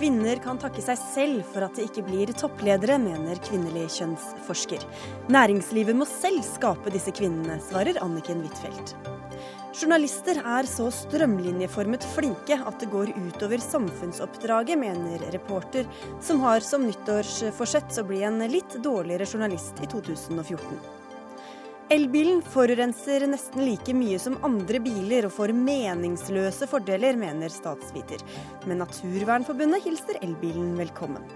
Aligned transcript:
Kvinner 0.00 0.38
kan 0.40 0.56
takke 0.56 0.80
seg 0.80 0.96
selv 0.96 1.40
for 1.52 1.66
at 1.66 1.76
de 1.76 1.84
ikke 1.84 2.00
blir 2.06 2.30
toppledere, 2.32 2.94
mener 3.02 3.36
kvinnelig 3.44 3.82
kjønnsforsker. 3.98 4.86
Næringslivet 5.28 5.98
må 5.98 6.06
selv 6.08 6.40
skape 6.46 6.88
disse 6.94 7.12
kvinnene, 7.12 7.58
svarer 7.66 8.00
Anniken 8.00 8.40
Huitfeldt. 8.40 8.94
Journalister 9.76 10.40
er 10.40 10.68
så 10.70 10.86
strømlinjeformet 11.02 12.06
flinke 12.14 12.56
at 12.56 12.80
det 12.80 12.88
går 12.94 13.12
utover 13.12 13.60
samfunnsoppdraget, 13.60 14.80
mener 14.80 15.26
reporter, 15.36 15.84
som 16.24 16.40
har 16.46 16.64
som 16.64 16.88
nyttårsforsett 16.88 18.00
å 18.00 18.06
bli 18.08 18.22
en 18.24 18.40
litt 18.48 18.80
dårligere 18.80 19.28
journalist 19.28 19.84
i 19.84 19.90
2014. 19.92 20.99
Elbilen 21.90 22.42
forurenser 22.42 23.24
nesten 23.26 23.64
like 23.66 23.90
mye 23.98 24.18
som 24.22 24.36
andre 24.46 24.78
biler 24.78 25.26
og 25.26 25.32
får 25.34 25.50
meningsløse 25.58 26.68
fordeler, 26.70 27.16
mener 27.18 27.50
statsviter. 27.50 28.22
Men 28.70 28.78
Naturvernforbundet 28.84 29.82
hilser 29.88 30.20
elbilen 30.22 30.76
velkommen. 30.78 31.26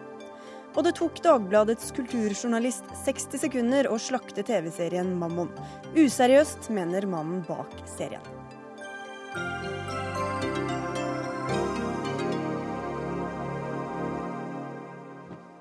Og 0.76 0.86
det 0.86 0.94
tok 1.00 1.18
Dagbladets 1.26 1.90
kulturjournalist 1.96 2.86
60 3.02 3.42
sekunder 3.48 3.90
å 3.90 3.98
slakte 3.98 4.46
TV-serien 4.46 5.10
Mammon. 5.18 5.50
Useriøst, 5.98 6.70
mener 6.70 7.10
mannen 7.10 7.42
bak 7.50 7.74
serien. 7.90 8.22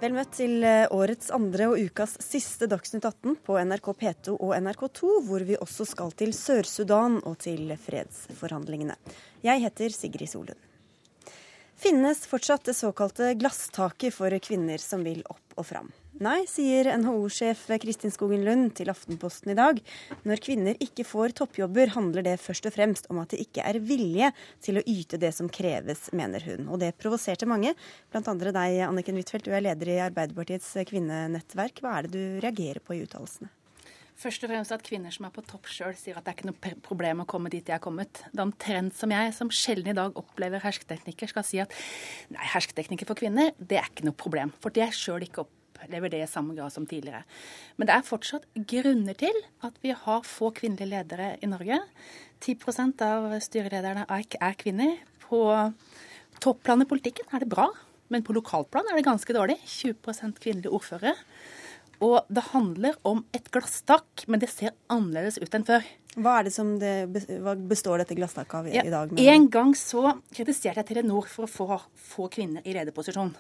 Vel 0.04 0.12
møtt 0.12 0.34
til 0.36 0.58
eh, 0.68 0.84
årets 0.92 1.30
andre 1.32 1.70
og 1.72 1.80
ukas 1.80 2.18
siste 2.20 2.68
Dagsnytt 2.68 3.06
18 3.08 3.38
på 3.46 3.56
NRK 3.56 3.86
P2 4.02 4.34
og 4.36 4.52
NRK2, 4.58 5.12
hvor 5.24 5.46
vi 5.48 5.56
også 5.56 5.88
skal 5.88 6.12
til 6.20 6.34
Sør-Sudan 6.36 7.22
og 7.24 7.38
til 7.46 7.72
fredsforhandlingene. 7.80 8.98
Jeg 9.48 9.64
heter 9.64 9.96
Sigrid 9.96 10.34
Solund. 10.34 10.60
Finnes 11.80 12.26
fortsatt 12.28 12.68
det 12.68 12.76
såkalte 12.76 13.32
glasstaket 13.40 14.12
for 14.18 14.36
kvinner 14.44 14.84
som 14.84 15.08
vil 15.08 15.24
opp 15.24 15.56
og 15.56 15.72
fram? 15.72 15.94
Nei, 16.22 16.44
sier 16.46 16.86
NHO-sjef 17.02 17.64
Kristin 17.82 18.12
Skogen 18.14 18.44
Lund 18.46 18.76
til 18.78 18.92
Aftenposten 18.92 19.50
i 19.50 19.56
dag. 19.58 19.80
Når 20.30 20.42
kvinner 20.46 20.78
ikke 20.84 21.06
får 21.10 21.34
toppjobber, 21.40 21.90
handler 21.96 22.22
det 22.28 22.36
først 22.38 22.68
og 22.70 22.76
fremst 22.76 23.08
om 23.10 23.18
at 23.24 23.34
det 23.34 23.40
ikke 23.42 23.64
er 23.66 23.80
vilje 23.82 24.30
til 24.62 24.78
å 24.78 24.84
yte 24.86 25.18
det 25.18 25.32
som 25.34 25.50
kreves, 25.50 26.12
mener 26.14 26.46
hun. 26.46 26.70
Og 26.70 26.78
det 26.84 26.92
provoserte 27.02 27.50
mange, 27.50 27.74
andre 28.14 28.54
deg, 28.54 28.84
Anniken 28.86 29.18
Huitfeldt. 29.18 29.50
Du 29.50 29.58
er 29.58 29.66
leder 29.66 29.90
i 29.90 29.98
Arbeiderpartiets 30.06 30.70
kvinnenettverk. 30.92 31.82
Hva 31.82 31.96
er 31.98 32.06
det 32.06 32.14
du 32.14 32.46
reagerer 32.46 32.84
på 32.86 32.94
i 32.94 33.02
uttalelsene? 33.08 33.50
Først 34.14 34.46
og 34.46 34.54
fremst 34.54 34.76
at 34.76 34.86
kvinner 34.86 35.12
som 35.12 35.26
er 35.26 35.34
på 35.34 35.42
topp 35.50 35.66
sjøl, 35.74 35.98
sier 35.98 36.20
at 36.20 36.28
det 36.28 36.36
er 36.36 36.38
ikke 36.38 36.52
noe 36.52 36.76
problem 36.86 37.26
å 37.26 37.28
komme 37.34 37.50
dit 37.50 37.66
de 37.66 37.74
er 37.74 37.82
kommet. 37.82 38.22
Det 38.30 38.38
er 38.38 38.46
omtrent 38.46 38.94
som 38.94 39.12
jeg, 39.12 39.34
som 39.34 39.50
sjelden 39.50 39.90
i 39.96 39.98
dag 39.98 40.14
opplever 40.22 40.62
hersketeknikker, 40.62 41.34
skal 41.34 41.48
si 41.48 41.58
at 41.66 41.74
nei, 42.30 42.46
hersketeknikker 42.54 43.10
for 43.10 43.18
kvinner, 43.18 43.50
det 43.58 43.82
er 43.82 43.90
ikke 43.90 44.06
noe 44.06 44.22
problem. 44.22 44.54
For 44.62 44.70
det 44.70 44.86
er 44.86 44.94
sjøl 44.94 45.26
ikke 45.26 45.48
opp 45.48 45.60
opplever 45.84 46.12
det 46.12 46.24
i 46.24 46.30
samme 46.30 46.56
grad 46.58 46.74
som 46.74 46.88
tidligere. 46.90 47.24
Men 47.78 47.90
det 47.90 47.96
er 47.96 48.08
fortsatt 48.08 48.48
grunner 48.70 49.18
til 49.20 49.36
at 49.64 49.78
vi 49.84 49.94
har 49.94 50.28
få 50.28 50.52
kvinnelige 50.56 50.90
ledere 50.90 51.34
i 51.44 51.50
Norge. 51.52 51.80
10% 52.44 53.04
av 53.06 53.32
styrelederne 53.44 54.06
er 54.10 54.60
kvinner. 54.60 54.98
På 55.24 55.46
topplan 56.44 56.84
i 56.84 56.90
politikken 56.90 57.30
er 57.32 57.44
det 57.44 57.52
bra, 57.52 57.70
men 58.12 58.24
på 58.26 58.36
lokalplan 58.36 58.90
er 58.90 59.00
det 59.00 59.08
ganske 59.08 59.36
dårlig. 59.36 59.60
20% 59.66 60.40
kvinnelige 60.44 60.74
ordførere. 60.74 61.16
Og 62.04 62.26
det 62.28 62.44
handler 62.52 62.98
om 63.08 63.22
et 63.36 63.46
glasstak, 63.54 64.26
men 64.28 64.42
det 64.42 64.50
ser 64.52 64.74
annerledes 64.92 65.40
ut 65.40 65.54
enn 65.56 65.66
før. 65.68 65.86
Hva, 66.14 66.36
er 66.38 66.48
det 66.48 66.54
som 66.54 66.76
det, 66.82 66.92
hva 67.42 67.56
består 67.58 68.04
dette 68.04 68.18
glasstaket 68.18 68.58
av 68.60 68.68
i, 68.70 68.76
ja, 68.76 68.84
i 68.86 68.92
dag? 68.94 69.14
En 69.34 69.48
gang 69.54 69.72
så 69.78 70.18
kritiserte 70.34 70.84
jeg 70.84 70.90
Telenor 70.92 71.30
for 71.32 71.48
å 71.48 71.50
få, 71.50 71.80
få 71.98 72.28
kvinner 72.34 72.66
i 72.68 72.76
lederposisjon. 72.76 73.32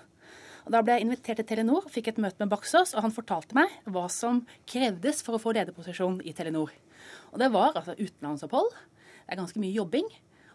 Og 0.63 0.71
Da 0.71 0.81
ble 0.81 0.95
jeg 0.95 1.05
invitert 1.05 1.41
til 1.41 1.47
Telenor, 1.47 1.87
fikk 1.91 2.11
et 2.13 2.19
møte 2.23 2.39
med 2.39 2.51
Baksås, 2.53 2.93
og 2.95 3.03
han 3.03 3.15
fortalte 3.15 3.55
meg 3.57 3.71
hva 3.83 4.05
som 4.11 4.43
krevdes 4.69 5.23
for 5.25 5.35
å 5.35 5.41
få 5.41 5.55
lederposisjon 5.55 6.21
i 6.23 6.33
Telenor. 6.35 6.71
Og 7.33 7.39
Det 7.39 7.51
var 7.51 7.75
altså 7.75 7.97
utenlandsopphold, 7.99 8.71
det 8.71 9.35
er 9.35 9.41
ganske 9.41 9.59
mye 9.59 9.75
jobbing. 9.75 10.07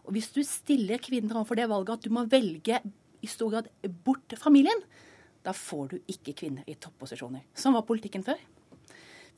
Og 0.08 0.14
hvis 0.16 0.30
du 0.32 0.40
stiller 0.46 1.00
kvinner 1.04 1.36
overfor 1.36 1.60
det 1.60 1.68
valget 1.68 1.98
at 1.98 2.04
du 2.06 2.14
må 2.14 2.24
velge 2.28 2.80
i 3.20 3.28
stor 3.28 3.52
grad 3.52 3.68
bort 4.04 4.32
familien, 4.40 4.80
da 5.44 5.52
får 5.52 5.90
du 5.92 5.98
ikke 6.08 6.36
kvinner 6.36 6.64
i 6.68 6.76
topposisjoner. 6.80 7.44
Sånn 7.56 7.76
var 7.76 7.84
politikken 7.88 8.24
før. 8.24 8.40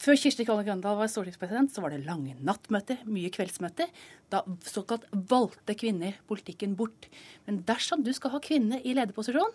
Før 0.01 0.17
Kirsti 0.17 0.47
Kolle 0.49 0.65
Grøndal 0.65 0.97
var 0.97 1.11
stortingspresident, 1.13 1.75
så 1.75 1.83
var 1.85 1.93
det 1.93 2.07
lange 2.07 2.33
nattmøter, 2.41 3.03
mye 3.05 3.29
kveldsmøter. 3.35 3.91
Da 4.33 4.41
såkalt 4.65 5.05
valgte 5.13 5.77
kvinner 5.77 6.17
politikken 6.31 6.73
bort. 6.79 7.11
Men 7.45 7.61
dersom 7.69 8.01
du 8.07 8.09
skal 8.17 8.33
ha 8.33 8.41
kvinner 8.41 8.81
i 8.81 8.95
lederposisjon, 8.97 9.53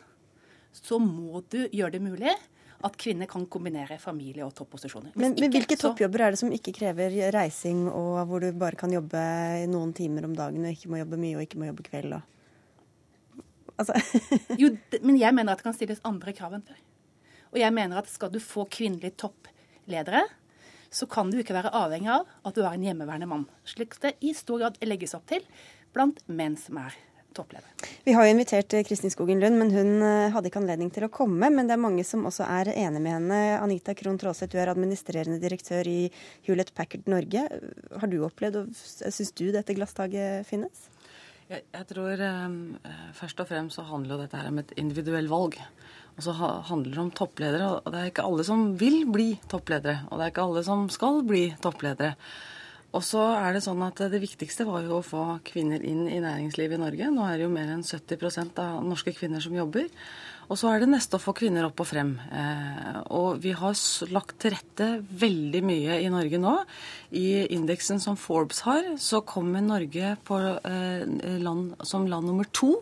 så 0.75 0.99
må 1.01 1.41
du 1.51 1.63
gjøre 1.71 1.95
det 1.95 2.03
mulig 2.03 2.35
at 2.85 2.97
kvinner 2.99 3.29
kan 3.29 3.45
kombinere 3.49 3.97
familie 4.01 4.45
og 4.45 4.53
topposisjoner. 4.57 5.15
Men, 5.15 5.33
men, 5.39 5.49
hvilke 5.53 5.77
toppjobber 5.79 6.25
er 6.25 6.35
det 6.35 6.41
som 6.41 6.51
ikke 6.53 6.73
krever 6.75 7.15
reising, 7.33 7.85
og 7.89 8.19
hvor 8.29 8.43
du 8.43 8.51
bare 8.57 8.77
kan 8.79 8.93
jobbe 8.93 9.21
noen 9.71 9.93
timer 9.95 10.27
om 10.27 10.35
dagen 10.37 10.65
og 10.65 10.75
ikke 10.75 10.91
må 10.91 11.01
jobbe 11.01 11.19
mye 11.21 11.39
og 11.39 11.45
ikke 11.45 11.61
må 11.61 11.69
jobbe 11.71 11.85
kveld? 11.87 12.17
Og... 12.17 13.41
Altså. 13.81 13.95
jo, 14.61 14.73
men 15.01 15.17
jeg 15.21 15.35
mener 15.37 15.55
at 15.55 15.63
det 15.63 15.69
kan 15.69 15.77
stilles 15.77 16.03
andre 16.07 16.35
krav 16.35 16.57
enn 16.57 16.65
før. 16.67 16.81
Og 17.55 17.61
jeg 17.61 17.75
mener 17.75 18.01
at 18.01 18.11
skal 18.11 18.33
du 18.33 18.41
få 18.43 18.67
kvinnelige 18.67 19.15
toppledere, 19.23 20.25
så 20.95 21.07
kan 21.11 21.31
du 21.31 21.39
ikke 21.41 21.55
være 21.55 21.73
avhengig 21.75 22.11
av 22.11 22.27
at 22.47 22.55
du 22.55 22.61
er 22.63 22.75
en 22.75 22.85
hjemmeværende 22.85 23.27
mann. 23.31 23.49
Slik 23.67 23.97
det 24.03 24.15
i 24.23 24.35
stor 24.37 24.61
grad 24.61 24.79
legges 24.85 25.15
opp 25.17 25.25
til 25.31 25.43
blant 25.95 26.21
menn 26.27 26.59
som 26.59 26.79
er 26.83 26.95
toppleder. 27.35 27.91
Vi 28.05 28.13
har 28.15 28.25
jo 28.25 28.33
invitert 28.33 28.73
eh, 28.73 28.85
Kristin 28.87 29.13
Skogen 29.13 29.41
Lund, 29.43 29.59
men 29.59 29.73
hun 29.73 29.91
eh, 30.05 30.31
hadde 30.33 30.49
ikke 30.49 30.61
anledning 30.61 30.91
til 30.95 31.07
å 31.07 31.11
komme. 31.13 31.51
Men 31.53 31.69
det 31.69 31.75
er 31.75 31.83
mange 31.83 32.05
som 32.07 32.25
også 32.27 32.47
er 32.47 32.71
enig 32.73 33.03
med 33.03 33.17
henne. 33.17 33.41
Anita 33.59 33.95
Krohn 33.97 34.19
Traaseth, 34.21 34.53
du 34.53 34.59
er 34.61 34.71
administrerende 34.73 35.41
direktør 35.43 35.87
i 35.91 35.99
Hewlett 36.47 36.73
Packard 36.77 37.09
Norge. 37.11 37.45
Har 37.99 38.11
du 38.11 38.19
opplevd, 38.25 38.63
og 38.63 38.75
syns 38.75 39.35
du 39.35 39.49
dette 39.53 39.77
glasstaket 39.77 40.47
finnes? 40.49 40.87
Jeg, 41.45 41.61
jeg 41.75 41.85
tror 41.91 42.21
um, 42.25 42.57
først 43.13 43.43
og 43.43 43.51
fremst 43.51 43.77
så 43.77 43.85
handler 43.85 44.15
jo 44.15 44.23
dette 44.23 44.39
her 44.39 44.49
om 44.49 44.63
et 44.63 44.71
individuelt 44.81 45.29
valg. 45.29 45.59
Og 46.15 46.23
så 46.23 46.33
handler 46.33 46.93
det 46.93 47.03
om 47.03 47.13
toppledere. 47.13 47.69
Og 47.81 47.91
det 47.91 48.01
er 48.01 48.11
ikke 48.11 48.25
alle 48.25 48.45
som 48.47 48.67
vil 48.79 49.03
bli 49.11 49.33
toppledere. 49.51 50.05
Og 50.09 50.17
det 50.17 50.25
er 50.25 50.33
ikke 50.33 50.45
alle 50.47 50.63
som 50.65 50.87
skal 50.93 51.21
bli 51.27 51.49
toppledere. 51.61 52.15
Og 52.95 53.03
så 53.03 53.21
er 53.35 53.55
Det 53.55 53.65
sånn 53.65 53.81
at 53.83 53.99
det 54.11 54.21
viktigste 54.23 54.67
var 54.67 54.85
jo 54.85 54.99
å 54.99 55.05
få 55.05 55.23
kvinner 55.43 55.83
inn 55.83 56.05
i 56.07 56.21
næringslivet 56.23 56.77
i 56.77 56.83
Norge. 56.83 57.09
Nå 57.11 57.25
er 57.27 57.37
det 57.37 57.45
jo 57.45 57.51
mer 57.51 57.73
enn 57.73 57.83
70% 57.83 58.61
av 58.63 58.85
norske 58.87 59.11
kvinner 59.15 59.43
som 59.43 59.55
jobber. 59.55 59.89
Og 60.45 60.59
så 60.61 60.69
er 60.69 60.83
det 60.83 60.91
neste 60.91 61.17
å 61.17 61.21
få 61.21 61.33
kvinner 61.35 61.65
opp 61.65 61.81
og 61.81 61.89
frem. 61.89 62.13
Eh, 62.21 62.99
og 63.17 63.41
vi 63.41 63.55
har 63.57 63.73
lagt 64.13 64.37
til 64.43 64.53
rette 64.53 64.89
veldig 65.25 65.61
mye 65.65 65.99
i 66.03 66.11
Norge 66.13 66.39
nå. 66.41 66.53
I 67.17 67.47
indeksen 67.55 67.99
som 68.03 68.19
Forbes 68.19 68.61
har, 68.67 68.91
så 69.01 69.23
kommer 69.25 69.65
Norge 69.65 70.13
eh, 70.13 71.05
land, 71.41 71.73
som 71.83 72.05
land 72.07 72.29
nummer 72.29 72.47
to 72.53 72.75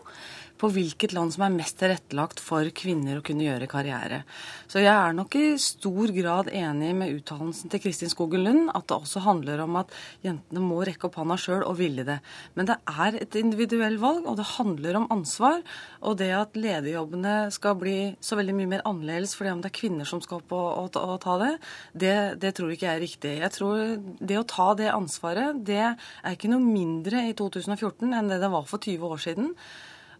på 0.64 0.70
hvilket 0.72 1.12
land 1.12 1.34
som 1.34 1.44
er 1.44 1.56
mest 1.58 1.76
tilrettelagt 1.80 2.40
for 2.40 2.64
kvinner 2.76 3.18
å 3.18 3.24
kunne 3.24 3.44
gjøre 3.44 3.68
karriere. 3.68 4.22
Så 4.70 4.80
jeg 4.80 4.92
er 4.94 5.12
nok 5.16 5.34
i 5.36 5.58
stor 5.60 6.12
grad 6.16 6.48
enig 6.56 6.94
med 6.96 7.12
uttalelsen 7.18 7.72
til 7.72 7.82
Kristin 7.84 8.12
Skogen 8.12 8.46
Lund, 8.46 8.70
at 8.72 8.86
det 8.88 8.96
også 8.96 9.20
handler 9.26 9.60
om 9.66 9.76
at 9.82 9.92
jentene 10.24 10.62
må 10.64 10.80
rekke 10.86 11.10
opp 11.10 11.18
hånda 11.20 11.36
sjøl 11.40 11.66
og 11.66 11.76
ville 11.82 12.06
det. 12.08 12.16
Men 12.56 12.70
det 12.70 12.78
er 12.88 13.20
et 13.20 13.36
individuelt 13.36 14.00
valg, 14.00 14.24
og 14.24 14.38
det 14.40 14.48
handler 14.54 15.00
om 15.02 15.08
ansvar. 15.12 15.60
Og 16.00 16.16
det 16.22 16.30
at 16.32 16.56
lederjobbene 16.56 17.36
skal 17.52 17.76
bli 17.80 17.98
så 18.24 18.40
veldig 18.40 18.56
mye 18.56 18.72
mer 18.76 18.86
annerledes 18.88 19.36
fordi 19.36 19.52
om 19.52 19.60
det 19.60 19.72
er 19.72 19.78
kvinner 19.82 20.08
som 20.08 20.22
skal 20.24 20.40
opp 20.40 20.54
og, 20.56 20.68
og, 20.80 21.00
og 21.02 21.16
ta 21.24 21.38
det, 21.44 21.54
det, 21.92 22.18
det 22.40 22.54
tror 22.56 22.72
ikke 22.72 22.88
jeg 22.88 22.94
er 22.94 23.04
riktig. 23.04 23.34
Jeg 23.44 23.56
tror 23.58 23.98
det 24.00 24.40
å 24.40 24.48
ta 24.48 24.72
det 24.80 24.92
ansvaret, 24.94 25.60
det 25.66 25.82
er 25.84 26.32
ikke 26.32 26.52
noe 26.54 26.64
mindre 26.64 27.26
i 27.28 27.36
2014 27.36 28.14
enn 28.14 28.32
det 28.32 28.40
det 28.40 28.52
var 28.54 28.64
for 28.70 28.80
20 28.80 29.12
år 29.12 29.28
siden. 29.28 29.52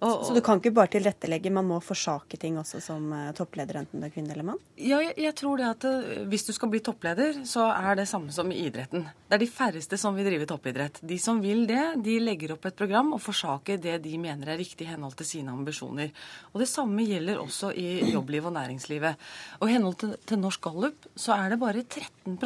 Og, 0.04 0.24
så 0.26 0.34
du 0.36 0.40
kan 0.44 0.60
ikke 0.60 0.74
bare 0.76 0.92
tilrettelegge, 0.92 1.52
man 1.54 1.66
må 1.68 1.78
forsake 1.80 2.36
ting 2.40 2.58
også 2.60 2.80
som 2.84 3.06
uh, 3.14 3.30
toppleder, 3.36 3.78
enten 3.80 4.02
du 4.02 4.06
er 4.06 4.12
kvinne 4.12 4.34
eller 4.34 4.46
mann? 4.50 4.60
Ja, 4.76 4.98
jeg, 5.00 5.14
jeg, 5.24 5.34
tror 5.38 5.60
det 5.60 5.70
at 5.70 5.86
uh, 5.88 6.24
hvis 6.28 6.44
du 6.44 6.52
skal 6.56 6.70
bli 6.72 6.82
toppleder, 6.84 7.40
så 7.48 7.70
er 7.72 8.00
det 8.00 8.06
samme 8.10 8.34
som 8.34 8.52
i 8.52 8.58
idretten. 8.66 9.06
Det 9.24 9.38
er 9.38 9.42
de 9.42 9.50
færreste 9.50 9.98
som 10.00 10.16
vil 10.16 10.28
drive 10.28 10.48
toppidrett. 10.50 11.00
De 11.00 11.18
som 11.22 11.40
vil 11.42 11.64
det, 11.70 11.82
de 12.04 12.18
legger 12.22 12.54
opp 12.56 12.68
et 12.68 12.76
program 12.76 13.14
og 13.16 13.22
forsaker 13.24 13.80
det 13.80 13.98
de 14.04 14.16
mener 14.20 14.52
er 14.52 14.60
riktig 14.60 14.86
i 14.86 14.92
henhold 14.92 15.16
til 15.18 15.30
sine 15.30 15.54
ambisjoner. 15.54 16.12
Og 16.52 16.60
Det 16.62 16.68
samme 16.70 17.06
gjelder 17.08 17.40
også 17.40 17.72
i 17.72 18.12
jobblivet 18.12 18.52
og 18.52 18.58
næringslivet. 18.58 19.24
Og 19.60 19.70
I 19.70 19.78
henhold 19.78 19.98
til, 20.02 20.16
til 20.28 20.42
Norsk 20.42 20.62
Gallup 20.68 21.08
så 21.16 21.38
er 21.38 21.54
det 21.54 21.62
bare 21.62 21.86
13 21.86 22.36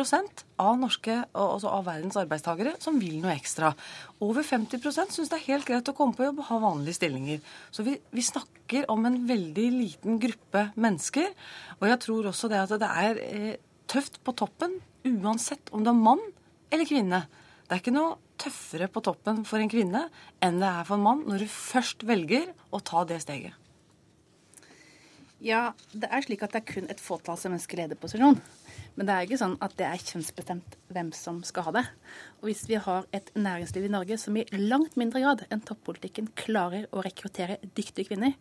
av, 0.59 0.77
norske, 0.81 1.15
altså 1.33 1.71
av 1.73 1.87
verdens 1.87 2.19
arbeidstakere 2.21 2.75
som 2.83 2.99
vil 3.01 3.19
noe 3.23 3.35
ekstra. 3.35 3.73
Over 4.25 4.47
50% 4.47 5.15
syns 5.15 5.31
det 5.31 5.39
er 5.39 5.47
helt 5.47 5.69
greit 5.69 5.91
å 5.91 5.95
komme 5.97 6.17
på 6.19 6.27
jobb 6.27 6.43
og 6.43 6.49
ha 6.51 6.61
vanlige 6.63 6.99
stillinger. 6.99 7.43
Så 7.71 7.87
vi, 7.87 7.97
vi, 8.15 8.25
snakker 8.25 8.89
om 8.93 9.07
en 9.09 9.21
veldig 9.29 9.67
liten 9.75 10.21
gruppe 10.23 10.69
mennesker. 10.77 11.31
Og 11.79 11.89
jeg 11.91 12.03
tror 12.05 12.31
også 12.33 12.51
det 12.53 12.63
at 12.65 12.75
det 12.83 12.93
er 13.05 13.23
eh, 13.25 13.53
tøft 13.91 14.21
på 14.27 14.35
toppen 14.37 14.81
uansett 15.09 15.71
om 15.73 15.85
du 15.85 15.93
er 15.93 16.01
mann 16.01 16.25
eller 16.69 16.89
kvinne. 16.89 17.25
Det 17.69 17.77
er 17.77 17.83
ikke 17.83 17.95
noe 17.95 18.19
tøffere 18.39 18.89
på 18.93 19.03
toppen 19.05 19.43
for 19.49 19.61
en 19.61 19.71
kvinne 19.71 20.07
enn 20.45 20.61
det 20.61 20.69
er 20.69 20.85
for 20.89 20.99
en 20.99 21.07
mann 21.07 21.25
når 21.29 21.45
du 21.45 21.51
først 21.53 22.05
velger 22.09 22.53
å 22.75 22.81
ta 22.85 23.03
det 23.09 23.23
steget. 23.25 23.57
Ja, 25.45 25.73
det 25.95 26.09
er 26.11 26.25
slik 26.25 26.43
at 26.43 26.55
det 26.55 26.63
er 26.65 26.71
kun 26.73 26.89
et 26.91 27.03
fåtall 27.03 27.39
som 27.39 27.55
ønsker 27.55 27.79
lederposisjon. 27.79 28.41
Men 28.99 29.07
det 29.07 29.15
er 29.15 29.27
ikke 29.29 29.39
sånn 29.39 29.55
at 29.63 29.77
det 29.79 29.87
er 29.87 30.01
kjønnsbestemt 30.03 30.73
hvem 30.91 31.13
som 31.15 31.37
skal 31.47 31.69
ha 31.69 31.73
det. 31.77 31.85
Og 32.41 32.49
hvis 32.49 32.65
vi 32.67 32.81
har 32.83 33.05
et 33.15 33.29
næringsliv 33.39 33.85
i 33.87 33.91
Norge 33.95 34.17
som 34.19 34.35
i 34.35 34.43
langt 34.59 34.97
mindre 34.99 35.23
grad 35.23 35.45
enn 35.55 35.63
toppolitikken 35.63 36.33
klarer 36.39 36.89
å 36.91 37.05
rekruttere 37.07 37.61
dyktige 37.79 38.09
kvinner, 38.11 38.35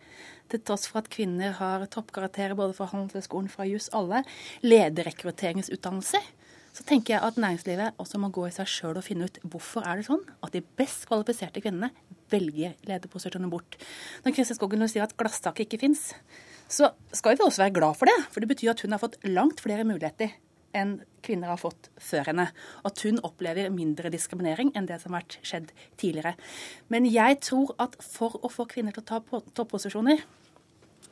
til 0.50 0.64
tross 0.66 0.88
for 0.90 1.04
at 1.04 1.12
kvinner 1.14 1.54
har 1.60 1.86
toppkarakterer 1.94 2.58
både 2.58 2.74
fra 2.74 2.90
Handelshøyskolen, 2.90 3.52
fra 3.54 3.68
JUS, 3.70 3.92
alle 3.94 4.24
lederrekrutteringsutdannelser, 4.66 6.26
så 6.74 6.86
tenker 6.90 7.16
jeg 7.16 7.26
at 7.26 7.38
næringslivet 7.42 8.02
også 8.02 8.20
må 8.22 8.32
gå 8.34 8.48
i 8.50 8.56
seg 8.58 8.70
sjøl 8.70 8.98
og 8.98 9.06
finne 9.06 9.30
ut 9.30 9.38
hvorfor 9.46 9.86
er 9.86 10.02
det 10.02 10.08
sånn 10.10 10.26
at 10.46 10.58
de 10.58 10.64
best 10.78 11.06
kvalifiserte 11.10 11.62
kvinnene 11.62 11.92
velger 12.34 12.74
lederposisjoner 12.90 13.50
bort. 13.54 13.78
Når 14.26 14.34
Kristin 14.34 14.58
Skogen 14.58 14.90
sier 14.90 15.06
at 15.06 15.16
glasstaket 15.18 15.68
ikke 15.68 15.84
fins, 15.86 16.12
så 16.70 16.92
skal 17.16 17.38
vi 17.38 17.46
også 17.46 17.64
være 17.64 17.78
glad 17.78 17.98
for 17.98 18.10
det. 18.10 18.18
For 18.34 18.44
det 18.44 18.52
betyr 18.52 18.74
at 18.74 18.84
hun 18.84 18.94
har 18.94 19.02
fått 19.02 19.18
langt 19.26 19.64
flere 19.64 19.88
muligheter 19.88 20.36
enn 20.76 20.98
kvinner 21.26 21.52
har 21.52 21.62
fått 21.62 21.90
før 22.02 22.32
henne. 22.32 22.50
At 22.88 23.04
hun 23.06 23.22
opplever 23.26 23.72
mindre 23.74 24.12
diskriminering 24.14 24.74
enn 24.76 24.90
det 24.90 25.00
som 25.04 25.16
har 25.16 25.24
vært 25.24 25.40
skjedd 25.48 25.72
tidligere. 26.00 26.36
Men 26.92 27.08
jeg 27.10 27.40
tror 27.46 27.76
at 27.84 27.96
for 28.04 28.40
å 28.42 28.52
få 28.52 28.68
kvinner 28.72 28.96
til 28.96 29.06
å 29.06 29.10
ta 29.14 29.42
topposisjoner, 29.58 30.24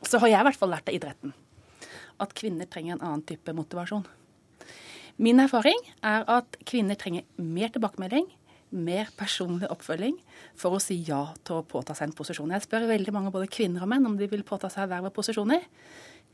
så 0.04 0.20
har 0.20 0.32
jeg 0.32 0.44
i 0.44 0.48
hvert 0.50 0.60
fall 0.60 0.74
lært 0.74 0.92
av 0.92 0.96
idretten 0.96 1.34
at 2.22 2.34
kvinner 2.36 2.68
trenger 2.68 2.96
en 2.96 3.04
annen 3.04 3.24
type 3.28 3.52
motivasjon. 3.56 4.06
Min 5.16 5.40
erfaring 5.40 5.78
er 6.04 6.26
at 6.28 6.58
kvinner 6.68 6.98
trenger 7.00 7.24
mer 7.40 7.72
tilbakemelding, 7.72 8.26
mer 8.76 9.08
personlig 9.16 9.68
oppfølging 9.72 10.16
for 10.58 10.76
å 10.76 10.82
si 10.82 10.98
ja 11.06 11.22
til 11.46 11.60
å 11.60 11.66
påta 11.68 11.94
seg 11.96 12.10
en 12.10 12.16
posisjon. 12.18 12.52
Jeg 12.52 12.66
spør 12.66 12.88
veldig 12.90 13.14
mange, 13.14 13.32
både 13.32 13.48
kvinner 13.52 13.86
og 13.86 13.92
menn, 13.92 14.08
om 14.08 14.18
de 14.18 14.28
vil 14.28 14.44
påta 14.44 14.68
seg 14.72 14.90
verv 14.90 15.08
og 15.08 15.14
posisjoner. 15.16 15.64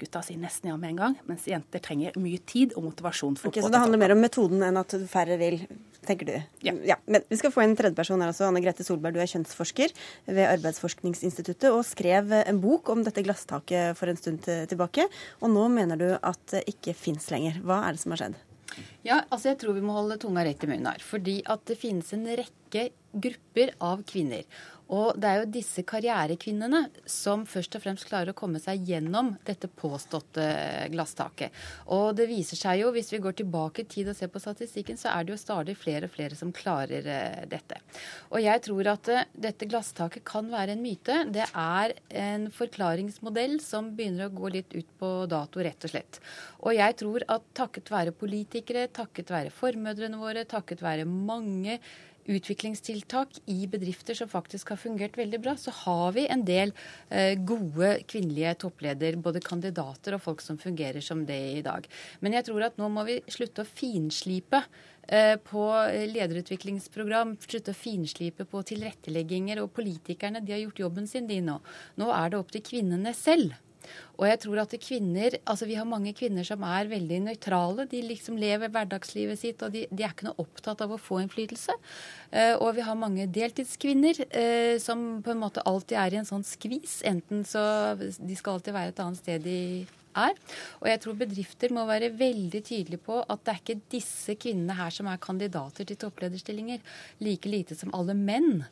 Gutta 0.02 0.22
sier 0.26 0.40
nesten 0.42 0.72
ja 0.72 0.76
med 0.80 0.92
en 0.92 1.00
gang, 1.00 1.16
mens 1.30 1.46
jenter 1.46 1.82
trenger 1.82 2.16
mye 2.20 2.40
tid 2.48 2.74
og 2.76 2.88
motivasjon. 2.88 3.38
for 3.38 3.52
okay, 3.52 3.62
å 3.62 3.68
Så 3.68 3.72
det 3.72 3.82
handler 3.84 4.02
mer 4.02 4.14
om 4.16 4.22
metoden 4.22 4.64
enn 4.66 4.80
at 4.80 4.94
færre 5.10 5.38
vil, 5.38 5.60
tenker 6.06 6.28
du? 6.28 6.34
Ja. 6.66 6.74
ja. 6.92 6.98
Men 7.06 7.22
vi 7.30 7.38
skal 7.38 7.54
få 7.54 7.62
en 7.62 7.76
tredjeperson 7.78 8.22
her 8.24 8.32
også. 8.32 8.48
Anne 8.48 8.62
Grete 8.64 8.86
Solberg, 8.86 9.14
du 9.14 9.22
er 9.22 9.30
kjønnsforsker 9.30 9.94
ved 10.26 10.44
Arbeidsforskningsinstituttet 10.48 11.70
og 11.70 11.84
skrev 11.86 12.34
en 12.42 12.62
bok 12.62 12.90
om 12.94 13.04
dette 13.06 13.22
glasstaket 13.22 13.98
for 13.98 14.10
en 14.10 14.18
stund 14.18 14.42
tilbake. 14.46 15.06
Og 15.40 15.54
nå 15.54 15.68
mener 15.72 16.00
du 16.00 16.08
at 16.16 16.42
det 16.50 16.66
ikke 16.74 16.96
fins 16.98 17.30
lenger. 17.30 17.62
Hva 17.62 17.84
er 17.86 17.94
det 17.94 18.02
som 18.02 18.16
har 18.16 18.24
skjedd? 18.24 18.40
Ja, 19.06 19.20
altså 19.28 19.50
jeg 19.50 19.60
tror 19.62 19.76
vi 19.76 19.84
må 19.84 19.94
holde 19.96 20.18
tunga 20.22 20.44
rett 20.46 20.62
i 20.64 20.70
munnen 20.70 20.88
her. 20.90 21.02
Fordi 21.04 21.40
at 21.50 21.64
det 21.68 21.78
finnes 21.80 22.12
en 22.16 22.26
rekke 22.26 22.88
grupper 23.12 23.74
av 23.84 24.04
kvinner. 24.08 24.46
Og 24.92 25.18
det 25.20 25.28
er 25.28 25.40
jo 25.40 25.50
disse 25.54 25.84
karrierekvinnene 25.88 26.82
som 27.08 27.46
først 27.48 27.78
og 27.78 27.84
fremst 27.84 28.08
klarer 28.08 28.32
å 28.32 28.36
komme 28.36 28.60
seg 28.62 28.82
gjennom 28.88 29.32
dette 29.46 29.70
påståtte 29.70 30.44
glasstaket. 30.92 31.54
Og 31.94 32.12
det 32.18 32.28
viser 32.30 32.58
seg 32.60 32.82
jo, 32.82 32.90
hvis 32.94 33.12
vi 33.14 33.22
går 33.22 33.38
tilbake 33.40 33.84
i 33.84 33.88
tid 33.88 34.10
og 34.12 34.18
ser 34.18 34.32
på 34.32 34.42
statistikken, 34.42 34.98
så 35.00 35.12
er 35.14 35.24
det 35.24 35.34
jo 35.34 35.40
stadig 35.40 35.76
flere 35.80 36.10
og 36.10 36.14
flere 36.14 36.38
som 36.38 36.52
klarer 36.52 37.08
uh, 37.08 37.40
dette. 37.48 37.80
Og 38.32 38.42
jeg 38.42 38.64
tror 38.66 38.92
at 38.92 39.12
uh, 39.12 39.24
dette 39.48 39.68
glasstaket 39.70 40.26
kan 40.28 40.50
være 40.52 40.76
en 40.76 40.84
myte. 40.84 41.22
Det 41.32 41.48
er 41.48 41.96
en 42.26 42.48
forklaringsmodell 42.52 43.58
som 43.64 43.92
begynner 43.96 44.28
å 44.28 44.36
gå 44.36 44.52
litt 44.58 44.76
ut 44.76 44.96
på 45.00 45.12
dato, 45.30 45.62
rett 45.64 45.88
og 45.88 45.94
slett. 45.94 46.20
Og 46.62 46.76
jeg 46.76 46.98
tror 47.00 47.24
at 47.32 47.48
takket 47.56 47.90
være 47.92 48.14
politikere, 48.16 48.88
takket 48.92 49.32
være 49.32 49.54
formødrene 49.54 50.20
våre, 50.20 50.44
takket 50.48 50.84
være 50.84 51.08
mange 51.08 51.80
utviklingstiltak 52.30 53.40
i 53.50 53.66
bedrifter 53.66 54.14
som 54.14 54.30
faktisk 54.30 54.72
har 54.72 54.80
fungert 54.80 55.18
veldig 55.18 55.40
bra, 55.42 55.56
så 55.58 55.74
har 55.82 56.12
vi 56.16 56.26
en 56.30 56.44
del 56.46 56.72
eh, 57.10 57.34
gode 57.38 57.94
kvinnelige 58.10 58.54
toppleder, 58.66 59.18
både 59.22 59.42
kandidater 59.44 60.16
og 60.16 60.24
folk 60.24 60.44
som 60.44 60.60
fungerer 60.60 61.02
som 61.04 61.24
det 61.26 61.40
i 61.58 61.64
dag. 61.66 61.88
Men 62.20 62.38
jeg 62.38 62.48
tror 62.48 62.68
at 62.68 62.78
nå 62.80 62.90
må 62.92 63.06
vi 63.08 63.18
slutte 63.32 63.64
å 63.64 63.68
finslipe 63.68 64.62
eh, 65.08 65.34
på 65.42 65.66
lederutviklingsprogram, 66.14 67.36
slutte 67.42 67.74
å 67.74 67.80
finslipe 67.82 68.46
på 68.48 68.62
tilrettelegginger. 68.72 69.62
Og 69.62 69.74
politikerne 69.74 70.44
de 70.44 70.54
har 70.56 70.64
gjort 70.66 70.86
jobben 70.86 71.10
sin, 71.10 71.28
de 71.30 71.42
nå. 71.44 71.58
Nå 72.00 72.14
er 72.14 72.32
det 72.32 72.40
opp 72.40 72.54
til 72.54 72.66
kvinnene 72.72 73.14
selv 73.16 73.58
og 74.18 74.26
jeg 74.28 74.40
tror 74.44 74.60
at 74.62 74.74
kvinner, 74.82 75.36
altså 75.48 75.66
Vi 75.66 75.76
har 75.78 75.88
mange 75.88 76.12
kvinner 76.16 76.46
som 76.46 76.62
er 76.66 76.90
veldig 76.90 77.20
nøytrale. 77.26 77.86
De 77.90 78.02
liksom 78.04 78.36
lever 78.40 78.70
hverdagslivet 78.72 79.40
sitt, 79.40 79.62
og 79.62 79.72
de, 79.74 79.86
de 79.90 80.04
er 80.04 80.12
ikke 80.14 80.28
noe 80.28 80.42
opptatt 80.42 80.84
av 80.84 80.92
å 80.94 81.00
få 81.00 81.22
innflytelse. 81.22 81.74
Uh, 82.32 82.54
og 82.60 82.76
vi 82.76 82.84
har 82.86 82.98
mange 82.98 83.26
deltidskvinner 83.32 84.22
uh, 84.28 84.76
som 84.82 85.22
på 85.24 85.32
en 85.34 85.42
måte 85.42 85.64
alltid 85.68 85.98
er 85.98 86.14
i 86.14 86.20
en 86.20 86.28
sånn 86.28 86.46
skvis. 86.46 87.00
Enten 87.08 87.42
så 87.48 87.62
De 87.98 88.36
skal 88.38 88.58
alltid 88.58 88.76
være 88.76 88.94
et 88.94 89.02
annet 89.02 89.22
sted 89.22 89.44
de 89.46 89.58
er. 90.18 90.36
Og 90.80 90.88
jeg 90.90 91.02
tror 91.02 91.20
bedrifter 91.20 91.72
må 91.74 91.86
være 91.88 92.12
veldig 92.16 92.62
tydelige 92.62 93.04
på 93.06 93.22
at 93.22 93.44
det 93.44 93.54
er 93.54 93.62
ikke 93.62 93.92
disse 93.94 94.36
kvinnene 94.40 94.76
her 94.78 94.92
som 94.94 95.08
er 95.10 95.22
kandidater 95.22 95.88
til 95.88 95.98
topplederstillinger. 96.04 96.82
Like 97.24 97.50
lite 97.50 97.78
som 97.78 97.94
alle 97.96 98.16
menn 98.18 98.66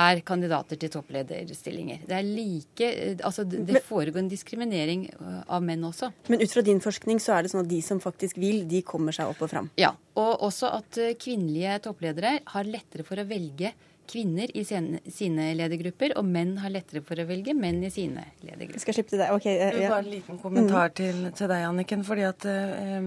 er 0.00 0.22
kandidater 0.26 0.78
til 0.80 0.92
topplederstillinger. 0.92 2.04
Det 2.08 2.16
er 2.16 2.26
like, 2.26 2.90
altså 3.26 3.44
det 3.44 3.82
foregår 3.86 4.22
en 4.22 4.30
diskriminering 4.30 5.06
øh, 5.16 5.40
av 5.46 5.64
menn 5.64 5.84
også. 5.88 6.10
Men 6.32 6.42
ut 6.44 6.54
fra 6.54 6.64
din 6.66 6.82
forskning 6.82 7.20
så 7.22 7.36
er 7.36 7.44
det 7.44 7.52
sånn 7.54 7.64
at 7.64 7.70
de 7.70 7.82
som 7.84 8.02
faktisk 8.02 8.40
vil, 8.40 8.64
de 8.70 8.82
kommer 8.86 9.16
seg 9.16 9.30
opp 9.30 9.44
og 9.44 9.52
fram? 9.52 9.70
Ja, 9.80 9.92
og 10.20 10.46
også 10.48 10.72
at 10.80 11.00
øh, 11.00 11.14
kvinnelige 11.20 11.78
toppledere 11.86 12.38
har 12.54 12.68
lettere 12.68 13.06
for 13.06 13.20
å 13.20 13.28
velge 13.28 13.74
kvinner 14.10 14.50
i 14.56 14.62
sine 14.66 15.46
ledergrupper, 15.56 16.14
og 16.18 16.26
menn 16.26 16.56
har 16.62 16.72
lettere 16.72 17.02
for 17.06 17.18
å 17.20 17.26
velge 17.28 17.54
menn 17.56 17.80
i 17.86 17.90
sine 17.92 18.24
ledergrupper. 18.42 18.78
Jeg 18.78 18.84
skal 18.84 18.96
slippe 18.96 19.12
til 19.14 19.22
deg. 19.22 19.32
Ok. 19.36 19.46
Ja. 19.50 19.90
Bare 19.92 20.02
en 20.02 20.10
liten 20.10 20.40
kommentar 20.42 20.90
mm. 20.90 20.96
til, 21.00 21.20
til, 21.38 21.50
deg, 21.52 21.66
Anniken. 21.68 22.04
fordi 22.06 22.26
at 22.28 22.46
uh, 22.48 22.98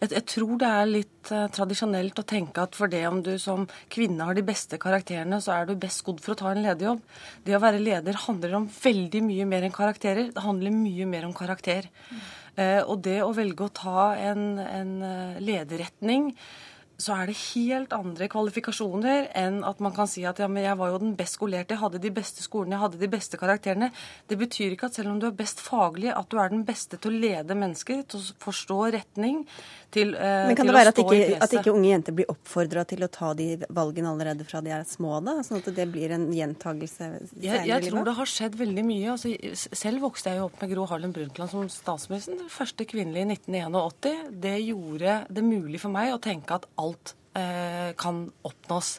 jeg, 0.00 0.08
jeg, 0.08 0.24
tror 0.34 0.54
det 0.62 0.70
er 0.70 0.90
litt 0.90 1.32
uh, 1.34 1.46
tradisjonelt 1.58 2.22
å 2.22 2.26
tenke 2.34 2.66
at 2.66 2.78
for 2.78 2.92
det 2.92 3.02
om 3.08 3.22
du 3.24 3.34
som 3.42 3.66
kvinne 3.92 4.28
har 4.28 4.38
de 4.38 4.46
beste 4.46 4.78
karakterene, 4.82 5.40
så 5.42 5.56
er 5.56 5.68
du 5.68 5.76
best 5.76 6.04
skodd 6.04 6.22
for 6.24 6.36
å 6.36 6.40
ta 6.42 6.52
en 6.54 6.62
lederjobb. 6.64 7.02
Det 7.46 7.56
å 7.58 7.62
være 7.62 7.82
leder 7.82 8.20
handler 8.26 8.58
om 8.60 8.68
veldig 8.72 9.24
mye 9.28 9.48
mer 9.48 9.66
enn 9.68 9.74
karakterer. 9.74 10.32
Det 10.34 10.46
handler 10.46 10.74
mye 10.76 11.08
mer 11.10 11.28
om 11.28 11.36
karakter. 11.36 11.90
Mm. 12.10 12.26
Uh, 12.52 12.82
og 12.82 12.98
det 13.04 13.20
å 13.24 13.32
velge 13.34 13.64
å 13.64 13.72
ta 13.72 14.12
en, 14.20 14.44
en 14.62 14.92
lederretning 15.40 16.34
så 17.02 17.16
er 17.18 17.30
det 17.30 17.38
helt 17.40 17.94
andre 17.96 18.28
kvalifikasjoner 18.30 19.28
enn 19.38 19.60
at 19.66 19.80
man 19.82 19.94
kan 19.96 20.10
si 20.10 20.22
at 20.28 20.38
ja, 20.42 20.48
men 20.50 20.64
jeg 20.64 20.78
var 20.78 20.92
jo 20.92 21.00
den 21.02 21.16
best 21.18 21.38
skolerte, 21.38 21.74
jeg 21.74 21.82
hadde 21.82 22.02
de 22.02 22.12
beste 22.14 22.44
skolene, 22.44 22.76
jeg 22.76 22.84
hadde 22.84 23.00
de 23.00 23.10
beste 23.10 23.40
karakterene. 23.40 23.90
Det 24.30 24.38
betyr 24.38 24.76
ikke 24.76 24.90
at 24.90 24.98
selv 24.98 25.12
om 25.12 25.18
du 25.22 25.26
er 25.28 25.36
best 25.36 25.62
faglig, 25.64 26.12
at 26.14 26.30
du 26.30 26.38
er 26.38 26.52
den 26.52 26.64
beste 26.68 27.00
til 27.02 27.12
å 27.12 27.22
lede 27.24 27.58
mennesker, 27.58 28.04
til 28.06 28.22
å 28.22 28.38
forstå 28.44 28.78
retning, 28.94 29.42
til, 29.92 30.14
eh, 30.14 30.46
Men 30.48 30.58
kan 30.58 30.68
det 30.68 30.74
være 30.74 30.92
at 30.94 31.00
ikke, 31.02 31.38
at 31.44 31.54
ikke, 31.58 31.72
unge 31.74 31.90
jenter 31.90 32.16
blir 32.16 32.30
oppfordra 32.32 32.84
til 32.88 33.04
å 33.04 33.10
ta 33.12 33.32
de 33.38 33.48
valgene 33.68 34.10
allerede 34.12 34.46
fra 34.48 34.62
de 34.64 34.72
er 34.74 34.84
små, 34.88 35.18
da? 35.24 35.38
Sånn 35.46 35.60
at 35.60 35.70
det 35.76 35.88
blir 35.92 36.14
en 36.16 36.28
gjentagelse 36.32 36.92
senere 36.96 37.28
jeg, 37.42 37.66
jeg 37.68 37.90
tror 37.90 38.08
det 38.08 38.16
har 38.18 38.30
skjedd 38.30 38.58
veldig 38.60 38.84
mye. 38.88 39.14
Altså, 39.14 39.32
selv 39.76 40.06
vokste 40.08 40.32
jeg 40.32 40.40
jo 40.40 40.48
opp 40.48 40.60
med 40.62 40.72
Gro 40.74 40.86
Harlem 40.90 41.14
Brundtland 41.14 41.52
som 41.52 41.68
statsminister. 41.72 42.40
Første 42.52 42.86
kvinnelige 42.88 43.26
i 43.26 43.32
1981. 43.36 44.30
Det 44.42 44.56
gjorde 44.66 45.18
det 45.32 45.44
mulig 45.46 45.82
for 45.82 45.94
meg 45.94 46.14
å 46.14 46.22
tenke 46.22 46.60
at 46.60 46.68
alt 46.80 47.14
kan 47.32 48.26
oppnås. 48.44 48.98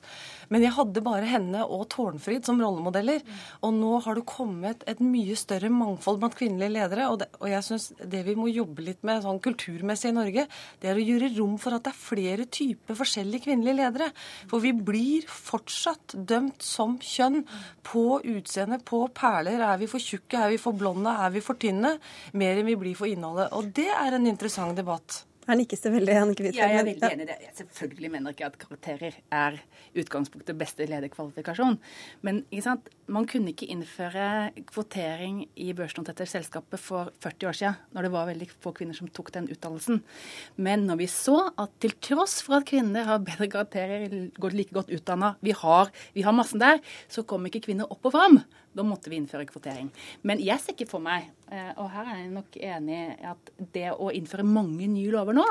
Men 0.54 0.62
jeg 0.62 0.76
hadde 0.76 1.02
bare 1.06 1.26
henne 1.26 1.64
og 1.66 1.88
Tårnfrid 1.94 2.46
som 2.46 2.60
rollemodeller. 2.62 3.24
Og 3.66 3.74
nå 3.74 3.96
har 4.06 4.18
det 4.18 4.26
kommet 4.30 4.84
et 4.90 5.02
mye 5.04 5.36
større 5.40 5.72
mangfold 5.74 6.20
blant 6.22 6.38
kvinnelige 6.38 6.76
ledere. 6.76 7.08
Og, 7.10 7.20
det, 7.24 7.30
og 7.40 7.50
jeg 7.50 7.66
syns 7.66 7.90
det 7.98 8.24
vi 8.28 8.36
må 8.38 8.50
jobbe 8.52 8.86
litt 8.86 9.02
med 9.08 9.24
sånn 9.26 9.42
kulturmessig 9.44 10.12
i 10.12 10.18
Norge, 10.18 10.46
det 10.82 10.92
er 10.92 11.00
å 11.00 11.08
gjøre 11.08 11.32
rom 11.38 11.58
for 11.62 11.78
at 11.78 11.88
det 11.88 11.94
er 11.94 12.04
flere 12.04 12.48
typer 12.54 13.00
forskjellige 13.00 13.48
kvinnelige 13.48 13.80
ledere. 13.82 14.12
For 14.52 14.64
vi 14.64 14.76
blir 14.78 15.28
fortsatt 15.30 16.14
dømt 16.14 16.62
som 16.66 17.00
kjønn 17.02 17.42
på 17.88 18.22
utseende, 18.36 18.82
på 18.86 19.06
perler. 19.16 19.64
Er 19.74 19.82
vi 19.82 19.90
for 19.90 20.04
tjukke, 20.04 20.38
er 20.38 20.54
vi 20.54 20.62
for 20.62 20.78
blonde, 20.78 21.18
er 21.26 21.34
vi 21.34 21.44
for 21.44 21.60
tynne? 21.60 21.98
Mer 22.38 22.62
enn 22.62 22.70
vi 22.70 22.80
blir 22.80 22.98
for 22.98 23.10
innholdet. 23.10 23.50
Og 23.58 23.74
det 23.74 23.90
er 23.90 24.18
en 24.18 24.30
interessant 24.30 24.78
debatt. 24.78 25.24
Her 25.44 25.58
nikkes 25.60 25.82
det 25.84 25.92
veldig, 25.92 26.14
Annike 26.16 26.44
Huitfeldt. 26.46 26.60
Jeg 26.62 26.80
er 26.80 26.86
veldig 26.88 27.08
enig 27.10 27.26
i 27.26 27.28
det. 27.28 27.36
Jeg 27.44 27.56
selvfølgelig 27.58 28.12
mener 28.14 28.36
ikke 28.36 28.48
at 28.48 28.56
karakterer 28.62 29.18
er 29.36 29.58
utgangspunktet 30.00 30.58
beste 30.60 30.88
lederkvalifikasjon. 30.88 31.76
Men 32.24 32.40
man 33.12 33.28
kunne 33.28 33.52
ikke 33.52 33.68
innføre 33.74 34.54
kvotering 34.72 35.44
i 35.60 35.68
børsnoterte 35.76 36.28
selskapet 36.30 36.80
for 36.80 37.12
40 37.26 37.50
år 37.50 37.60
siden, 37.60 37.78
når 37.92 38.08
det 38.08 38.14
var 38.16 38.32
veldig 38.32 38.50
få 38.64 38.72
kvinner 38.78 38.96
som 38.96 39.12
tok 39.12 39.34
den 39.36 39.52
utdannelsen. 39.52 40.00
Men 40.56 40.88
når 40.88 41.04
vi 41.04 41.12
så 41.12 41.38
at 41.60 41.76
til 41.84 41.98
tross 42.00 42.40
for 42.46 42.62
at 42.62 42.70
kvinner 42.72 43.04
har 43.10 43.24
bedre 43.28 43.52
karakterer, 43.52 44.32
går 44.40 44.56
like 44.56 44.76
godt 44.76 44.96
utdanna, 44.96 45.36
vi 45.44 45.52
har, 45.52 45.92
vi 46.16 46.24
har 46.24 46.36
massen 46.36 46.64
der, 46.64 46.80
så 47.12 47.28
kom 47.28 47.44
ikke 47.52 47.66
kvinner 47.68 47.92
opp 47.92 48.08
og 48.08 48.16
fram. 48.16 48.44
Da 48.74 48.86
måtte 48.86 49.12
vi 49.12 49.20
innføre 49.22 49.48
kvotering. 49.50 49.92
Men 50.26 50.42
jeg 50.42 50.62
ser 50.62 50.76
ikke 50.76 50.90
for 50.90 51.04
meg, 51.04 51.30
eh, 51.52 51.72
og 51.78 51.92
her 51.94 52.10
er 52.10 52.24
jeg 52.24 52.34
nok 52.34 52.58
enig 52.58 53.04
at 53.34 53.54
det 53.76 53.92
å 53.94 54.10
innføre 54.14 54.46
mange 54.48 54.90
nye 54.90 55.14
lover 55.14 55.38
nå 55.38 55.46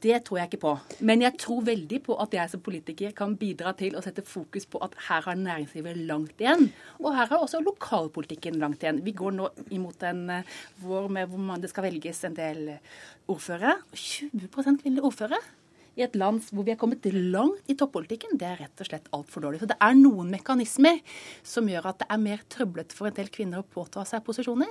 Det 0.00 0.14
tror 0.24 0.38
jeg 0.38 0.48
ikke 0.48 0.62
på. 0.62 0.70
Men 1.04 1.20
jeg 1.20 1.36
tror 1.36 1.64
veldig 1.66 1.98
på 2.06 2.14
at 2.22 2.32
jeg 2.32 2.48
som 2.48 2.62
politiker 2.64 3.12
kan 3.12 3.34
bidra 3.36 3.74
til 3.76 3.98
å 3.98 4.00
sette 4.00 4.22
fokus 4.24 4.64
på 4.64 4.80
at 4.80 4.94
her 5.10 5.26
har 5.26 5.36
næringslivet 5.36 5.98
langt 6.08 6.40
igjen. 6.40 6.70
Og 7.02 7.12
her 7.12 7.28
har 7.28 7.36
også 7.44 7.60
lokalpolitikken 7.60 8.56
langt 8.62 8.80
igjen. 8.80 9.02
Vi 9.04 9.12
går 9.12 9.36
nå 9.36 9.50
imot 9.76 10.00
en 10.08 10.22
eh, 10.38 10.56
vår 10.80 11.12
med 11.12 11.28
hvor 11.28 11.60
det 11.60 11.68
skal 11.68 11.90
velges 11.90 12.24
en 12.24 12.38
del 12.38 12.78
ordførere. 13.28 13.76
20% 13.92 14.80
kvinnelige 14.80 15.10
ordførere 15.10 15.42
i 15.98 16.04
et 16.04 16.16
land 16.18 16.42
hvor 16.50 16.66
vi 16.66 16.74
er 16.74 16.78
kommet 16.80 17.06
langt 17.10 17.70
i 17.70 17.76
toppolitikken, 17.78 18.36
det 18.40 18.46
er 18.48 18.60
rett 18.64 18.82
og 18.82 18.88
slett 18.88 19.08
altfor 19.16 19.44
dårlig. 19.44 19.62
Så 19.62 19.70
det 19.70 19.78
er 19.82 19.96
noen 19.98 20.30
mekanismer 20.32 21.00
som 21.46 21.68
gjør 21.70 21.90
at 21.92 22.02
det 22.02 22.08
er 22.10 22.22
mer 22.22 22.44
trøblete 22.52 22.96
for 22.96 23.10
en 23.10 23.16
del 23.16 23.30
kvinner 23.32 23.62
å 23.62 23.66
påta 23.66 24.04
seg 24.08 24.24
posisjoner. 24.26 24.70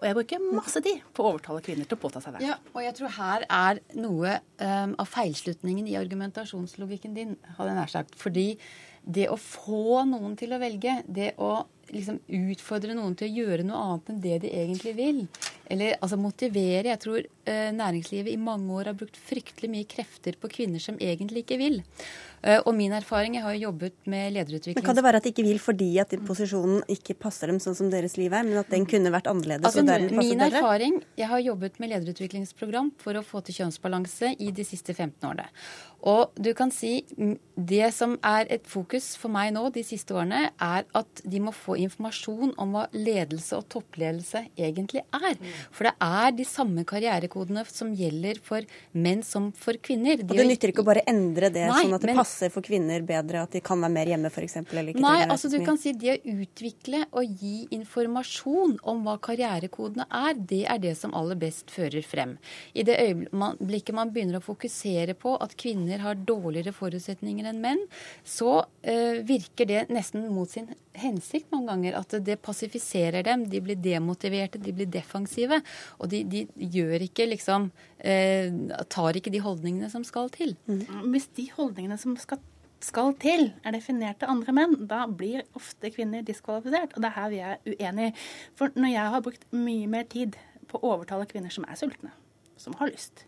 Og 0.00 0.08
jeg 0.08 0.18
bruker 0.18 0.50
masse 0.52 0.82
tid 0.84 1.00
på 1.14 1.24
å 1.24 1.32
overtale 1.32 1.64
kvinner 1.64 1.88
til 1.88 1.98
å 1.98 2.02
påta 2.02 2.22
seg 2.24 2.36
det. 2.36 2.44
Ja, 2.48 2.58
og 2.74 2.84
jeg 2.84 2.98
tror 2.98 3.16
her 3.18 3.48
er 3.48 3.82
noe 3.98 4.36
um, 4.60 4.94
av 4.98 5.08
feilslutningen 5.10 5.88
i 5.88 5.96
argumentasjonslogikken 6.00 7.16
din, 7.16 7.34
hadde 7.56 7.72
jeg 7.72 7.80
nær 7.80 7.96
sagt. 7.98 8.18
Fordi 8.20 8.50
det 9.08 9.28
å 9.32 9.38
få 9.40 10.04
noen 10.08 10.36
til 10.38 10.52
å 10.52 10.60
velge, 10.60 11.00
det 11.08 11.32
å 11.40 11.62
liksom 11.94 12.18
utfordre 12.52 12.96
noen 12.96 13.14
til 13.16 13.28
å 13.28 13.42
gjøre 13.42 13.64
noe 13.66 13.80
annet 13.84 14.10
enn 14.12 14.20
det 14.24 14.40
de 14.44 14.50
egentlig 14.52 14.92
vil. 14.98 15.22
Eller 15.68 15.98
altså 16.00 16.18
motivere. 16.20 16.88
Jeg 16.90 17.00
tror 17.02 17.20
eh, 17.20 17.68
næringslivet 17.76 18.32
i 18.32 18.40
mange 18.40 18.72
år 18.72 18.92
har 18.92 18.98
brukt 18.98 19.18
fryktelig 19.28 19.70
mye 19.72 19.88
krefter 19.88 20.38
på 20.40 20.50
kvinner 20.52 20.82
som 20.82 20.98
egentlig 21.00 21.44
ikke 21.44 21.60
vil. 21.60 21.80
Eh, 22.42 22.60
og 22.62 22.74
min 22.74 22.92
erfaring, 22.94 23.34
jeg 23.34 23.42
har 23.42 23.54
jo 23.56 23.64
jobbet 23.66 23.94
med 24.06 24.32
lederutvikling 24.36 24.78
Men 24.78 24.86
Kan 24.86 24.96
det 24.96 25.02
være 25.04 25.18
at 25.18 25.26
de 25.26 25.32
ikke 25.32 25.46
vil 25.46 25.58
fordi 25.58 25.88
at 25.98 26.14
posisjonen 26.26 26.84
ikke 26.94 27.16
passer 27.18 27.50
dem 27.50 27.58
sånn 27.62 27.74
som 27.74 27.90
deres 27.90 28.14
liv 28.20 28.32
er, 28.32 28.46
men 28.46 28.60
at 28.60 28.70
den 28.70 28.86
kunne 28.88 29.10
vært 29.10 29.26
annerledes? 29.30 29.66
Altså, 29.66 29.82
min 30.14 30.46
erfaring, 30.46 31.00
jeg 31.18 31.30
har 31.32 31.42
jobbet 31.42 31.80
med 31.82 31.92
lederutviklingsprogram 31.96 32.92
for 33.02 33.18
å 33.18 33.24
få 33.26 33.42
til 33.46 33.58
kjønnsbalanse 33.58 34.36
i 34.38 34.52
de 34.54 34.66
siste 34.66 34.94
15 34.94 35.26
årene. 35.26 35.48
Og 36.06 36.30
du 36.38 36.52
kan 36.54 36.70
si 36.70 37.00
det 37.58 37.88
som 37.96 38.14
er 38.22 38.46
et 38.54 38.66
fokus 38.70 39.16
for 39.18 39.34
meg 39.34 39.50
nå 39.56 39.64
de 39.74 39.82
siste 39.82 40.14
årene, 40.14 40.52
er 40.54 40.86
at 40.94 41.22
de 41.26 41.40
må 41.42 41.50
få 41.50 41.74
informasjon 41.82 42.54
om 42.54 42.76
hva 42.76 42.84
ledelse 42.94 43.58
og 43.58 43.66
toppledelse 43.74 44.44
egentlig 44.54 45.02
er. 45.10 45.34
For 45.74 45.88
det 45.88 45.94
er 46.04 46.34
de 46.36 46.46
samme 46.48 46.84
karrierekodene 46.88 47.64
som 47.70 47.92
gjelder 47.96 48.40
for 48.44 48.66
menn 48.92 49.22
som 49.26 49.50
for 49.56 49.78
kvinner. 49.82 50.20
De 50.20 50.26
og 50.26 50.40
det 50.40 50.46
nytter 50.48 50.72
ikke 50.72 50.84
å 50.84 50.88
bare 50.88 51.04
endre 51.10 51.50
det 51.54 51.66
Nei, 51.68 51.82
sånn 51.84 51.96
at 51.96 52.04
det 52.04 52.10
men, 52.12 52.20
passer 52.20 52.52
for 52.54 52.66
kvinner 52.66 53.04
bedre, 53.06 53.44
at 53.44 53.54
de 53.56 53.62
kan 53.64 53.80
være 53.82 53.94
mer 53.94 54.12
hjemme 54.12 54.32
f.eks.? 54.32 54.58
Nei, 54.98 55.16
altså 55.26 55.50
du 55.52 55.58
kan 55.66 55.78
si 55.80 55.94
det 55.98 56.16
å 56.16 56.34
utvikle 56.42 57.04
og 57.10 57.38
gi 57.42 57.68
informasjon 57.74 58.78
om 58.88 59.04
hva 59.06 59.18
karrierekodene 59.22 60.08
er, 60.08 60.38
det 60.38 60.64
er 60.70 60.82
det 60.82 60.94
som 60.98 61.14
aller 61.18 61.38
best 61.40 61.72
fører 61.74 62.04
frem. 62.06 62.36
I 62.74 62.84
det 62.88 62.98
øyeblikket 63.02 63.96
man 63.96 64.12
begynner 64.14 64.40
å 64.40 64.44
fokusere 64.44 65.16
på 65.18 65.36
at 65.42 65.56
kvinner 65.60 66.02
har 66.04 66.18
dårligere 66.28 66.74
forutsetninger 66.76 67.48
enn 67.48 67.62
menn, 67.62 67.84
så 68.26 68.60
uh, 68.64 69.16
virker 69.28 69.68
det 69.68 69.86
nesten 69.94 70.28
mot 70.32 70.50
sin 70.50 70.70
hensikt 71.00 71.50
mange 71.54 71.70
ganger. 71.72 71.98
At 72.00 72.18
det 72.26 72.38
passifiserer 72.44 73.26
dem. 73.26 73.46
De 73.50 73.62
blir 73.64 73.78
demotiverte, 73.80 74.60
de 74.62 74.74
blir 74.74 74.90
defensive. 74.90 75.60
Og 75.98 76.12
de, 76.12 76.22
de 76.28 76.44
gjør 76.58 77.06
ikke 77.08 77.28
liksom 77.30 77.70
eh, 77.98 78.52
Tar 78.90 79.18
ikke 79.18 79.32
de 79.34 79.42
holdningene 79.44 79.90
som 79.92 80.04
skal 80.06 80.30
til. 80.34 80.56
Mm. 80.68 81.10
Hvis 81.12 81.28
de 81.38 81.48
holdningene 81.56 81.98
som 82.00 82.16
skal 82.20 82.40
skal 82.84 83.14
til, 83.18 83.48
er 83.66 83.74
definert 83.74 84.20
til 84.20 84.30
andre 84.30 84.52
menn, 84.54 84.76
da 84.90 85.00
blir 85.10 85.42
ofte 85.58 85.90
kvinner 85.90 86.22
diskvalifisert. 86.22 86.94
Og 86.94 87.02
det 87.02 87.08
er 87.10 87.16
her 87.16 87.32
vi 87.32 87.40
er 87.42 87.56
uenige. 87.66 88.12
For 88.58 88.74
når 88.78 88.92
jeg 88.92 89.14
har 89.14 89.24
brukt 89.24 89.46
mye 89.50 89.88
mer 89.90 90.06
tid 90.10 90.38
på 90.70 90.78
å 90.78 90.94
overtale 90.94 91.26
kvinner 91.26 91.50
som 91.50 91.66
er 91.66 91.78
sultne, 91.80 92.12
som 92.54 92.76
har 92.78 92.92
lyst, 92.92 93.24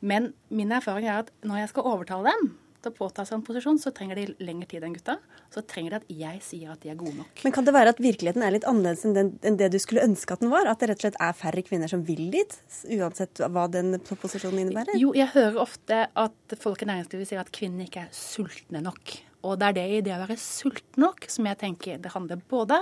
men 0.00 0.32
min 0.48 0.72
erfaring 0.72 1.08
er 1.08 1.24
at 1.24 1.32
når 1.44 1.64
jeg 1.64 1.72
skal 1.74 1.90
overtale 1.90 2.32
dem 2.32 2.52
til 2.84 2.92
å 2.92 2.96
påta 2.96 3.24
seg 3.26 3.38
en 3.38 3.44
posisjon, 3.46 3.78
så 3.80 3.92
trenger 3.94 4.20
de 4.20 4.26
lengre 4.44 4.68
tid 4.70 4.84
enn 4.86 4.94
gutta. 4.94 5.16
Så 5.52 5.62
trenger 5.68 5.94
de 5.94 6.00
at 6.00 6.14
jeg 6.22 6.42
sier 6.44 6.72
at 6.74 6.82
de 6.84 6.92
er 6.92 6.98
gode 7.00 7.16
nok. 7.18 7.44
Men 7.46 7.54
kan 7.56 7.66
det 7.66 7.74
være 7.76 7.94
at 7.94 8.02
virkeligheten 8.02 8.44
er 8.44 8.54
litt 8.54 8.66
annerledes 8.68 9.04
enn, 9.08 9.16
den, 9.16 9.30
enn 9.46 9.58
det 9.60 9.70
du 9.74 9.78
skulle 9.82 10.04
ønske 10.04 10.36
at 10.36 10.44
den 10.44 10.52
var? 10.52 10.68
At 10.70 10.82
det 10.82 10.90
rett 10.90 11.02
og 11.02 11.06
slett 11.08 11.20
er 11.26 11.36
færre 11.38 11.64
kvinner 11.66 11.90
som 11.90 12.04
vil 12.06 12.26
dit, 12.34 12.56
uansett 12.98 13.44
hva 13.44 13.66
den 13.72 13.96
posisjonen 14.10 14.64
innebærer? 14.64 14.98
Jo, 15.00 15.14
jeg 15.16 15.32
hører 15.34 15.62
ofte 15.64 16.02
at 16.08 16.58
folk 16.60 16.84
i 16.84 16.90
næringslivet 16.90 17.30
sier 17.30 17.42
at 17.42 17.52
kvinnene 17.54 17.88
ikke 17.88 18.06
er 18.06 18.12
sultne 18.14 18.84
nok. 18.84 19.16
Og 19.44 19.58
det 19.60 19.70
er 19.70 19.78
det 19.78 19.88
i 19.92 20.04
det 20.06 20.14
å 20.16 20.20
være 20.22 20.40
sulten 20.40 21.04
nok 21.04 21.26
som 21.32 21.48
jeg 21.50 21.60
tenker 21.60 21.98
det 22.00 22.14
handler 22.14 22.40
både 22.50 22.80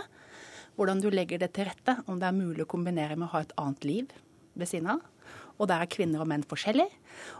hvordan 0.78 1.02
du 1.02 1.10
legger 1.12 1.40
det 1.42 1.52
til 1.56 1.66
rette, 1.68 1.98
om 2.08 2.20
det 2.20 2.28
er 2.28 2.36
mulig 2.36 2.64
å 2.64 2.70
kombinere 2.70 3.16
med 3.18 3.28
å 3.28 3.34
ha 3.34 3.42
et 3.44 3.56
annet 3.60 3.84
liv 3.84 4.12
ved 4.56 4.68
siden 4.70 4.94
av 4.94 5.02
og 5.58 5.68
der 5.70 5.82
er 5.84 5.90
kvinner 5.90 6.22
og 6.22 6.28
menn 6.30 6.44
forskjellig. 6.48 6.86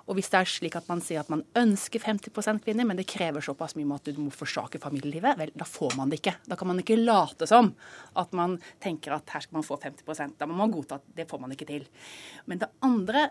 Og 0.07 0.17
hvis 0.19 0.31
det 0.33 0.41
er 0.41 0.51
slik 0.51 0.77
at 0.79 0.89
man 0.91 1.03
sier 1.05 1.23
at 1.23 1.31
man 1.33 1.45
ønsker 1.59 2.03
50% 2.03 2.63
kvinner, 2.65 2.87
men 2.89 2.99
det 2.99 3.09
krever 3.11 3.45
såpass 3.45 3.77
mye 3.79 3.97
at 3.97 4.11
du 4.13 4.21
må 4.21 4.33
forsake 4.35 4.81
familielivet, 4.83 5.39
vel, 5.39 5.55
da 5.57 5.69
får 5.69 5.97
man 5.99 6.13
det 6.13 6.21
ikke. 6.21 6.37
Da 6.49 6.59
kan 6.59 6.71
man 6.71 6.83
ikke 6.83 7.01
late 7.01 7.49
som 7.51 7.73
at 8.21 8.37
man 8.37 8.59
tenker 8.83 9.17
at 9.17 9.33
her 9.35 9.47
skal 9.47 9.61
man 9.61 9.67
få 9.67 9.81
50 9.83 10.37
Da 10.39 10.49
må 10.49 10.59
man 10.59 10.75
godta 10.75 11.01
at 11.01 11.09
det 11.17 11.29
får 11.31 11.41
man 11.43 11.55
ikke 11.57 11.69
til. 11.69 11.89
Men 12.47 12.63
det 12.63 12.71
andre 12.85 13.31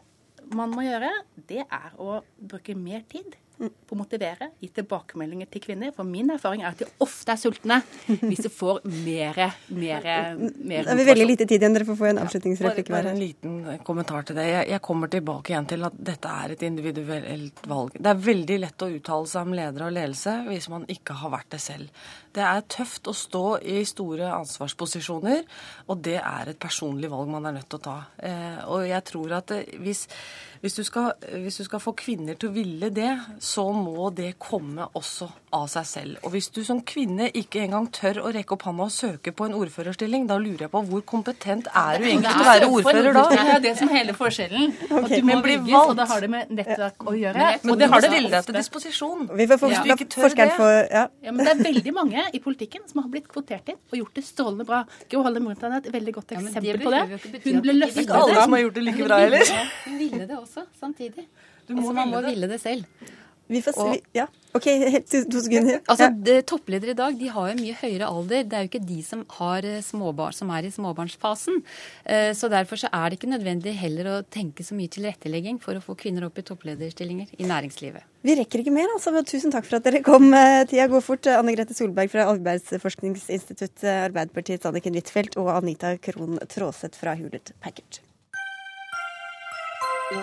man 0.52 0.74
må 0.74 0.84
gjøre, 0.84 1.12
det 1.48 1.64
er 1.64 1.94
å 2.02 2.22
bruke 2.36 2.76
mer 2.76 3.06
tid 3.10 3.38
på 3.70 3.96
å 3.96 4.00
motivere, 4.00 4.50
gi 4.62 4.70
tilbakemeldinger 4.74 5.50
til 5.51 5.63
kvinner. 5.63 5.94
For 5.96 6.08
min 6.08 6.32
erfaring 6.34 6.63
er 6.63 6.72
at 6.72 6.82
de 6.82 6.88
ofte 7.03 7.34
er 7.34 7.39
sultne 7.41 7.80
hvis 8.08 8.44
de 8.46 8.51
får 8.53 8.82
mer, 8.86 9.38
mer, 9.70 10.08
mer 10.39 10.89
Det 10.89 10.96
er 10.96 11.10
veldig 11.12 11.27
lite 11.30 11.48
tid 11.48 11.58
igjen. 11.60 11.77
Dere 11.77 11.88
får 11.89 12.00
få 12.00 12.10
en 12.10 12.22
avslutningsreplikk 12.24 12.89
hver. 12.89 12.96
Bare, 12.98 13.12
bare 13.12 13.15
en 13.15 13.22
liten 13.22 13.84
kommentar 13.88 14.27
til 14.27 14.39
det. 14.39 14.48
Jeg, 14.50 14.70
jeg, 14.74 14.84
kommer 14.86 15.12
tilbake 15.13 15.53
igjen 15.53 15.70
til 15.70 15.88
at 15.88 16.01
dette 16.12 16.34
er 16.44 16.56
et 16.56 16.65
individuelt 16.68 17.63
valg. 17.70 17.96
Det 17.98 18.13
er 18.13 18.25
veldig 18.32 18.60
lett 18.65 18.88
å 18.88 18.91
uttale 18.96 19.32
seg 19.32 19.48
om 19.48 19.56
ledere 19.62 19.89
og 19.89 19.96
ledelse 19.98 20.38
hvis 20.50 20.70
man 20.74 20.88
ikke 20.91 21.18
har 21.22 21.36
vært 21.36 21.51
det 21.56 21.62
selv. 21.63 22.06
Det 22.32 22.44
er 22.48 22.63
tøft 22.72 23.10
å 23.12 23.15
stå 23.15 23.46
i 23.68 23.82
store 23.88 24.30
ansvarsposisjoner, 24.38 25.41
og 25.91 26.03
det 26.06 26.18
er 26.22 26.53
et 26.53 26.60
personlig 26.62 27.10
valg 27.12 27.27
man 27.32 27.50
er 27.50 27.58
nødt 27.58 27.68
til 27.72 27.82
å 27.82 27.84
ta. 27.84 27.98
Eh, 28.24 28.62
og 28.72 28.86
jeg 28.88 29.03
tror 29.10 29.36
at 29.41 29.51
hvis, 29.84 30.06
hvis, 30.62 30.77
du 30.77 30.84
skal, 30.86 31.12
hvis 31.44 31.58
du 31.62 31.63
skal 31.68 31.82
få 31.84 31.94
kvinner 31.98 32.38
til 32.39 32.51
å 32.51 32.56
ville 32.56 32.91
det, 32.94 33.12
så 33.41 33.68
må 33.74 34.10
det 34.15 34.36
komme 34.41 34.88
også 34.98 35.30
av 35.51 35.68
seg 35.72 35.88
selv. 35.88 36.20
Og 36.25 36.36
hvis 36.36 36.50
du 36.53 36.62
som 36.63 36.80
kvinne 36.88 37.27
ikke 37.38 37.63
engang 37.65 37.89
tør 37.94 38.22
å 38.24 38.32
rekke 38.34 38.56
opp 38.56 38.65
hånda 38.70 38.88
og 38.88 38.94
søke 38.94 39.34
på 39.36 39.48
en 39.50 39.56
ordførerstilling, 39.58 40.27
da 40.30 40.38
lurer 40.41 40.68
jeg 40.68 40.72
på 40.74 40.84
hvor 40.88 41.03
kompetent 41.08 41.68
er 41.68 42.00
du 42.00 42.08
egentlig 42.08 42.32
til 42.32 42.44
å 42.44 42.48
være 42.48 42.70
ordfører 42.70 43.18
da? 43.18 43.25
Det 43.32 43.41
er 43.56 43.63
det 43.65 43.74
som 43.80 43.91
er 43.91 44.00
hele 44.00 44.15
forskjellen. 44.18 44.70
Okay. 44.91 45.01
At 45.01 45.12
du 45.12 45.27
må 45.27 45.38
velges, 45.46 45.75
og 45.82 45.96
det 45.98 46.08
har 46.12 46.24
det 46.24 46.32
med 46.32 46.53
nettverk 46.60 47.06
å 47.08 47.15
gjøre. 47.18 47.50
Men, 47.63 47.74
og 47.74 47.82
det 47.82 47.89
har 47.91 48.06
det 48.06 48.12
deg 48.32 48.48
til 48.48 48.58
disposisjon. 48.58 49.27
Vi 49.41 49.48
får 49.51 49.62
hvis 49.72 49.84
du 49.84 49.91
ikke 49.96 50.10
tør 50.15 50.36
det. 50.36 50.48
For, 50.56 50.77
ja. 50.91 51.03
ja. 51.25 51.34
men 51.34 51.48
det 51.48 51.53
er 51.53 51.62
veldig 51.65 51.94
mange 51.96 52.25
i 52.32 52.41
politikken 52.44 52.86
som 52.89 53.03
har 53.03 53.10
blitt 53.12 53.27
kvotert 53.32 53.72
inn 53.72 53.80
og 53.80 53.98
gjort 54.01 54.20
det 54.20 54.25
strålende 54.27 54.68
bra. 54.68 54.82
Gro 55.12 55.24
Harlem 55.25 55.48
Brundtland 55.50 55.77
er 55.77 55.84
et 55.84 55.91
veldig 55.94 56.15
godt 56.18 56.36
eksempel 56.38 56.70
ja, 56.70 56.77
på 56.82 56.94
det. 56.94 57.03
Hun 57.46 57.62
ble 57.65 57.77
løftet. 57.77 58.03
Ikke 58.06 58.22
alle 58.22 58.38
som 58.39 58.56
har 58.58 58.63
gjort 58.65 58.80
det 58.80 58.86
like 58.88 59.08
bra, 59.08 59.20
heller. 59.25 59.53
Hun 59.86 59.98
ville 60.00 60.24
det 60.30 60.38
også, 60.38 60.50
samtidig. 60.79 61.27
Altså, 61.70 61.93
man 61.96 62.12
må 62.12 62.22
ville 62.25 62.50
det 62.51 62.62
selv. 62.62 62.86
Vi 63.51 63.60
får 63.60 63.75
se. 63.75 64.00
Ja. 64.15 64.27
OK, 64.55 64.67
to 65.08 65.39
sekunder. 65.43 65.79
Altså, 65.89 66.08
ja. 66.08 66.41
Toppledere 66.48 66.93
i 66.93 66.98
dag 66.98 67.15
de 67.20 67.27
har 67.31 67.50
jo 67.51 67.55
mye 67.60 67.75
høyere 67.81 68.08
alder. 68.08 68.46
Det 68.48 68.58
er 68.58 68.65
jo 68.65 68.70
ikke 68.70 68.84
de 68.88 69.00
som, 69.03 69.24
har 69.39 69.65
eh, 69.67 69.81
småbarn, 69.84 70.36
som 70.36 70.51
er 70.55 70.67
i 70.67 70.72
småbarnsfasen. 70.72 71.60
Eh, 72.05 72.29
så 72.38 72.48
Derfor 72.51 72.79
så 72.79 72.89
er 72.96 73.10
det 73.10 73.20
ikke 73.20 73.31
nødvendig 73.31 73.74
heller 73.79 74.10
å 74.12 74.17
tenke 74.24 74.63
så 74.63 74.75
mye 74.77 74.91
tilrettelegging 74.91 75.60
for 75.63 75.75
å 75.75 75.84
få 75.84 75.98
kvinner 76.00 76.27
opp 76.27 76.39
i 76.39 76.46
topplederstillinger 76.48 77.34
i 77.39 77.50
næringslivet. 77.50 78.08
Vi 78.27 78.36
rekker 78.39 78.63
ikke 78.63 78.75
mer, 78.75 78.91
altså. 78.96 79.15
Tusen 79.27 79.51
takk 79.51 79.67
for 79.67 79.79
at 79.79 79.88
dere 79.88 80.03
kom. 80.05 80.29
Eh, 80.36 80.62
tida 80.72 80.88
går 80.91 81.03
fort. 81.03 81.27
Anne 81.31 81.55
Grete 81.55 81.75
Solberg 81.75 82.12
fra 82.13 82.29
Arbeidsforskningsinstituttet, 82.31 83.84
Arbeiderpartiets 83.98 84.70
Anniken 84.70 84.96
Huitfeldt 85.00 85.36
og 85.41 85.51
Anita 85.58 85.98
Krohn 86.00 86.39
Traaseth 86.51 87.00
fra 87.03 87.17
Hulet 87.20 87.51
Packard. 87.60 88.00
I 90.12 90.13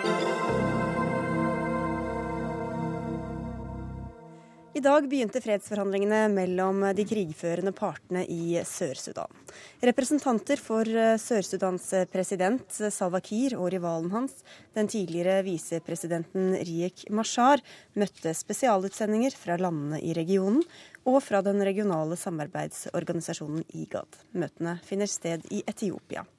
dag 4.85 5.07
begynte 5.09 5.41
fredsforhandlingene 5.41 6.29
mellom 6.29 6.85
de 6.93 7.01
krigførende 7.09 7.73
partene 7.73 8.21
i 8.29 8.61
Sør-Sudan. 8.61 9.33
Representanter 9.81 10.61
for 10.61 10.85
eh, 10.85 11.17
Sør-Sudans 11.17 12.05
president 12.13 12.69
Salwa 12.93 13.17
Kiir 13.25 13.57
og 13.57 13.73
rivalen 13.73 14.13
hans, 14.13 14.45
den 14.77 14.85
tidligere 14.93 15.41
visepresidenten 15.49 16.53
Riek 16.61 17.09
Mashar, 17.09 17.57
møtte 17.97 18.37
spesialutsendinger 18.37 19.33
fra 19.33 19.57
landene 19.57 19.97
i 20.05 20.13
regionen 20.13 20.61
og 21.03 21.23
fra 21.25 21.41
den 21.41 21.65
regionale 21.65 22.13
samarbeidsorganisasjonen 22.21 23.65
IGAD. 23.73 24.21
Møtene 24.37 24.77
finner 24.85 25.09
sted 25.09 25.41
i 25.49 25.65
Etiopia. 25.65 26.29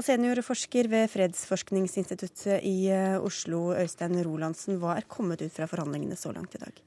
Og 0.00 0.06
seniorforsker 0.06 0.86
ved 0.88 1.10
Fredsforskningsinstituttet 1.12 2.62
i 2.64 2.86
eh, 2.88 3.18
Oslo, 3.20 3.74
Øystein 3.76 4.16
Rolandsen, 4.24 4.78
hva 4.80 4.94
er 4.96 5.04
kommet 5.04 5.42
ut 5.44 5.52
fra 5.52 5.66
forhandlingene 5.68 6.16
så 6.16 6.32
langt 6.32 6.56
i 6.56 6.60
dag? 6.62 6.78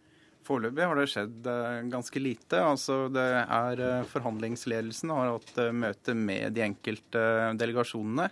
Foreløpig 0.47 0.87
har 0.89 0.97
det 0.97 1.05
skjedd 1.11 1.49
eh, 1.51 1.83
ganske 1.93 2.23
lite. 2.23 2.63
Altså, 2.65 2.97
det 3.13 3.27
er 3.43 3.83
eh, 3.85 4.09
Forhandlingsledelsen 4.09 5.13
har 5.13 5.29
hatt 5.35 5.61
møte 5.77 6.17
med 6.17 6.57
de 6.57 6.65
enkelte 6.65 7.23
delegasjonene. 7.61 8.31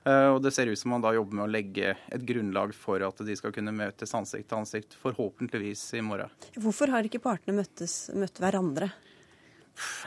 Og 0.00 0.38
det 0.40 0.54
ser 0.56 0.70
ut 0.70 0.78
som 0.80 0.94
man 0.94 1.02
da 1.04 1.10
jobber 1.12 1.36
med 1.36 1.44
å 1.44 1.50
legge 1.52 1.90
et 1.92 2.22
grunnlag 2.24 2.70
for 2.72 3.02
at 3.04 3.18
de 3.20 3.34
skal 3.36 3.52
kunne 3.52 3.74
møtes 3.76 4.14
ansikt 4.16 4.46
til 4.48 4.56
ansikt, 4.62 4.94
forhåpentligvis 4.96 5.82
i 5.98 6.00
morgen. 6.00 6.32
Hvorfor 6.56 6.88
har 6.94 7.04
ikke 7.04 7.20
partene 7.20 7.58
møttes, 7.58 8.06
møtt 8.16 8.40
hverandre? 8.40 8.88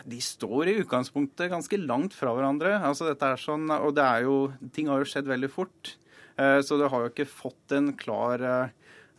De 0.10 0.20
står 0.24 0.70
i 0.72 0.78
utgangspunktet 0.84 1.52
ganske 1.52 1.80
langt 1.82 2.16
fra 2.18 2.34
hverandre. 2.36 2.76
Altså 2.80 3.10
dette 3.10 3.34
er 3.34 3.42
sånn, 3.42 3.68
og 3.74 3.96
det 3.98 4.06
er 4.06 4.28
jo, 4.28 4.38
ting 4.76 4.92
har 4.92 5.04
jo 5.04 5.10
skjedd 5.10 5.30
veldig 5.32 5.52
fort. 5.52 5.96
Så 6.34 6.80
det 6.82 6.88
har 6.90 7.04
jo 7.04 7.12
ikke 7.12 7.30
fått 7.30 7.76
en 7.78 7.92
klar 7.94 8.42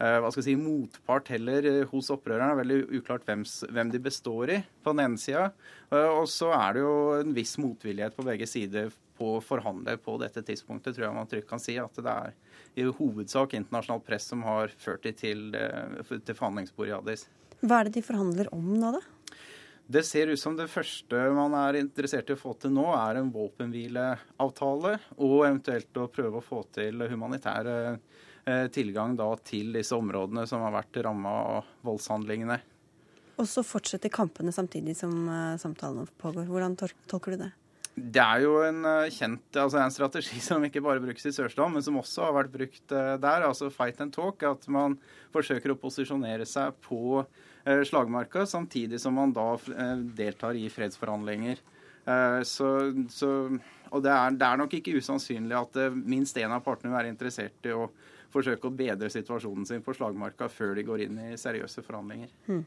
Eh, 0.02 0.16
hva 0.18 0.30
skal 0.32 0.42
jeg 0.42 0.48
si, 0.48 0.54
motpart 0.58 1.28
heller 1.30 1.66
eh, 1.70 1.82
hos 1.92 2.10
opprørerne. 2.10 2.50
Er 2.56 2.60
veldig 2.64 2.98
uklart 2.98 3.26
hvem, 3.28 3.44
hvem 3.46 3.92
de 3.92 4.00
består 4.02 4.50
i, 4.50 4.58
på 4.82 4.94
den 4.94 5.04
ene 5.04 5.20
sida. 5.20 5.46
Eh, 5.92 6.10
og 6.10 6.26
så 6.30 6.50
er 6.56 6.74
det 6.74 6.82
jo 6.82 6.96
en 7.20 7.34
viss 7.36 7.54
motvillighet 7.62 8.16
på 8.16 8.26
begge 8.26 8.48
sider 8.50 8.90
på 9.14 9.36
å 9.36 9.44
forhandle 9.44 9.94
på 10.02 10.16
dette 10.18 10.42
tidspunktet, 10.42 10.96
tror 10.96 11.06
jeg 11.06 11.16
man 11.16 11.30
trygt 11.30 11.50
kan 11.50 11.62
si. 11.62 11.78
At 11.78 11.94
det 11.94 12.10
er 12.10 12.34
i 12.82 12.88
hovedsak 12.88 13.54
internasjonalt 13.54 14.06
press 14.06 14.26
som 14.32 14.42
har 14.42 14.74
ført 14.82 15.06
de 15.06 15.14
til, 15.14 15.54
til 15.54 16.34
forhandlingsbordet 16.34 16.90
i 16.90 16.96
Addis. 16.98 17.28
Hva 17.62 17.78
er 17.78 17.88
det 17.88 18.00
de 18.00 18.04
forhandler 18.04 18.50
om 18.52 18.72
nå, 18.74 18.96
da? 18.96 19.04
Det 19.86 20.00
ser 20.06 20.30
ut 20.32 20.40
som 20.40 20.54
det 20.56 20.70
første 20.72 21.18
man 21.36 21.52
er 21.58 21.76
interessert 21.82 22.30
i 22.32 22.36
å 22.36 22.40
få 22.40 22.54
til 22.56 22.72
nå, 22.72 22.86
er 22.96 23.20
en 23.20 23.32
våpenhvileavtale, 23.34 24.94
og 25.18 25.34
eventuelt 25.44 26.00
å 26.00 26.08
prøve 26.12 26.40
å 26.40 26.46
få 26.46 26.62
til 26.72 27.04
humanitær 27.10 27.68
Eh, 28.44 28.66
tilgang 28.68 29.14
da 29.16 29.30
til 29.40 29.72
disse 29.72 29.96
områdene 29.96 30.42
som 30.48 30.60
har 30.66 30.74
vært 30.74 30.98
ramma 31.06 31.32
av 31.56 31.68
voldshandlingene. 31.86 32.58
Og 33.40 33.46
så 33.48 33.64
fortsetter 33.64 34.12
kampene 34.12 34.52
samtidig 34.54 34.92
som 34.98 35.14
uh, 35.26 35.56
samtalene 35.58 36.04
pågår. 36.20 36.44
Hvordan 36.50 36.76
tolker 36.76 37.34
du 37.34 37.40
det? 37.40 37.48
Det 37.94 38.20
er 38.20 38.44
jo 38.44 38.58
en 38.66 38.84
uh, 38.84 39.08
kjent, 39.10 39.48
altså 39.56 39.80
en 39.80 39.94
strategi 39.94 40.42
som 40.44 40.62
ikke 40.66 40.84
bare 40.84 41.02
brukes 41.02 41.24
i 41.26 41.32
Sørsland, 41.34 41.74
men 41.74 41.86
som 41.86 41.96
også 41.98 42.28
har 42.28 42.36
vært 42.36 42.52
brukt 42.52 42.94
uh, 42.94 43.16
der. 43.22 43.48
Altså 43.48 43.72
fight 43.72 44.04
and 44.04 44.12
talk. 44.14 44.44
At 44.44 44.68
man 44.68 44.98
forsøker 45.34 45.72
å 45.72 45.80
posisjonere 45.80 46.44
seg 46.46 46.76
på 46.84 47.24
slagmarka, 47.64 48.44
samtidig 48.46 49.00
som 49.00 49.16
man 49.16 49.32
da 49.32 49.54
deltar 50.16 50.58
i 50.58 50.66
fredsforhandlinger. 50.72 51.62
Så, 52.44 52.66
så, 53.08 53.28
og 53.88 54.02
det 54.04 54.10
er, 54.12 54.34
det 54.36 54.44
er, 54.44 54.58
nok 54.60 54.74
ikke 54.76 54.98
usannsynlig 55.00 55.56
at 55.56 55.78
minst 55.96 56.36
én 56.36 56.52
av 56.52 56.60
partene 56.66 56.90
vil 56.90 56.98
være 56.98 57.12
interessert 57.14 57.64
i 57.64 57.72
å 57.72 57.86
forsøke 58.34 58.68
å 58.68 58.74
bedre 58.74 59.10
situasjonen 59.12 59.66
sin 59.68 59.82
på 59.84 59.94
slagmarka 59.96 60.48
før 60.50 60.74
de 60.78 60.84
går 60.86 61.04
inn 61.06 61.18
i 61.22 61.38
seriøse 61.40 61.84
forhandlinger. 61.86 62.32
Hmm. 62.48 62.64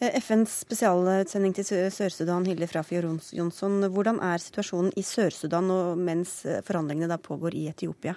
FNs 0.00 0.60
spesialutsending 0.66 1.54
til 1.56 1.68
Sør-Sudan, 1.94 2.46
Hilde 2.48 2.68
Frafjord 2.70 3.30
Jonsson. 3.36 3.78
Hvordan 3.92 4.20
er 4.24 4.42
situasjonen 4.42 4.92
i 4.98 5.04
Sør-Sudan 5.06 5.70
mens 6.02 6.38
eh, 6.46 6.62
forhandlingene 6.66 7.10
da 7.12 7.20
pågår 7.22 7.56
i 7.56 7.66
Etiopia? 7.70 8.16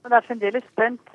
Det 0.00 0.16
er 0.16 0.24
fremdeles 0.24 0.64
spent. 0.72 1.12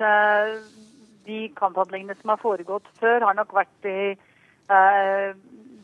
Eh, 1.26 1.32
de 1.32 1.54
kamphandlingene 1.54 2.14
som 2.20 2.30
har 2.30 2.36
foregått 2.36 2.86
før, 3.00 3.20
har 3.20 3.34
nok 3.34 3.52
vært 3.54 3.86
uh, 3.86 5.34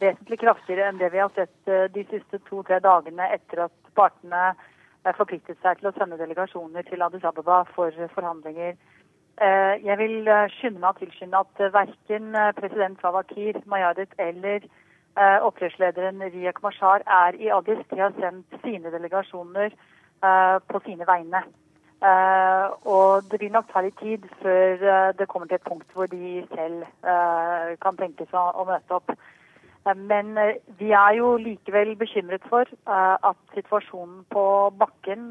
vesentlig 0.01 0.39
kraftigere 0.41 0.89
enn 0.89 0.99
det 0.99 1.13
vi 1.13 1.19
har 1.19 1.31
sett 1.35 1.69
eh, 1.69 1.91
de 1.95 2.05
siste 2.11 2.39
to-tre 2.49 2.81
dagene 2.83 3.29
etter 3.31 3.67
at 3.67 3.93
partene 3.95 4.55
forpliktet 5.17 5.59
seg 5.63 5.79
til 5.79 5.91
å 5.91 5.93
sende 5.97 6.19
delegasjoner 6.19 6.83
til 6.87 7.03
Addis 7.03 7.25
Ababa 7.25 7.65
for 7.75 7.91
forhandlinger. 8.15 8.75
Eh, 9.43 9.75
jeg 9.87 9.99
vil 9.99 10.29
eh, 10.29 10.51
skynde 10.59 10.83
meg 10.83 10.93
å 10.93 10.99
tilskynde 11.01 11.39
at 11.39 11.63
verken 11.75 12.35
eh, 12.35 12.53
president 12.59 13.01
Fawakir 13.01 13.59
Mayadet 13.67 14.13
eller 14.19 14.67
opprørslederen 15.45 16.23
Riek 16.33 16.63
Mashar 16.65 17.03
er 17.05 17.37
i 17.37 17.51
Addis. 17.53 17.83
De 17.91 17.99
har 18.01 18.15
sendt 18.17 18.55
sine 18.63 18.89
delegasjoner 18.89 19.75
på 20.73 20.81
sine 20.87 21.05
vegne. 21.05 21.43
Og 22.03 23.23
det 23.31 23.39
vil 23.41 23.53
nok 23.55 23.69
ta 23.71 23.83
litt 23.85 23.99
tid 24.01 24.25
før 24.41 25.13
det 25.19 25.29
kommer 25.31 25.47
til 25.47 25.61
et 25.61 25.69
punkt 25.69 25.93
hvor 25.95 26.11
de 26.11 26.43
selv 26.55 26.83
kan 27.85 27.99
tenke 28.01 28.27
seg 28.31 28.59
å 28.59 28.67
møte 28.67 28.97
opp. 28.99 29.15
Men 29.87 30.35
vi 30.79 30.91
er 30.95 31.15
jo 31.19 31.37
likevel 31.43 31.95
bekymret 31.99 32.43
for 32.51 32.67
at 32.91 33.39
situasjonen 33.55 34.25
på 34.35 34.45
bakken 34.79 35.31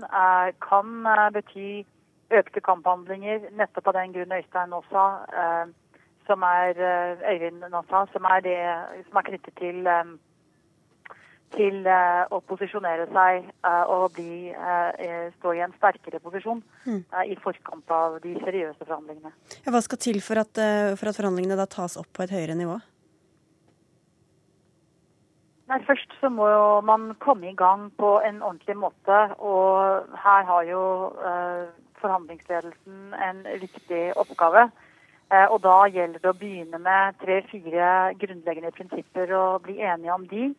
kan 0.63 1.07
bety 1.35 1.83
økte 2.31 2.63
kamphandlinger, 2.63 3.49
nettopp 3.51 3.91
av 3.91 3.99
den 3.99 4.15
grunn 4.15 4.35
Øystein 4.37 4.71
nå 4.71 4.79
sa, 4.87 5.05
som 6.27 6.43
er 6.47 6.79
Øyvind 7.27 7.67
nå 7.67 7.83
som 7.91 8.27
er 8.31 8.43
det 8.47 8.59
som 9.09 9.19
er 9.19 9.27
knyttet 9.27 9.59
til 9.59 9.87
til 11.55 11.83
å 11.87 12.39
posisjonere 12.47 13.07
seg 13.11 13.49
og 13.91 14.05
bli, 14.15 14.53
stå 15.37 15.55
i 15.57 15.63
en 15.65 15.73
sterkere 15.75 16.21
posisjon 16.23 16.61
mm. 16.85 17.01
i 17.27 17.35
forkant 17.43 17.91
av 17.91 18.15
de 18.23 18.31
seriøse 18.39 18.85
forhandlingene. 18.85 19.33
Ja, 19.65 19.73
hva 19.75 19.81
skal 19.83 19.99
til 19.99 20.21
for 20.23 20.39
at, 20.41 20.55
for 20.95 21.11
at 21.11 21.19
forhandlingene 21.19 21.59
da 21.59 21.67
tas 21.67 21.99
opp 21.99 22.07
på 22.15 22.23
et 22.23 22.33
høyere 22.33 22.55
nivå? 22.55 22.79
Nei, 25.71 25.79
Først 25.87 26.11
så 26.19 26.27
må 26.27 26.49
jo 26.51 26.63
man 26.83 27.13
komme 27.23 27.47
i 27.47 27.55
gang 27.55 27.85
på 27.95 28.17
en 28.27 28.41
ordentlig 28.43 28.75
måte. 28.75 29.19
Og 29.39 30.17
her 30.19 30.47
har 30.49 30.65
jo 30.67 30.81
eh, 31.29 31.69
forhandlingsledelsen 32.01 33.13
en 33.27 33.39
viktig 33.61 34.01
oppgave. 34.19 34.65
Eh, 35.31 35.45
og 35.45 35.61
da 35.63 35.77
gjelder 35.87 36.19
det 36.19 36.31
å 36.33 36.35
begynne 36.35 36.81
med 36.83 37.15
tre-fire 37.23 37.87
grunnleggende 38.19 38.73
prinsipper 38.75 39.31
og 39.37 39.63
bli 39.69 39.77
enige 39.79 40.17
om 40.17 40.27
de. 40.33 40.49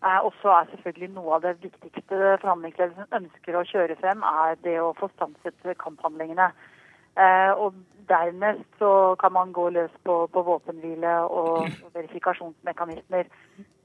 Eh, 0.00 0.20
og 0.24 0.32
så 0.40 0.52
er 0.54 0.68
selvfølgelig 0.70 1.12
noe 1.12 1.34
av 1.36 1.42
det 1.44 1.58
viktigste 1.60 2.36
forhandlingsledelsen 2.40 3.16
ønsker 3.18 3.56
å 3.58 3.66
kjøre 3.68 3.98
frem, 4.00 4.22
er 4.24 4.56
det 4.64 4.78
å 4.80 4.94
få 4.96 5.10
stanset 5.12 5.74
kamphandlingene. 5.82 6.46
Eh, 7.20 7.52
og 7.52 7.76
dernest 8.08 8.64
så 8.80 9.14
kan 9.20 9.34
man 9.36 9.52
gå 9.52 9.66
løs 9.74 9.92
på, 10.08 10.22
på 10.32 10.44
våpenhvile 10.46 11.18
og 11.28 11.68
verifikasjonsmekanismer. 11.92 13.28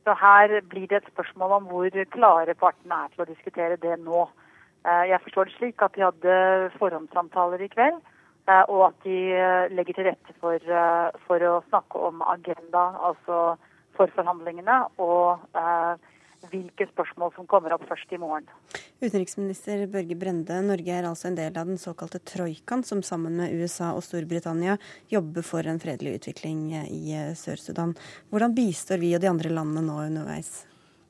Så 0.06 0.15
her 0.21 0.56
blir 0.69 0.88
det 0.88 1.01
et 1.01 1.12
spørsmål 1.12 1.58
om 1.58 1.69
hvor 1.73 1.99
klare 2.15 2.56
partene 2.56 3.04
er 3.04 3.12
til 3.12 3.25
å 3.25 3.30
diskutere 3.34 3.82
det 3.84 3.99
nå. 4.06 4.23
Eh, 4.88 5.06
jeg 5.12 5.23
forstår 5.28 5.49
det 5.49 5.58
slik 5.58 5.84
at 5.84 5.99
de 5.99 6.08
hadde 6.08 6.41
forhåndssamtaler 6.80 7.67
i 7.67 7.71
kveld, 7.75 7.99
eh, 8.47 8.63
og 8.69 8.88
at 8.88 9.04
de 9.04 9.19
legger 9.75 9.99
til 9.99 10.12
rette 10.13 10.39
for, 10.39 10.75
for 11.28 11.49
å 11.51 11.63
snakke 11.67 12.08
om 12.08 12.23
agenda, 12.23 12.91
altså 13.04 13.58
for 13.98 14.12
forhandlingene, 14.16 14.82
og 15.02 15.46
hvilke 16.52 16.88
spørsmål 16.92 17.34
som 17.36 17.48
kommer 17.50 17.74
opp 17.76 17.86
først 17.90 18.12
i 18.14 18.20
morgen. 18.22 18.48
Utenriksminister 19.02 19.86
Børge 19.92 20.18
Brende, 20.20 20.60
Norge 20.66 20.94
er 20.94 21.08
altså 21.08 21.30
en 21.30 21.38
del 21.40 21.58
av 21.58 21.70
den 21.70 21.80
såkalte 21.82 22.22
troikaen, 22.24 22.84
som 22.86 23.04
sammen 23.06 23.38
med 23.40 23.56
USA 23.56 23.92
og 23.96 24.04
Storbritannia 24.06 24.78
jobber 25.12 25.46
for 25.46 25.68
en 25.68 25.82
fredelig 25.82 26.20
utvikling 26.20 26.68
i 26.86 27.18
Sør-Sudan. 27.38 27.96
Hvordan 28.32 28.56
bistår 28.58 29.02
vi 29.04 29.14
og 29.18 29.24
de 29.24 29.32
andre 29.32 29.54
landene 29.54 29.86
nå 29.88 30.00
underveis? 30.06 30.66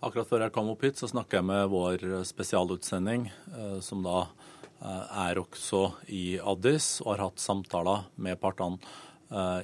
Akkurat 0.05 0.29
før 0.29 0.45
jeg 0.45 0.53
kom 0.53 0.69
opp 0.69 0.83
hit, 0.85 0.99
så 0.99 1.09
snakka 1.09 1.39
jeg 1.39 1.47
med 1.47 1.71
vår 1.71 2.03
spesialutsending, 2.27 3.29
eh, 3.31 3.79
som 3.81 4.03
da 4.05 4.25
eh, 4.25 5.17
er 5.25 5.41
også 5.41 5.87
i 6.13 6.37
Addis, 6.37 6.99
og 7.01 7.15
har 7.15 7.27
hatt 7.29 7.41
samtaler 7.41 8.05
med 8.21 8.37
partene 8.41 8.77
eh, 8.77 9.14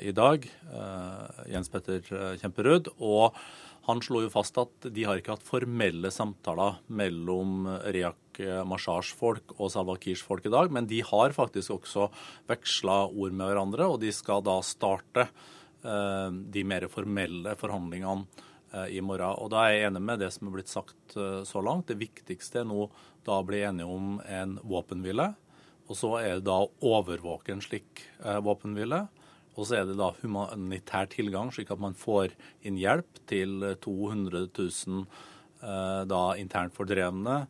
i 0.02 0.12
dag. 0.16 0.48
Jens 1.52 1.70
Petter 1.70 2.02
Kjemperud. 2.42 2.88
og 2.98 3.36
han 3.88 4.02
slo 4.06 4.20
jo 4.22 4.30
fast 4.30 4.58
at 4.62 4.86
de 4.94 5.06
har 5.08 5.18
ikke 5.18 5.34
hatt 5.34 5.46
formelle 5.46 6.12
samtaler 6.14 6.78
mellom 6.94 7.66
Reak 7.90 8.42
Mashars 8.70 9.10
folk 9.18 9.56
og 9.58 9.72
Salwa 9.74 9.96
Kirs 10.02 10.22
folk 10.26 10.46
i 10.46 10.54
dag, 10.54 10.70
men 10.74 10.86
de 10.90 11.00
har 11.06 11.34
faktisk 11.34 11.74
også 11.80 12.12
veksla 12.50 13.00
ord 13.10 13.34
med 13.34 13.50
hverandre, 13.50 13.90
og 13.90 13.98
de 14.04 14.14
skal 14.14 14.46
da 14.46 14.60
starte 14.66 15.26
eh, 15.26 16.30
de 16.30 16.64
mer 16.68 16.86
formelle 16.94 17.56
forhandlingene 17.58 18.46
eh, 18.74 18.98
i 18.98 19.02
morgen. 19.02 19.34
Og 19.42 19.50
Da 19.54 19.66
er 19.66 19.74
jeg 19.74 19.88
enig 19.90 20.04
med 20.12 20.22
det 20.22 20.30
som 20.36 20.50
er 20.50 20.58
blitt 20.60 20.72
sagt 20.72 21.18
eh, 21.18 21.42
så 21.48 21.64
langt. 21.66 21.90
Det 21.90 22.00
viktigste 22.02 22.62
er 22.62 22.70
nå 22.70 22.86
da 23.26 23.40
å 23.40 23.48
bli 23.48 23.64
enige 23.66 23.90
om 23.90 24.20
en 24.26 24.60
våpenhvile. 24.62 25.32
Og 25.90 25.98
så 25.98 26.14
er 26.22 26.38
det 26.38 26.48
da 26.48 26.62
å 26.62 26.72
overvåke 26.94 27.54
en 27.56 27.66
slik 27.66 28.06
eh, 28.22 28.40
våpenhvile. 28.46 29.08
Og 29.60 29.68
så 29.68 29.82
er 29.82 29.88
det 29.88 29.98
da 30.00 30.12
humanitær 30.22 31.10
tilgang, 31.12 31.52
slik 31.52 31.72
at 31.74 31.82
man 31.82 31.98
får 31.98 32.36
inn 32.68 32.80
hjelp 32.80 33.20
til 33.30 33.66
200 33.84 34.48
000 34.48 35.02
eh, 35.04 36.02
da 36.08 36.22
internt 36.40 36.76
fordrevne. 36.78 37.44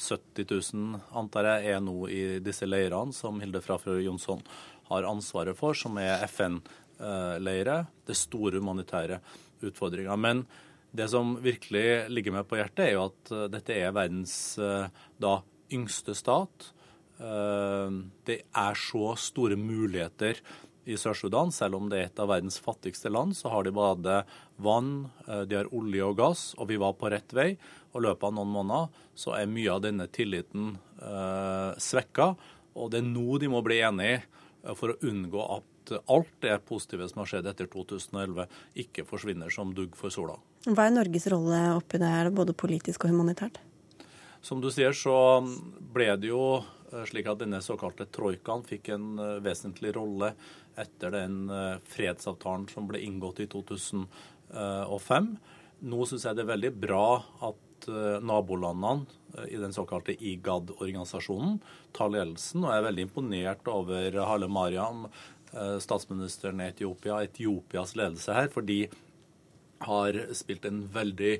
70 0.00 0.48
000 0.74 1.02
antar 1.14 1.50
jeg 1.52 1.74
er 1.76 1.82
nå 1.84 2.08
i 2.10 2.22
disse 2.42 2.66
leirene 2.66 3.14
som 3.14 3.38
Hilde 3.42 3.60
Frafjord 3.62 4.02
Jonsson 4.02 4.40
har 4.88 5.06
ansvaret 5.06 5.56
for, 5.58 5.76
som 5.76 6.00
er 6.00 6.24
FN-leirer. 6.26 7.86
Det 8.02 8.16
er 8.16 8.22
store 8.24 8.58
humanitære 8.62 9.20
utfordringer. 9.68 10.16
Men 10.16 10.46
det 10.96 11.10
som 11.12 11.36
virkelig 11.44 12.08
ligger 12.08 12.38
meg 12.38 12.48
på 12.48 12.58
hjertet, 12.58 12.86
er 12.88 12.96
jo 12.96 13.08
at 13.10 13.34
eh, 13.36 13.48
dette 13.52 13.76
er 13.84 13.96
verdens 13.96 14.38
eh, 14.56 14.88
da 15.20 15.40
yngste 15.74 16.16
stat. 16.16 16.70
Det 17.14 18.36
er 18.42 18.76
så 18.78 19.12
store 19.22 19.56
muligheter 19.56 20.40
i 20.84 20.98
Sør-Sudan. 21.00 21.52
Selv 21.54 21.78
om 21.78 21.88
det 21.90 22.00
er 22.00 22.08
et 22.10 22.22
av 22.22 22.30
verdens 22.32 22.60
fattigste 22.62 23.12
land, 23.12 23.36
så 23.36 23.52
har 23.52 23.66
de 23.66 23.74
både 23.74 24.20
vann, 24.62 25.08
de 25.26 25.58
har 25.58 25.70
olje 25.74 26.06
og 26.06 26.18
gass, 26.20 26.44
og 26.58 26.68
vi 26.70 26.78
var 26.80 26.96
på 27.00 27.10
rett 27.12 27.34
vei. 27.36 27.50
Og 27.94 28.02
i 28.02 28.06
løpet 28.08 28.26
av 28.28 28.34
noen 28.36 28.54
måneder 28.54 29.04
så 29.18 29.36
er 29.38 29.50
mye 29.50 29.70
av 29.72 29.84
denne 29.84 30.08
tilliten 30.12 30.74
eh, 30.98 31.70
svekka. 31.78 32.32
Og 32.74 32.90
det 32.90 33.00
er 33.00 33.06
nå 33.06 33.38
de 33.38 33.50
må 33.52 33.62
bli 33.64 33.78
enige 33.86 34.24
for 34.74 34.94
å 34.94 34.98
unngå 35.06 35.46
at 35.58 35.94
alt 36.10 36.32
det 36.40 36.56
positive 36.68 37.08
som 37.08 37.22
har 37.22 37.30
skjedd 37.30 37.48
etter 37.50 37.68
2011, 37.70 38.46
ikke 38.84 39.04
forsvinner 39.08 39.52
som 39.52 39.74
dugg 39.76 39.96
for 39.98 40.12
sola. 40.12 40.38
Hva 40.64 40.88
er 40.88 40.94
Norges 40.94 41.28
rolle 41.28 41.60
oppi 41.76 42.00
det 42.00 42.08
her, 42.08 42.30
både 42.32 42.56
politisk 42.56 43.04
og 43.04 43.12
humanitært? 43.12 43.60
Som 44.44 44.60
du 44.64 44.70
sier, 44.72 44.96
så 44.96 45.40
ble 45.94 46.08
det 46.20 46.30
jo 46.30 46.44
eh, 46.58 47.04
slik 47.08 47.28
at 47.30 47.40
denne 47.40 47.62
såkalte 47.64 48.08
troikaen 48.12 48.64
fikk 48.66 48.90
en 48.96 49.06
eh, 49.20 49.38
vesentlig 49.44 49.94
rolle 49.96 50.34
etter 50.80 51.14
den 51.14 51.44
eh, 51.50 51.76
fredsavtalen 51.90 52.68
som 52.72 52.88
ble 52.90 53.02
inngått 53.04 53.44
i 53.44 53.50
2005. 53.50 55.28
Nå 55.84 56.06
syns 56.06 56.24
jeg 56.26 56.36
det 56.38 56.44
er 56.44 56.52
veldig 56.52 56.70
bra 56.78 57.06
at 57.48 57.86
nabolandene 58.24 59.48
i 59.50 59.58
den 59.60 59.74
såkalte 59.74 60.14
IGAD-organisasjonen 60.14 61.58
tar 61.96 62.12
ledelsen, 62.14 62.62
og 62.62 62.70
jeg 62.70 62.80
er 62.80 62.86
veldig 62.86 63.04
imponert 63.08 63.68
over 63.68 64.16
Hale 64.28 64.48
Mariam, 64.48 65.02
statsministeren 65.82 66.62
i 66.62 66.68
Etiopia, 66.70 67.18
Etiopias 67.26 67.92
ledelse 67.98 68.36
her. 68.38 68.48
for 68.54 68.64
de 68.64 68.86
har 69.84 70.20
spilt 70.36 70.64
en 70.68 70.84
veldig 70.92 71.34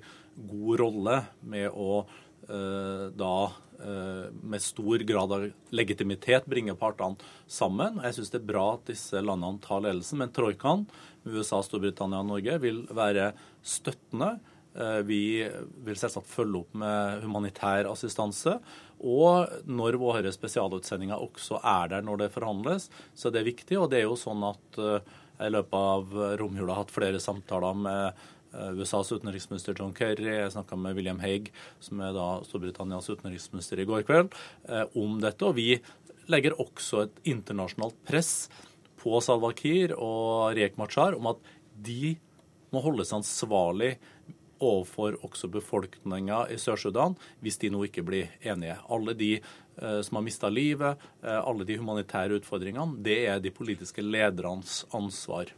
god 0.51 0.81
rolle 0.81 1.19
med 1.47 1.71
å 1.71 2.03
eh, 2.03 3.07
da 3.15 3.35
eh, 3.47 3.61
med 3.79 4.63
stor 4.63 5.03
grad 5.09 5.33
av 5.33 5.47
legitimitet 5.75 6.47
bringe 6.47 6.75
partene 6.79 7.17
sammen. 7.51 8.01
Jeg 8.05 8.17
syns 8.17 8.33
det 8.33 8.41
er 8.41 8.49
bra 8.49 8.65
at 8.75 8.87
disse 8.89 9.21
landene 9.23 9.63
tar 9.65 9.85
ledelsen, 9.85 10.21
men 10.23 10.33
troikaen, 10.35 10.87
USA, 11.25 11.61
Storbritannia 11.65 12.23
og 12.23 12.31
Norge, 12.31 12.59
vil 12.63 12.85
være 12.95 13.33
støttende. 13.65 14.37
Eh, 14.75 15.01
vi 15.09 15.23
vil 15.87 15.99
selvsagt 15.99 16.31
følge 16.31 16.63
opp 16.63 16.79
med 16.85 17.25
humanitær 17.25 17.91
assistanse. 17.91 18.59
Og 19.05 19.51
når 19.67 20.01
våre 20.01 20.33
spesialutsendinger 20.33 21.21
også 21.21 21.61
er 21.61 21.93
der 21.93 22.07
når 22.07 22.25
det 22.25 22.33
forhandles, 22.35 22.89
så 23.15 23.29
er 23.29 23.39
det 23.39 23.49
viktig. 23.51 23.79
Og 23.81 23.91
det 23.93 24.03
er 24.03 24.09
jo 24.09 24.19
sånn 24.19 24.45
at 24.49 24.81
jeg 25.35 25.51
i 25.51 25.51
løpet 25.51 25.75
av 25.75 26.13
romjula 26.39 26.77
har 26.77 26.85
hatt 26.85 26.95
flere 26.95 27.19
samtaler 27.21 27.75
med 27.75 28.05
Eh, 28.05 28.23
USAs 28.55 29.13
utenriksminister 29.13 29.77
John 29.79 29.95
Kerry. 29.97 30.29
Jeg 30.31 30.53
snakka 30.55 30.79
med 30.79 30.97
William 30.99 31.21
Haig, 31.23 31.51
som 31.83 32.03
er 32.05 32.15
da 32.17 32.29
Storbritannias 32.47 33.11
utenriksminister, 33.11 33.81
i 33.81 33.89
går 33.89 34.07
kveld 34.09 34.35
eh, 34.69 34.85
om 34.99 35.19
dette. 35.23 35.45
Og 35.47 35.59
vi 35.59 35.79
legger 36.31 36.57
også 36.61 37.05
et 37.05 37.21
internasjonalt 37.35 37.99
press 38.09 38.49
på 39.01 39.21
Salwa 39.21 39.53
Kiir 39.57 39.93
og 39.99 40.55
Riek 40.57 40.79
Machar 40.81 41.17
om 41.19 41.29
at 41.35 41.43
de 41.85 42.15
må 42.73 42.83
holdes 42.85 43.13
ansvarlig 43.15 43.95
overfor 44.65 45.19
også 45.27 45.51
befolkninga 45.53 46.45
i 46.55 46.57
Sør-Sudan 46.61 47.17
hvis 47.45 47.59
de 47.61 47.71
nå 47.75 47.85
ikke 47.89 48.05
blir 48.07 48.33
enige. 48.41 48.79
Alle 48.89 49.17
de 49.19 49.33
eh, 49.37 50.01
som 50.07 50.19
har 50.19 50.25
mista 50.27 50.51
livet, 50.53 51.03
eh, 51.23 51.41
alle 51.41 51.67
de 51.69 51.79
humanitære 51.81 52.41
utfordringene, 52.41 53.03
det 53.05 53.19
er 53.29 53.43
de 53.43 53.53
politiske 53.55 54.05
ledernes 54.05 54.83
ansvar. 54.95 55.53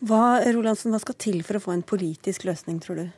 Hva, 0.00 0.40
Rolandsen, 0.52 0.92
hva 0.94 1.00
skal 1.02 1.18
til 1.20 1.42
for 1.46 1.58
å 1.58 1.64
få 1.64 1.74
en 1.76 1.86
politisk 1.86 2.46
løsning, 2.48 2.80
tror 2.84 3.02
du? 3.02 3.08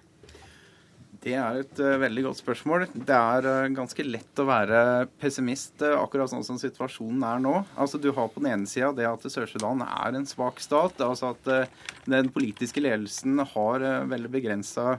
Det 1.22 1.36
er 1.38 1.60
et 1.60 1.78
uh, 1.78 2.00
veldig 2.02 2.24
godt 2.26 2.40
spørsmål. 2.40 2.84
Det 2.90 3.14
er 3.14 3.46
uh, 3.46 3.70
ganske 3.70 4.04
lett 4.06 4.40
å 4.42 4.46
være 4.48 4.78
pessimist, 5.22 5.76
uh, 5.84 6.00
akkurat 6.00 6.32
sånn 6.32 6.42
som 6.46 6.58
situasjonen 6.58 7.22
er 7.28 7.42
nå. 7.44 7.52
Altså, 7.78 8.00
Du 8.02 8.10
har 8.10 8.30
på 8.32 8.42
den 8.42 8.50
ene 8.50 8.66
sida 8.70 8.90
det 8.96 9.06
at 9.06 9.22
Sør-Sudan 9.30 9.84
er 9.86 10.18
en 10.18 10.26
svak 10.26 10.58
stat. 10.62 10.98
altså 10.98 11.30
At 11.36 11.70
den 12.10 12.32
politiske 12.34 12.82
ledelsen 12.82 13.38
har 13.54 13.86
veldig 14.10 14.32
begrensa 14.32 14.96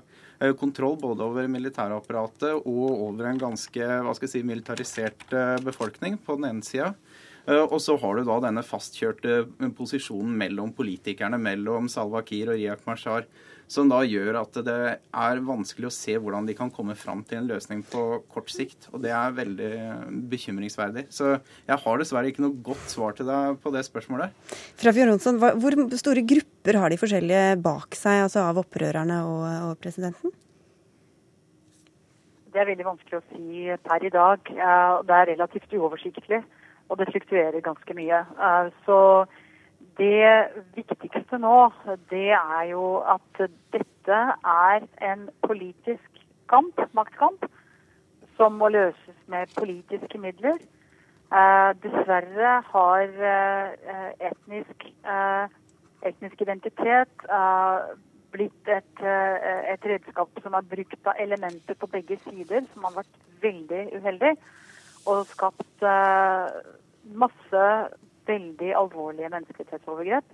kontroll 0.60 0.96
både 1.00 1.24
over 1.24 1.48
militærapparatet 1.48 2.66
og 2.68 3.04
over 3.06 3.30
en 3.30 3.40
ganske 3.40 3.86
hva 4.04 4.16
skal 4.16 4.28
jeg 4.28 4.34
si, 4.34 4.42
militarisert 4.48 5.24
befolkning 5.64 6.18
på 6.20 6.36
den 6.40 6.50
ene 6.50 6.66
sida. 6.68 6.90
Eh, 7.44 7.64
og 7.64 7.80
så 7.84 7.96
har 8.00 8.16
du 8.16 8.28
da 8.28 8.38
denne 8.46 8.64
fastkjørte 8.66 9.44
posisjonen 9.78 10.36
mellom 10.40 10.72
politikerne, 10.76 11.40
mellom 11.42 11.90
Salwa 11.92 12.24
Kiir 12.26 12.54
og 12.54 12.60
Riyak 12.60 12.86
Mashar, 12.88 13.28
som 13.74 13.90
da 13.90 14.02
gjør 14.06 14.38
at 14.42 14.58
det 14.68 14.80
er 15.00 15.42
vanskelig 15.44 15.88
å 15.90 15.94
se 15.96 16.16
hvordan 16.20 16.46
de 16.48 16.56
kan 16.56 16.72
komme 16.72 16.96
fram 17.00 17.24
til 17.28 17.40
en 17.40 17.50
løsning 17.50 17.82
på 17.90 18.04
kort 18.32 18.52
sikt. 18.54 18.88
Og 18.94 19.02
det 19.04 19.12
er 19.16 19.36
veldig 19.36 19.72
bekymringsverdig. 20.30 21.08
Så 21.16 21.34
jeg 21.40 21.80
har 21.84 22.00
dessverre 22.00 22.30
ikke 22.30 22.44
noe 22.46 22.60
godt 22.64 22.86
svar 22.92 23.18
til 23.18 23.28
deg 23.32 23.58
på 23.64 23.74
det 23.74 23.86
spørsmålet. 23.88 24.36
Fra 24.80 24.94
Jonsson, 24.94 25.40
hvor 25.40 25.80
store 26.00 26.26
grupper 26.28 26.80
har 26.80 26.94
de 26.94 27.02
forskjellige 27.02 27.60
bak 27.64 27.98
seg, 27.98 28.24
altså 28.28 28.46
av 28.46 28.62
opprørerne 28.62 29.20
og, 29.28 29.46
og 29.72 29.76
presidenten? 29.84 30.36
Det 32.54 32.62
er 32.62 32.70
veldig 32.70 32.86
vanskelig 32.86 33.18
å 33.18 33.26
si 33.32 33.64
per 33.82 34.04
i 34.06 34.12
dag. 34.14 34.52
Det 34.54 35.16
er 35.18 35.32
relativt 35.34 35.74
uoversiktlig 35.74 36.44
og 36.94 37.00
det 37.00 37.10
fluktuerer 37.10 37.66
ganske 37.66 37.96
mye. 37.98 38.20
Eh, 38.48 38.68
så 38.86 39.00
det 39.98 40.28
viktigste 40.78 41.40
nå, 41.42 41.58
det 42.12 42.30
er 42.38 42.64
jo 42.70 42.86
at 43.16 43.42
dette 43.74 44.20
er 44.54 44.86
en 45.10 45.28
politisk 45.48 46.22
kamp, 46.50 46.82
maktkamp, 46.94 47.46
som 48.38 48.62
må 48.62 48.70
løses 48.74 49.18
med 49.28 49.54
politiske 49.58 50.22
midler. 50.22 50.62
Eh, 51.34 51.70
dessverre 51.82 52.56
har 52.70 53.20
eh, 53.34 54.10
etnisk, 54.30 54.90
etnisk 56.06 56.42
identitet 56.46 57.30
blitt 58.34 58.70
et, 58.70 59.02
et, 59.02 59.86
redskap 59.86 60.42
som 60.42 60.56
er 60.58 60.66
brukt 60.70 61.10
av 61.10 61.20
elementer 61.22 61.78
på 61.78 61.90
begge 61.90 62.18
sider, 62.26 62.66
som 62.74 62.86
har 62.90 62.96
vært 63.02 63.20
veldig 63.42 63.84
uheldig 63.98 64.32
og 65.10 65.26
skapt 65.30 65.86
masse 67.04 67.64
veldig 68.28 68.72
alvorlige 68.76 69.30
menneskerettighetsovergrep. 69.30 70.26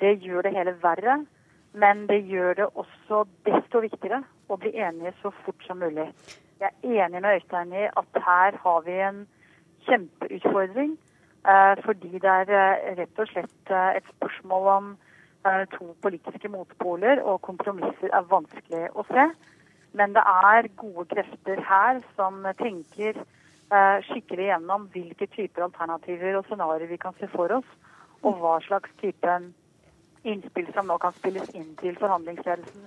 Det 0.00 0.18
gjør 0.20 0.42
det 0.42 0.54
hele 0.56 0.76
verre, 0.82 1.24
men 1.72 2.06
det 2.08 2.20
gjør 2.28 2.54
det 2.54 2.66
også 2.74 3.24
desto 3.46 3.80
viktigere 3.84 4.22
å 4.48 4.58
bli 4.60 4.74
enige 4.76 5.14
så 5.22 5.32
fort 5.44 5.64
som 5.66 5.80
mulig. 5.82 6.10
Jeg 6.60 6.70
er 6.70 7.06
enig 7.06 7.22
med 7.22 7.38
Øystein 7.38 7.72
i 7.72 7.88
at 7.88 8.22
her 8.26 8.58
har 8.62 8.84
vi 8.86 9.00
en 9.00 9.24
kjempeutfordring. 9.86 10.94
Eh, 11.48 11.84
fordi 11.84 12.18
det 12.24 12.30
er 12.30 12.50
eh, 12.56 12.94
rett 12.98 13.18
og 13.20 13.28
slett 13.28 13.70
eh, 13.70 13.96
et 13.98 14.06
spørsmål 14.16 14.70
om 14.76 14.94
to 15.74 15.90
politiske 16.00 16.48
motpoler, 16.48 17.18
og 17.20 17.42
kompromisser 17.44 18.08
er 18.16 18.28
vanskelig 18.30 18.86
å 18.96 19.02
se. 19.10 19.26
Men 19.92 20.14
det 20.16 20.22
er 20.24 20.70
gode 20.80 21.04
krefter 21.10 21.60
her 21.68 21.98
som 22.16 22.38
tenker 22.56 23.18
skikkelig 24.06 24.50
gjennom 24.50 24.88
hvilke 24.92 25.26
typer 25.32 25.64
alternativer 25.66 26.36
og 26.38 26.44
scenarioer 26.46 26.90
vi 26.90 26.98
kan 27.00 27.14
se 27.18 27.28
for 27.32 27.50
oss, 27.56 27.70
og 28.22 28.38
hva 28.40 28.58
slags 28.64 28.92
type 29.00 29.38
innspill 30.24 30.68
som 30.74 30.88
nå 30.88 30.98
kan 31.02 31.14
spilles 31.16 31.50
inn 31.56 31.74
til 31.80 31.96
forhandlingsledelsen. 32.00 32.86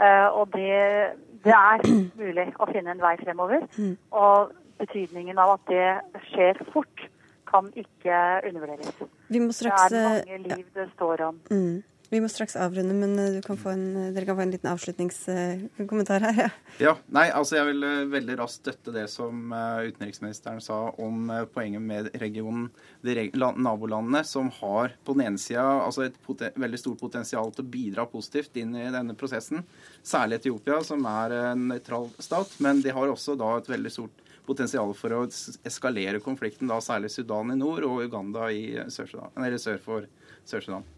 Eh, 0.00 0.28
og 0.32 0.48
det, 0.54 1.12
det 1.44 1.52
er 1.56 1.84
mulig 2.16 2.46
å 2.56 2.68
finne 2.70 2.94
en 2.94 3.02
vei 3.02 3.14
fremover. 3.20 3.66
Mm. 3.76 3.96
Og 4.16 4.52
betydningen 4.80 5.40
av 5.42 5.58
at 5.58 5.66
det 5.68 6.22
skjer 6.30 6.60
fort, 6.72 7.08
kan 7.50 7.66
ikke 7.74 8.16
undervurderes. 8.46 8.94
Straks, 8.94 9.90
det 9.90 10.00
er 10.00 10.20
mange 10.22 10.38
liv 10.44 10.66
det 10.76 10.86
står 10.94 11.24
om. 11.26 11.40
Mm. 11.50 11.82
Vi 12.10 12.18
må 12.18 12.26
straks 12.26 12.56
avrunde, 12.58 12.94
men 12.98 13.12
eh, 13.22 13.36
kan 13.44 13.58
en, 13.70 13.84
eh, 13.96 14.08
dere 14.10 14.26
kan 14.26 14.34
få 14.34 14.42
en 14.42 14.50
liten 14.50 14.70
avslutningskommentar 14.72 16.24
her. 16.26 16.40
Ja. 16.40 16.48
ja. 16.82 16.94
Nei, 17.14 17.28
altså 17.30 17.60
jeg 17.60 17.68
vil 17.68 17.86
eh, 17.86 18.08
veldig 18.10 18.36
raskt 18.40 18.64
støtte 18.64 18.94
det 18.96 19.04
som 19.12 19.52
utenriksministeren 19.54 20.58
sa 20.64 20.80
om 20.98 21.30
poenget 21.54 21.84
med 21.86 22.10
regionen, 22.18 22.66
de 23.06 23.28
nabolandene, 23.38 24.24
som 24.26 24.50
har 24.58 24.96
på 25.06 25.14
den 25.14 25.28
ene 25.28 25.40
sida 25.40 25.62
altså 25.84 26.08
et 26.08 26.18
veldig 26.58 26.82
stort 26.82 27.00
potensial 27.00 27.54
til 27.54 27.64
å 27.64 27.70
bidra 27.78 28.08
positivt 28.10 28.58
inn 28.58 28.74
i 28.74 28.90
denne 28.90 29.14
prosessen. 29.14 29.62
Særlig 30.02 30.40
Etiopia, 30.40 30.82
som 30.86 31.06
er 31.06 31.38
en 31.54 31.68
nøytral 31.70 32.10
stat. 32.18 32.58
Men 32.58 32.82
de 32.82 32.94
har 32.96 33.10
også 33.10 33.38
da 33.38 33.54
et 33.60 33.70
veldig 33.70 33.94
stort 34.00 34.24
potensial 34.50 34.90
for 34.98 35.14
å 35.14 35.26
eskalere 35.68 36.18
konflikten, 36.24 36.70
da 36.70 36.82
særlig 36.82 37.14
Sudan 37.14 37.54
i 37.54 37.60
nord 37.60 37.86
og 37.86 38.02
Uganda 38.08 38.50
i 38.50 38.64
sør, 38.90 39.20
sør 39.62 39.84
for 39.84 40.10
Sør-Sudan. 40.48 40.88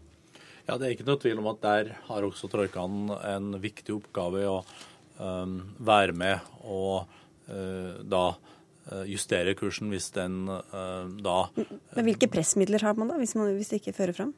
Ja, 0.67 0.77
Det 0.77 0.87
er 0.87 0.95
ikke 0.95 1.07
noe 1.07 1.19
tvil 1.19 1.41
om 1.41 1.49
at 1.51 1.61
der 1.63 1.91
har 2.07 2.23
også 2.23 2.47
troikaen 2.51 3.11
en 3.11 3.57
viktig 3.63 3.97
oppgave 3.97 4.43
i 4.43 4.47
å 4.47 4.61
um, 5.19 5.57
være 5.83 6.15
med 6.15 6.39
og 6.63 7.03
uh, 7.49 7.99
da 7.99 8.23
uh, 8.31 9.03
justere 9.09 9.57
kursen 9.59 9.91
hvis 9.91 10.07
den 10.15 10.45
uh, 10.47 11.03
da 11.19 11.49
Men 11.57 12.07
Hvilke 12.07 12.31
pressmidler 12.31 12.85
har 12.87 12.95
man 12.95 13.11
da, 13.11 13.19
hvis, 13.19 13.35
man, 13.35 13.51
hvis 13.57 13.73
det 13.73 13.81
ikke 13.81 13.97
fører 13.99 14.15
fram? 14.15 14.31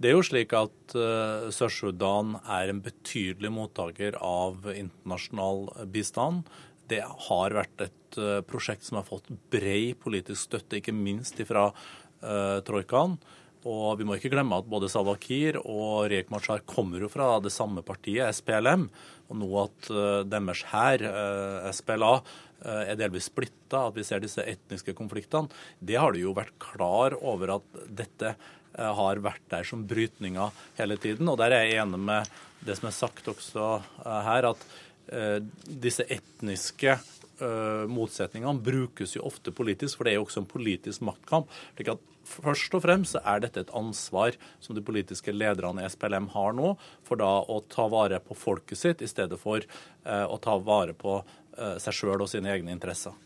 Det 0.00 0.08
er 0.08 0.16
jo 0.16 0.24
slik 0.24 0.54
at 0.56 0.96
uh, 0.96 1.46
Sør-Sudan 1.52 2.38
er 2.40 2.72
en 2.72 2.80
betydelig 2.82 3.52
mottaker 3.52 4.16
av 4.16 4.64
internasjonal 4.72 5.66
bistand. 5.92 6.48
Det 6.88 7.02
har 7.04 7.54
vært 7.54 7.84
et 7.84 8.18
uh, 8.18 8.40
prosjekt 8.48 8.88
som 8.88 8.98
har 8.98 9.06
fått 9.06 9.28
bred 9.52 9.98
politisk 10.00 10.48
støtte, 10.48 10.80
ikke 10.80 10.96
minst 10.96 11.38
fra 11.46 11.68
uh, 11.70 12.58
troikaen. 12.64 13.20
Og 13.68 13.98
vi 14.00 14.06
må 14.08 14.16
ikke 14.16 14.30
glemme 14.32 14.56
at 14.56 14.68
både 14.70 14.88
Salwa 14.88 15.16
Kiir 15.20 15.58
og 15.60 16.08
Riek 16.08 16.30
Machar 16.32 16.62
kommer 16.68 17.02
jo 17.02 17.10
fra 17.12 17.34
det 17.44 17.52
samme 17.52 17.82
partiet, 17.84 18.32
SPLM. 18.32 18.86
Og 19.28 19.36
nå 19.36 19.48
at 19.60 19.90
uh, 19.92 20.22
deres 20.24 20.64
hær, 20.70 21.04
uh, 21.04 21.68
SPLA, 21.76 22.14
uh, 22.64 22.80
er 22.86 22.96
delvis 22.98 23.28
splitta, 23.28 23.84
at 23.84 23.98
vi 23.98 24.06
ser 24.06 24.24
disse 24.24 24.44
etniske 24.48 24.96
konfliktene, 24.96 25.52
det 25.78 26.00
har 26.00 26.16
du 26.16 26.22
jo 26.22 26.34
vært 26.36 26.56
klar 26.62 27.18
over 27.20 27.58
at 27.58 27.84
dette 27.86 28.34
har 28.80 29.18
vært 29.18 29.42
der 29.50 29.66
som 29.66 29.82
brytninger 29.84 30.54
hele 30.76 30.96
tiden. 31.02 31.28
Og 31.28 31.36
der 31.40 31.52
er 31.52 31.64
jeg 31.66 31.82
enig 31.82 31.98
med 32.00 32.28
det 32.64 32.76
som 32.78 32.86
er 32.86 32.94
sagt 32.94 33.26
også 33.28 33.70
her, 34.06 34.46
at 34.52 34.62
disse 35.66 36.06
etniske 36.06 36.94
motsetningene 37.90 38.60
brukes 38.64 39.16
jo 39.16 39.24
ofte 39.28 39.52
politisk, 39.56 39.96
for 39.98 40.06
det 40.06 40.14
er 40.14 40.18
jo 40.20 40.26
også 40.26 40.42
en 40.42 40.50
politisk 40.50 41.04
maktkamp. 41.08 41.48
slik 41.76 41.92
at 41.94 42.08
Først 42.30 42.74
og 42.76 42.84
fremst 42.84 43.16
er 43.18 43.42
dette 43.42 43.64
et 43.64 43.72
ansvar 43.76 44.36
som 44.62 44.76
de 44.76 44.84
politiske 44.84 45.32
lederne 45.34 45.82
i 45.82 45.90
SPLM 45.90 46.30
har 46.34 46.54
nå, 46.56 46.74
for 47.06 47.20
da 47.20 47.30
å 47.42 47.60
ta 47.72 47.88
vare 47.90 48.20
på 48.22 48.36
folket 48.38 48.78
sitt, 48.78 49.02
i 49.02 49.10
stedet 49.10 49.40
for 49.40 49.64
eh, 49.64 50.26
å 50.26 50.36
ta 50.42 50.58
vare 50.62 50.94
på 50.94 51.18
eh, 51.20 51.76
seg 51.82 51.96
sjøl 51.96 52.20
og 52.20 52.30
sine 52.30 52.52
egne 52.52 52.74
interesser. 52.76 53.16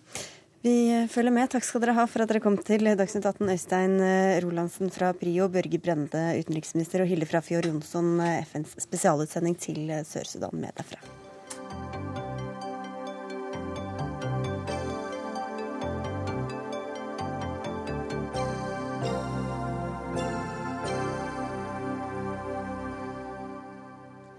Vi 0.64 1.04
følger 1.12 1.34
med. 1.34 1.50
Takk 1.52 1.66
skal 1.66 1.82
dere 1.82 1.96
ha 1.98 2.06
for 2.08 2.24
at 2.24 2.30
dere 2.30 2.40
kom 2.40 2.56
til 2.56 2.88
Dagsnytt 2.96 3.26
18. 3.28 3.50
Øystein 3.52 3.98
eh, 4.00 4.38
Rolandsen 4.44 4.94
fra 4.94 5.12
Prio, 5.18 5.50
Børge 5.52 5.82
Brende, 5.82 6.24
utenriksminister, 6.40 7.04
og 7.04 7.10
Hilde 7.10 7.28
Frafjord 7.28 7.68
Jonsson, 7.68 8.14
FNs 8.48 8.78
spesialutsending 8.86 9.58
til 9.60 9.98
Sør-Sudan, 10.08 10.56
med 10.64 10.72
derfra. 10.80 12.23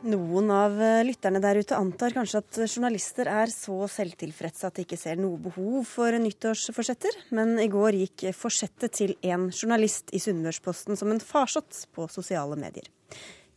Noen 0.06 0.52
av 0.54 0.76
eh, 0.86 1.00
lytterne 1.02 1.40
der 1.42 1.58
ute 1.58 1.78
antar 1.82 2.14
kanskje 2.14 2.38
at 2.44 2.58
journalister 2.68 3.26
er 3.26 3.50
så 3.50 3.88
selvtilfredse 3.90 4.68
at 4.68 4.76
de 4.78 4.84
ikke 4.86 5.00
ser 5.02 5.18
noe 5.18 5.40
behov 5.42 5.80
for 5.90 6.14
nyttårsforsetter, 6.22 7.18
men 7.34 7.56
i 7.58 7.66
går 7.74 7.98
gikk 8.04 8.28
forsettet 8.38 8.94
til 9.00 9.16
en 9.26 9.48
journalist 9.50 10.14
i 10.14 10.22
Sunnmørsposten 10.22 11.00
som 11.00 11.10
en 11.10 11.24
farsott 11.24 11.88
på 11.98 12.06
sosiale 12.14 12.54
medier. 12.62 12.86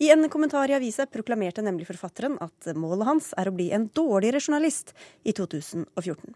I 0.01 0.09
en 0.15 0.25
kommentar 0.33 0.73
i 0.73 0.79
avisa 0.79 1.05
proklamerte 1.11 1.61
nemlig 1.61 1.91
forfatteren 1.91 2.41
at 2.41 2.73
målet 2.73 3.11
hans 3.11 3.31
er 3.37 3.53
å 3.53 3.57
bli 3.61 3.69
en 3.77 3.91
dårligere 3.93 4.41
journalist 4.41 4.97
i 5.29 5.37
2014. 5.37 6.33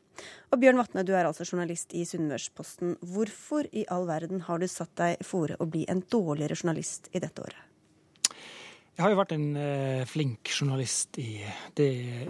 Og 0.53 0.61
Bjørn 0.61 0.83
Vatne, 0.83 1.09
du 1.09 1.17
er 1.17 1.25
altså 1.25 1.49
journalist 1.49 1.97
i 1.97 2.05
Sunnmørsposten. 2.05 2.99
Hvorfor 3.01 3.73
i 3.73 3.89
all 3.89 4.05
verden 4.13 4.45
har 4.45 4.61
du 4.61 4.69
satt 4.69 4.93
deg 5.01 5.25
fore 5.25 5.57
å 5.57 5.73
bli 5.73 5.89
en 5.89 6.05
dårligere 6.05 6.59
journalist 6.59 7.09
i 7.17 7.23
dette 7.23 7.49
året? 7.49 7.72
Jeg 9.03 9.09
har 9.09 9.17
jo 9.17 9.19
vært 9.19 9.33
en 9.35 9.47
eh, 9.59 10.03
flink 10.07 10.47
journalist 10.55 11.17
i 11.19 11.41
det 11.75 11.89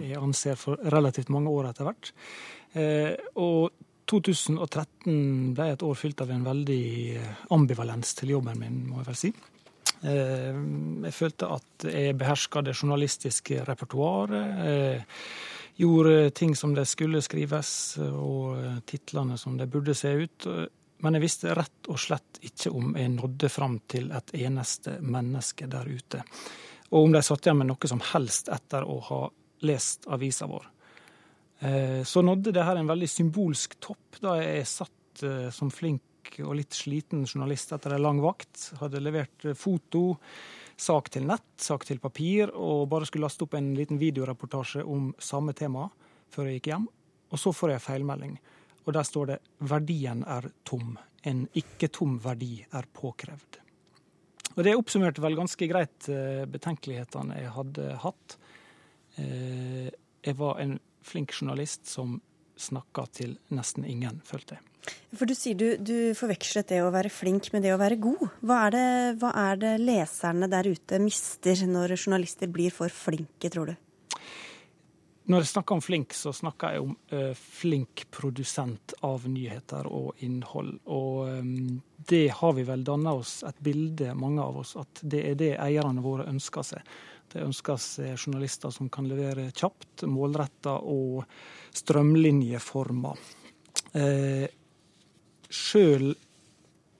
jeg 0.09 0.17
anser 0.17 0.55
for 0.57 0.79
relativt 0.89 1.29
mange 1.29 1.51
år 1.53 1.67
etter 1.69 1.85
hvert. 1.85 2.09
Eh, 2.73 3.13
og 3.37 3.75
2013 4.09 5.51
ble 5.53 5.67
et 5.69 5.85
år 5.85 5.99
fylt 5.99 6.23
av 6.25 6.31
en 6.33 6.41
veldig 6.47 6.87
eh, 7.13 7.43
ambivalens 7.53 8.15
til 8.17 8.33
jobben 8.33 8.57
min, 8.57 8.79
må 8.89 9.03
jeg 9.03 9.09
vel 9.11 9.19
si. 9.21 9.31
Eh, 10.01 10.49
jeg 11.05 11.13
følte 11.13 11.51
at 11.59 11.85
jeg 11.93 12.17
beherska 12.17 12.65
det 12.65 12.73
journalistiske 12.73 13.61
repertoaret. 13.69 14.65
Eh, 14.65 15.21
gjorde 15.77 16.31
ting 16.41 16.57
som 16.57 16.73
det 16.73 16.87
skulle 16.89 17.21
skrives, 17.21 17.99
og 18.01 18.57
eh, 18.57 18.81
titlene 18.89 19.37
som 19.37 19.61
det 19.61 19.69
burde 19.69 19.93
se 19.93 20.17
ut. 20.25 20.49
Men 21.03 21.17
jeg 21.17 21.25
visste 21.25 21.55
rett 21.55 21.89
og 21.91 21.99
slett 21.99 22.39
ikke 22.47 22.71
om 22.71 22.93
jeg 22.95 23.11
nådde 23.11 23.49
fram 23.51 23.75
til 23.91 24.11
et 24.15 24.31
eneste 24.39 24.97
menneske 25.03 25.67
der 25.67 25.89
ute. 25.89 26.23
Og 26.93 27.09
om 27.09 27.15
de 27.15 27.21
satt 27.25 27.43
igjen 27.43 27.59
med 27.59 27.71
noe 27.71 27.89
som 27.89 28.03
helst 28.13 28.51
etter 28.53 28.85
å 28.87 28.99
ha 29.09 29.21
lest 29.67 30.07
avisa 30.07 30.47
vår. 30.47 30.69
Eh, 31.59 32.03
så 32.07 32.23
nådde 32.23 32.51
det 32.55 32.63
her 32.63 32.79
en 32.79 32.87
veldig 32.87 33.09
symbolsk 33.09 33.77
topp 33.83 34.19
da 34.23 34.37
jeg 34.39 34.67
satt 34.67 35.23
eh, 35.27 35.49
som 35.51 35.71
flink 35.71 36.37
og 36.43 36.55
litt 36.57 36.73
sliten 36.73 37.27
journalist 37.27 37.75
etter 37.75 37.95
en 37.95 38.03
lang 38.03 38.23
vakt. 38.23 38.69
Hadde 38.79 39.03
levert 39.03 39.47
eh, 39.47 39.57
foto, 39.59 40.17
sak 40.79 41.11
til 41.13 41.27
nett, 41.27 41.51
sak 41.59 41.83
til 41.87 42.01
papir, 42.03 42.51
og 42.55 42.87
bare 42.91 43.07
skulle 43.07 43.27
laste 43.27 43.43
opp 43.45 43.55
en 43.59 43.73
liten 43.77 43.99
videoreportasje 44.01 44.83
om 44.87 45.11
samme 45.19 45.55
tema 45.57 45.89
før 46.33 46.49
jeg 46.49 46.61
gikk 46.61 46.73
hjem. 46.73 46.89
Og 47.33 47.41
så 47.41 47.53
får 47.55 47.75
jeg 47.75 47.87
feilmelding 47.87 48.37
og 48.85 48.93
der 48.93 49.03
står 49.07 49.25
det 49.27 49.39
'verdien 49.61 50.23
er 50.27 50.51
tom'. 50.65 50.97
En 51.23 51.47
ikke-tom 51.55 52.19
verdi 52.19 52.65
er 52.71 52.83
påkrevd. 52.93 53.59
Og 54.55 54.63
Det 54.63 54.75
oppsummerte 54.75 55.21
vel 55.21 55.35
ganske 55.35 55.67
greit 55.67 56.09
eh, 56.09 56.45
betenkelighetene 56.45 57.39
jeg 57.41 57.53
hadde 57.55 57.95
hatt. 58.03 58.37
Eh, 59.17 59.89
jeg 60.23 60.37
var 60.37 60.59
en 60.59 60.79
flink 61.01 61.31
journalist 61.31 61.87
som 61.87 62.21
snakka 62.57 63.07
til 63.11 63.37
nesten 63.49 63.85
ingen, 63.85 64.21
følte 64.25 64.57
jeg. 64.57 64.61
For 65.15 65.29
Du 65.29 65.33
sier 65.33 65.55
du, 65.55 65.77
du 65.77 66.13
forvekslet 66.17 66.67
det 66.73 66.81
å 66.83 66.91
være 66.93 67.09
flink 67.09 67.49
med 67.53 67.63
det 67.63 67.73
å 67.73 67.79
være 67.79 67.97
god. 68.03 68.27
Hva 68.43 68.59
er, 68.67 68.75
det, 68.75 68.87
hva 69.21 69.31
er 69.45 69.59
det 69.61 69.73
leserne 69.81 70.49
der 70.51 70.67
ute 70.67 70.99
mister 71.01 71.65
når 71.69 71.95
journalister 71.95 72.51
blir 72.51 72.73
for 72.75 72.93
flinke, 72.93 73.49
tror 73.49 73.71
du? 73.71 73.75
Når 75.23 75.39
jeg 75.39 75.47
snakker 75.53 75.77
om 75.77 75.81
flink, 75.83 76.13
så 76.17 76.33
snakker 76.35 76.73
jeg 76.73 76.83
om 76.83 76.95
uh, 77.13 77.31
flink 77.37 78.03
produsent 78.11 78.95
av 79.07 79.23
nyheter 79.31 79.87
og 79.87 80.19
innhold. 80.25 80.73
Og 80.91 81.29
um, 81.39 81.77
det 82.09 82.25
har 82.41 82.57
vi 82.57 82.65
vel 82.67 82.83
danna 82.83 83.13
oss 83.15 83.37
et 83.47 83.61
bilde, 83.63 84.11
mange 84.19 84.43
av 84.43 84.59
oss, 84.59 84.75
at 84.79 84.99
det 84.99 85.21
er 85.29 85.39
det 85.39 85.53
eierne 85.63 86.03
våre 86.03 86.27
ønsker 86.27 86.67
seg. 86.73 86.91
Det 87.31 87.39
ønsker 87.39 87.79
seg 87.79 88.17
journalister 88.17 88.75
som 88.75 88.91
kan 88.91 89.07
levere 89.07 89.47
kjapt, 89.55 90.03
målretta 90.11 90.75
og 90.91 91.23
strømlinjeforma. 91.71 93.15
Uh, 93.95 94.45
Sjøl 95.53 96.11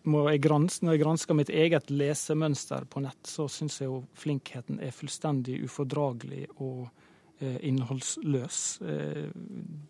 når 0.03 0.33
jeg 0.33 0.41
gransker 0.43 1.35
mitt 1.35 1.51
eget 1.51 1.91
lesemønster 1.91 2.83
på 2.91 3.03
nett, 3.03 3.21
så 3.27 3.49
syns 3.51 3.79
jeg 3.79 3.87
jo 3.87 4.01
flinkheten 4.19 4.81
er 4.83 4.95
fullstendig 4.95 5.61
ufordragelig. 5.63 6.47
og 6.59 6.87
Eh, 6.87 7.02
innholdsløs. 7.65 8.59
Eh, 8.81 9.27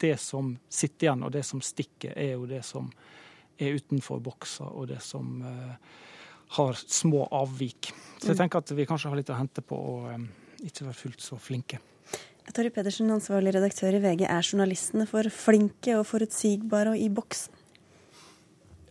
det 0.01 0.15
som 0.21 0.53
sitter 0.69 1.07
igjen, 1.07 1.25
og 1.27 1.33
det 1.35 1.45
som 1.47 1.61
stikker, 1.63 2.15
er 2.17 2.35
jo 2.35 2.47
det 2.49 2.63
som 2.67 2.91
er 3.61 3.77
utenfor 3.77 4.21
boksa, 4.23 4.67
og 4.71 4.89
det 4.91 5.01
som 5.05 5.39
eh, 5.47 5.95
har 6.57 6.79
små 6.85 7.25
avvik. 7.31 7.91
Så 8.19 8.31
jeg 8.31 8.37
mm. 8.37 8.41
tenker 8.43 8.63
at 8.63 8.75
vi 8.77 8.87
kanskje 8.89 9.11
har 9.11 9.19
litt 9.19 9.33
å 9.33 9.39
hente 9.39 9.65
på 9.65 9.77
å 9.77 9.97
ikke 10.63 10.87
være 10.87 10.99
fullt 10.99 11.23
så 11.23 11.39
flinke. 11.41 11.81
Torry 12.53 12.69
Pedersen, 12.75 13.11
ansvarlig 13.13 13.53
redaktør 13.55 13.95
i 13.95 14.01
VG. 14.03 14.25
Er 14.27 14.43
journalistene 14.43 15.07
for 15.07 15.27
flinke 15.31 15.95
og 15.97 16.07
forutsigbare 16.09 16.93
og 16.93 16.99
i 16.99 17.07
boksen? 17.13 17.62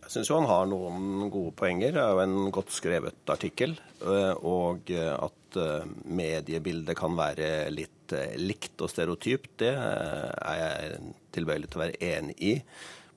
Jeg 0.03 0.13
syns 0.17 0.29
jo 0.29 0.39
han 0.41 0.49
har 0.51 0.67
noen 0.69 1.31
gode 1.33 1.55
poenger. 1.57 1.95
Det 1.95 2.03
er 2.03 2.13
jo 2.13 2.23
en 2.23 2.51
godt 2.53 2.73
skrevet 2.75 3.33
artikkel. 3.33 3.77
Og 4.03 4.91
at 4.93 5.59
mediebildet 6.09 6.97
kan 6.99 7.15
være 7.15 7.47
litt 7.71 8.03
Eh, 8.13 8.35
likt 8.37 8.81
og 8.83 8.91
stereotypt, 8.91 9.55
det 9.63 9.71
eh, 9.71 10.29
er 10.51 10.59
jeg 10.59 10.99
tilbøyelig 11.35 11.69
til 11.69 11.79
å 11.79 11.83
være 11.85 12.11
enig 12.13 12.35
i. 12.43 12.53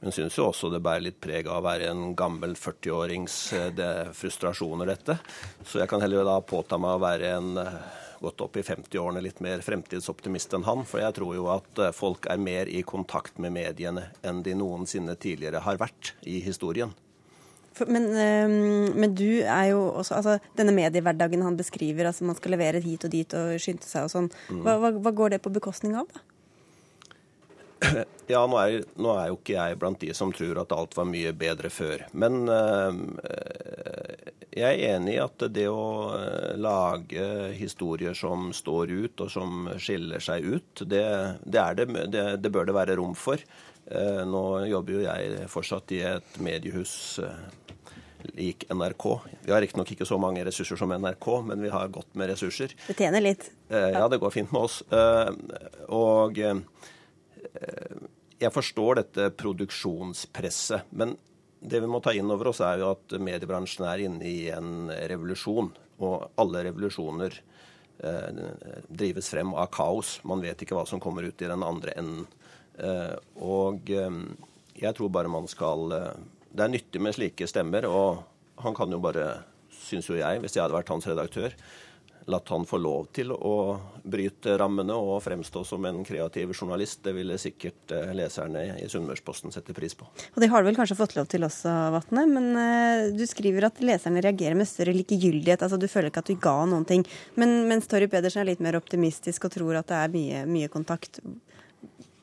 Men 0.00 0.14
syns 0.14 0.36
jo 0.38 0.50
også 0.50 0.70
det 0.70 0.82
bærer 0.84 1.06
litt 1.06 1.20
preg 1.22 1.48
av 1.48 1.60
å 1.60 1.66
være 1.66 1.88
en 1.90 2.10
gammel 2.18 2.52
40-årings 2.60 3.36
det 3.74 3.92
frustrasjoner, 4.14 4.92
dette. 4.92 5.16
Så 5.64 5.80
jeg 5.80 5.88
kan 5.90 6.04
heller 6.04 6.26
da 6.28 6.36
påta 6.44 6.76
meg 6.80 6.98
å 6.98 7.02
være 7.02 7.30
en 7.38 7.62
gått 8.20 8.42
opp 8.44 8.58
i 8.58 8.64
50-årene 8.66 9.22
litt 9.24 9.40
mer 9.44 9.64
fremtidsoptimist 9.64 10.54
enn 10.56 10.66
han. 10.66 10.84
For 10.88 11.02
jeg 11.02 11.16
tror 11.18 11.34
jo 11.36 11.48
at 11.54 11.80
folk 11.96 12.28
er 12.32 12.42
mer 12.42 12.70
i 12.70 12.84
kontakt 12.86 13.40
med 13.42 13.54
mediene 13.56 14.10
enn 14.26 14.44
de 14.46 14.54
noensinne 14.58 15.16
tidligere 15.20 15.64
har 15.66 15.80
vært 15.80 16.14
i 16.26 16.40
historien. 16.44 16.94
Men, 17.84 18.06
men, 18.96 19.12
du 19.12 19.42
er 19.42 19.66
jo 19.74 19.82
også 20.00 20.14
altså, 20.16 20.38
Denne 20.56 20.72
mediehverdagen 20.72 21.42
han 21.44 21.58
beskriver, 21.58 22.08
altså 22.08 22.24
man 22.24 22.38
skal 22.38 22.54
levere 22.56 22.80
hit 22.80 23.04
og 23.04 23.12
dit 23.12 23.36
og 23.36 23.60
skynde 23.60 23.84
seg 23.84 24.06
og 24.06 24.14
sånn. 24.14 24.30
Mm. 24.48 24.62
Hva, 24.64 24.78
hva, 24.80 24.92
hva, 24.96 25.12
går 25.20 25.34
det 25.34 25.42
på 25.44 25.52
bekostning 25.52 25.96
av, 26.00 26.08
da? 26.08 26.24
Ja, 28.26 28.40
nå 28.50 28.56
er, 28.58 28.80
nå 28.98 29.12
er, 29.14 29.28
jo 29.30 29.36
ikke 29.38 29.54
jeg 29.54 29.78
blant 29.78 30.00
de 30.02 30.08
som 30.16 30.32
tror 30.34 30.58
at 30.58 30.72
alt 30.74 30.96
var 30.98 31.06
mye 31.06 31.30
bedre 31.36 31.70
før. 31.70 32.02
Men 32.18 32.48
øh, 32.50 32.96
jeg 34.50 34.80
er 34.80 34.96
enig 34.96 35.14
i 35.14 35.20
at 35.22 35.44
det 35.54 35.68
å 35.70 35.84
øh, 36.16 36.56
lage 36.58 37.52
historier 37.54 38.18
som 38.18 38.48
står 38.56 38.90
ut, 38.90 39.22
og 39.22 39.30
som 39.30 39.70
skiller 39.78 40.24
seg 40.24 40.48
ut, 40.56 40.82
det, 40.90 41.04
det, 41.46 41.86
det, 42.10 42.26
det 42.42 42.50
bør 42.50 42.66
det 42.66 42.74
være 42.80 42.98
rom 42.98 43.14
for. 43.14 43.38
Uh, 43.86 44.24
nå 44.26 44.40
jobber 44.66 44.96
jo 44.96 45.02
jeg 45.04 45.44
fortsatt 45.46 45.92
i 45.94 46.00
et 46.08 46.40
mediehus 46.42 46.96
lik 48.34 48.64
NRK. 48.70 49.20
Vi 49.44 49.52
har 49.52 49.60
riktignok 49.60 49.90
ikke 49.92 50.06
så 50.08 50.18
mange 50.20 50.44
ressurser 50.46 50.78
som 50.80 50.92
NRK, 50.92 51.28
men 51.46 51.62
vi 51.62 51.70
har 51.72 51.92
godt 51.92 52.14
med 52.18 52.30
ressurser. 52.32 52.74
Det 52.88 52.96
tjener 52.98 53.22
litt? 53.22 53.50
Eh, 53.68 53.92
ja, 53.94 54.06
det 54.08 54.20
går 54.22 54.34
fint 54.34 54.52
med 54.54 54.66
oss. 54.66 54.80
Eh, 54.90 55.30
og 55.94 56.38
eh, 56.38 56.60
jeg 58.36 58.52
forstår 58.52 59.00
dette 59.00 59.30
produksjonspresset, 59.38 60.90
men 60.90 61.14
det 61.60 61.80
vi 61.80 61.88
må 61.90 62.00
ta 62.04 62.12
inn 62.14 62.30
over 62.30 62.50
oss, 62.52 62.60
er 62.64 62.82
jo 62.82 62.92
at 62.94 63.16
mediebransjen 63.18 63.86
er 63.88 64.04
inne 64.06 64.26
i 64.28 64.48
en 64.54 64.90
revolusjon. 65.10 65.70
Og 66.04 66.26
alle 66.38 66.66
revolusjoner 66.68 67.38
eh, 68.04 68.42
drives 68.86 69.30
frem 69.32 69.54
av 69.56 69.70
kaos. 69.74 70.18
Man 70.28 70.44
vet 70.44 70.62
ikke 70.62 70.76
hva 70.76 70.84
som 70.88 71.02
kommer 71.02 71.26
ut 71.26 71.42
i 71.42 71.48
den 71.50 71.64
andre 71.66 71.96
enden. 71.96 72.28
Eh, 72.76 73.16
og 73.40 73.90
eh, 73.90 74.20
jeg 74.76 74.96
tror 74.98 75.12
bare 75.12 75.32
man 75.32 75.46
skal 75.48 75.92
eh, 75.96 76.24
Det 76.52 76.64
er 76.64 76.72
nyttig 76.72 77.00
med 77.00 77.16
slike 77.16 77.48
stemmer, 77.48 77.88
og 77.88 78.22
han 78.62 78.76
kan 78.76 78.92
jo 78.92 79.00
bare, 79.00 79.42
syns 79.72 80.08
jo 80.08 80.16
jeg, 80.16 80.40
hvis 80.40 80.56
jeg 80.56 80.64
hadde 80.64 80.76
vært 80.76 80.92
hans 80.92 81.08
redaktør, 81.08 81.56
latt 82.26 82.48
han 82.48 82.66
få 82.66 82.78
lov 82.82 83.06
til 83.14 83.30
å 83.32 83.56
bryte 84.02 84.56
rammene 84.58 84.94
og 84.98 85.20
fremstå 85.22 85.62
som 85.66 85.84
en 85.86 86.02
kreativ 86.06 86.50
journalist. 86.54 87.00
Det 87.04 87.14
ville 87.14 87.38
sikkert 87.38 87.94
eh, 87.94 88.10
leserne 88.18 88.64
i 88.82 88.88
Sunnmørsposten 88.90 89.54
sette 89.54 89.74
pris 89.76 89.94
på. 89.94 90.08
Og 90.34 90.42
det 90.42 90.50
har 90.50 90.62
du 90.62 90.70
vel 90.70 90.78
kanskje 90.78 90.98
fått 90.98 91.14
lov 91.18 91.30
til 91.30 91.46
også, 91.46 91.72
Vatne, 91.94 92.26
men 92.30 92.48
uh, 92.58 93.14
du 93.14 93.22
skriver 93.30 93.68
at 93.68 93.78
leserne 93.84 94.24
reagerer 94.24 94.58
med 94.58 94.66
større 94.66 94.94
likegyldighet. 94.96 95.62
Altså 95.62 95.78
du 95.78 95.86
føler 95.90 96.10
ikke 96.10 96.24
at 96.24 96.32
du 96.32 96.40
ga 96.42 96.56
noen 96.66 96.86
ting. 96.88 97.06
Men 97.38 97.60
mens 97.70 97.86
Torry 97.90 98.10
Pedersen 98.10 98.42
er 98.42 98.50
litt 98.50 98.64
mer 98.64 98.78
optimistisk 98.78 99.46
og 99.46 99.54
tror 99.54 99.78
at 99.78 99.90
det 99.92 100.02
er 100.02 100.14
mye, 100.16 100.42
mye 100.50 100.72
kontakt. 100.72 101.22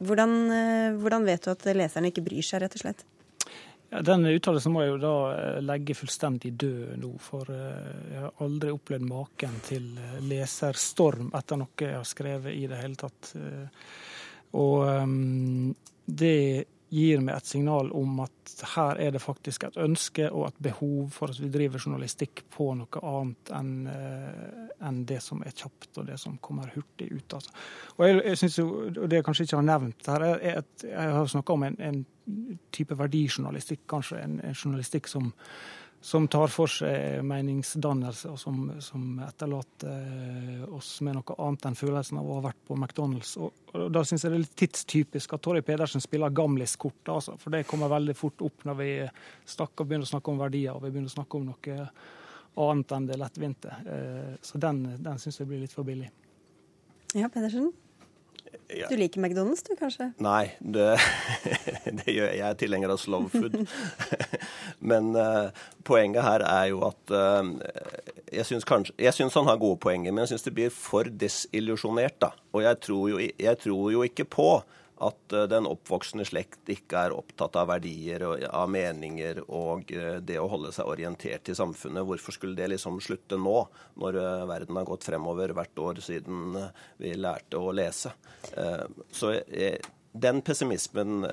Hvordan, 0.03 0.37
uh, 0.51 0.99
hvordan 0.99 1.31
vet 1.31 1.47
du 1.47 1.53
at 1.55 1.67
leserne 1.79 2.11
ikke 2.11 2.25
bryr 2.27 2.43
seg, 2.43 2.65
rett 2.65 2.75
og 2.75 2.83
slett? 2.83 3.07
Ja, 3.93 4.01
den 4.01 4.25
uttalelsen 4.25 4.73
må 4.73 4.81
jeg 4.81 4.95
jo 4.95 5.01
da 5.03 5.15
eh, 5.35 5.57
legge 5.61 5.93
fullstendig 5.93 6.55
død 6.57 6.95
nå, 6.97 7.11
for 7.21 7.49
eh, 7.53 7.91
jeg 8.09 8.23
har 8.23 8.39
aldri 8.41 8.71
opplevd 8.73 9.05
maken 9.05 9.59
til 9.67 9.91
eh, 10.01 10.15
leserstorm 10.25 11.29
etter 11.37 11.59
noe 11.61 11.77
jeg 11.77 11.99
har 11.99 12.07
skrevet 12.09 12.55
i 12.57 12.63
det 12.71 12.79
hele 12.79 12.97
tatt. 12.97 13.33
Og 14.57 14.81
det 16.05 16.37
gir 16.93 17.21
meg 17.25 17.39
et 17.39 17.49
signal 17.49 17.89
om 17.97 18.19
at 18.23 18.53
her 18.75 18.99
er 19.01 19.15
det 19.15 19.21
faktisk 19.23 19.65
et 19.65 19.79
ønske 19.81 20.27
og 20.29 20.47
et 20.47 20.59
behov 20.67 21.09
for 21.15 21.33
at 21.33 21.39
vi 21.41 21.49
driver 21.53 21.81
journalistikk 21.81 22.43
på 22.53 22.69
noe 22.77 23.01
annet 23.01 23.53
enn 23.57 23.73
en 24.83 25.03
det 25.07 25.19
som 25.23 25.41
er 25.45 25.55
kjapt 25.55 26.01
og 26.01 26.07
det 26.09 26.19
som 26.21 26.37
kommer 26.43 26.71
hurtig 26.75 27.09
ut. 27.11 27.37
Altså. 27.37 27.53
Og 27.97 28.07
jeg, 28.07 28.19
jeg 28.25 28.41
synes 28.41 28.57
jo, 28.59 28.67
og 28.89 29.05
det 29.09 29.19
jeg 29.19 29.27
kanskje 29.27 29.47
ikke 29.47 29.59
har 29.61 29.69
nevnt 29.69 30.09
her, 30.11 30.25
er 30.33 30.59
at 30.63 30.85
jeg 30.87 31.15
har 31.17 31.31
snakka 31.31 31.55
om 31.55 31.63
en, 31.67 31.79
en 31.79 32.03
type 32.75 32.97
verdijournalistikk, 32.99 33.85
kanskje 33.89 34.21
en, 34.23 34.37
en 34.43 34.57
journalistikk 34.57 35.09
som, 35.11 35.31
som, 36.03 36.25
tar 36.27 36.51
for 36.51 36.67
seg 36.67 37.21
meningsdannelse, 37.23 38.33
og 38.33 38.39
som, 38.39 38.57
som 38.83 39.21
etterlater 39.23 40.65
oss 40.75 40.97
med 41.05 41.15
noe 41.15 41.37
annet 41.45 41.69
enn 41.69 41.77
følelsen 41.79 42.19
av 42.19 42.27
å 42.27 42.39
ha 42.41 42.43
vært 42.49 42.59
på 42.67 42.75
McDonald's. 42.75 43.37
Og, 43.39 43.53
og 43.71 43.85
Da 43.95 44.03
syns 44.03 44.25
jeg 44.25 44.33
det 44.33 44.39
er 44.41 44.43
litt 44.43 44.57
tidstypisk 44.59 45.37
at 45.37 45.45
Torry 45.45 45.61
Pedersen 45.63 46.03
spiller 46.03 46.33
gamliskort, 46.35 46.99
altså, 47.13 47.37
for 47.39 47.55
det 47.55 47.63
kommer 47.69 47.91
veldig 47.93 48.17
fort 48.19 48.43
opp 48.43 48.67
når 48.67 48.79
vi 48.81 48.89
snakker, 49.55 49.87
begynner 49.87 50.09
å 50.09 50.11
snakke 50.11 50.33
om 50.33 50.43
verdier 50.43 50.75
og 50.75 50.83
vi 50.83 50.91
begynner 50.91 51.13
å 51.13 51.15
snakke 51.15 51.39
om 51.39 51.47
noe 51.53 51.87
annet 52.65 52.97
enn 52.97 53.07
det 53.07 53.21
lettvinte. 53.23 53.79
Eh, 53.95 54.35
så 54.43 54.59
den, 54.61 54.83
den 55.07 55.23
syns 55.23 55.39
jeg 55.39 55.49
blir 55.49 55.63
litt 55.63 55.73
for 55.73 55.87
billig. 55.87 56.11
Ja, 57.15 57.31
Pedersen? 57.31 57.71
Ja. 58.73 58.87
Du 58.89 58.97
liker 58.97 59.21
McDonald's 59.21 59.61
du, 59.67 59.75
kanskje? 59.77 60.09
Nei, 60.23 60.53
det, 60.59 60.95
det 61.99 62.07
gjør 62.09 62.29
jeg. 62.31 62.39
Jeg 62.39 62.47
er 62.49 62.59
tilhenger 62.59 62.93
av 62.93 63.01
slow 63.01 63.27
food. 63.29 63.59
Men 64.91 65.11
uh, 65.17 65.51
poenget 65.85 66.25
her 66.25 66.45
er 66.47 66.71
jo 66.71 66.81
at 66.87 67.13
uh, 67.13 67.51
jeg 68.33 68.47
syns, 68.49 68.65
kanskje, 68.67 68.95
jeg 68.97 69.13
syns 69.13 69.37
han 69.37 69.49
har 69.49 69.59
gode 69.61 69.77
poenger, 69.83 70.11
men 70.11 70.23
jeg 70.23 70.33
syns 70.33 70.47
det 70.47 70.55
blir 70.57 70.71
for 70.73 71.05
desillusjonert. 71.05 72.15
da. 72.23 72.31
Og 72.53 72.63
jeg 72.65 72.79
tror, 72.81 73.03
jo, 73.11 73.19
jeg 73.21 73.59
tror 73.61 73.91
jo 73.93 74.01
ikke 74.07 74.25
på 74.25 74.47
at 75.03 75.35
eh, 75.35 75.47
den 75.51 75.67
oppvoksende 75.69 76.25
slekt 76.27 76.69
ikke 76.71 77.05
er 77.07 77.15
opptatt 77.15 77.57
av 77.59 77.69
verdier 77.71 78.25
og 78.27 78.43
av 78.49 78.69
meninger 78.71 79.43
og 79.45 79.91
eh, 79.95 80.19
det 80.23 80.39
å 80.41 80.49
holde 80.51 80.73
seg 80.75 80.89
orientert 80.89 81.49
i 81.51 81.57
samfunnet. 81.57 82.05
Hvorfor 82.07 82.35
skulle 82.35 82.57
det 82.59 82.71
liksom 82.73 83.01
slutte 83.03 83.39
nå, 83.39 83.57
når 84.01 84.21
eh, 84.21 84.45
verden 84.49 84.79
har 84.79 84.87
gått 84.89 85.07
fremover 85.07 85.55
hvert 85.55 85.83
år 85.83 86.03
siden 86.03 86.55
vi 87.01 87.15
lærte 87.17 87.59
å 87.59 87.73
lese? 87.75 88.13
Så 89.13 89.31
den 90.13 90.41
pessimismen 90.45 91.23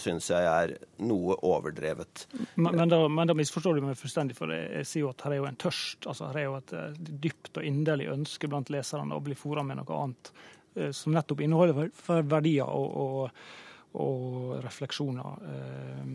syns 0.00 0.30
jeg 0.30 0.46
er 0.46 0.72
noe 1.04 1.34
overdrevet. 1.44 2.24
Men, 2.54 2.76
men, 2.78 2.92
da, 2.92 3.00
men, 3.08 3.28
da, 3.28 3.36
misforstår 3.36 3.76
du 3.76 3.84
meg 3.84 3.98
fullstendig, 4.00 4.36
for 4.38 4.52
jeg 4.54 4.86
sier 4.88 5.04
jo 5.04 5.10
at 5.12 5.26
her 5.26 5.34
er 5.34 5.42
jo 5.42 5.48
en 5.50 5.58
tørst. 5.60 6.06
altså 6.06 6.30
Her 6.30 6.40
er 6.40 6.46
jo 6.46 6.56
et 6.60 7.10
dypt 7.26 7.60
og 7.60 7.66
inderlig 7.66 8.08
ønske 8.12 8.48
blant 8.48 8.72
leserne 8.72 9.18
å 9.18 9.24
bli 9.24 9.36
fora 9.38 9.66
med 9.66 9.82
noe 9.82 10.00
annet 10.04 10.32
som 10.92 11.14
nettopp 11.14 11.40
inneholder 11.44 11.90
verdier 12.22 12.68
og, 12.68 12.92
og, 13.02 13.42
og 14.00 14.54
refleksjoner. 14.64 15.42
Eh, 15.50 16.14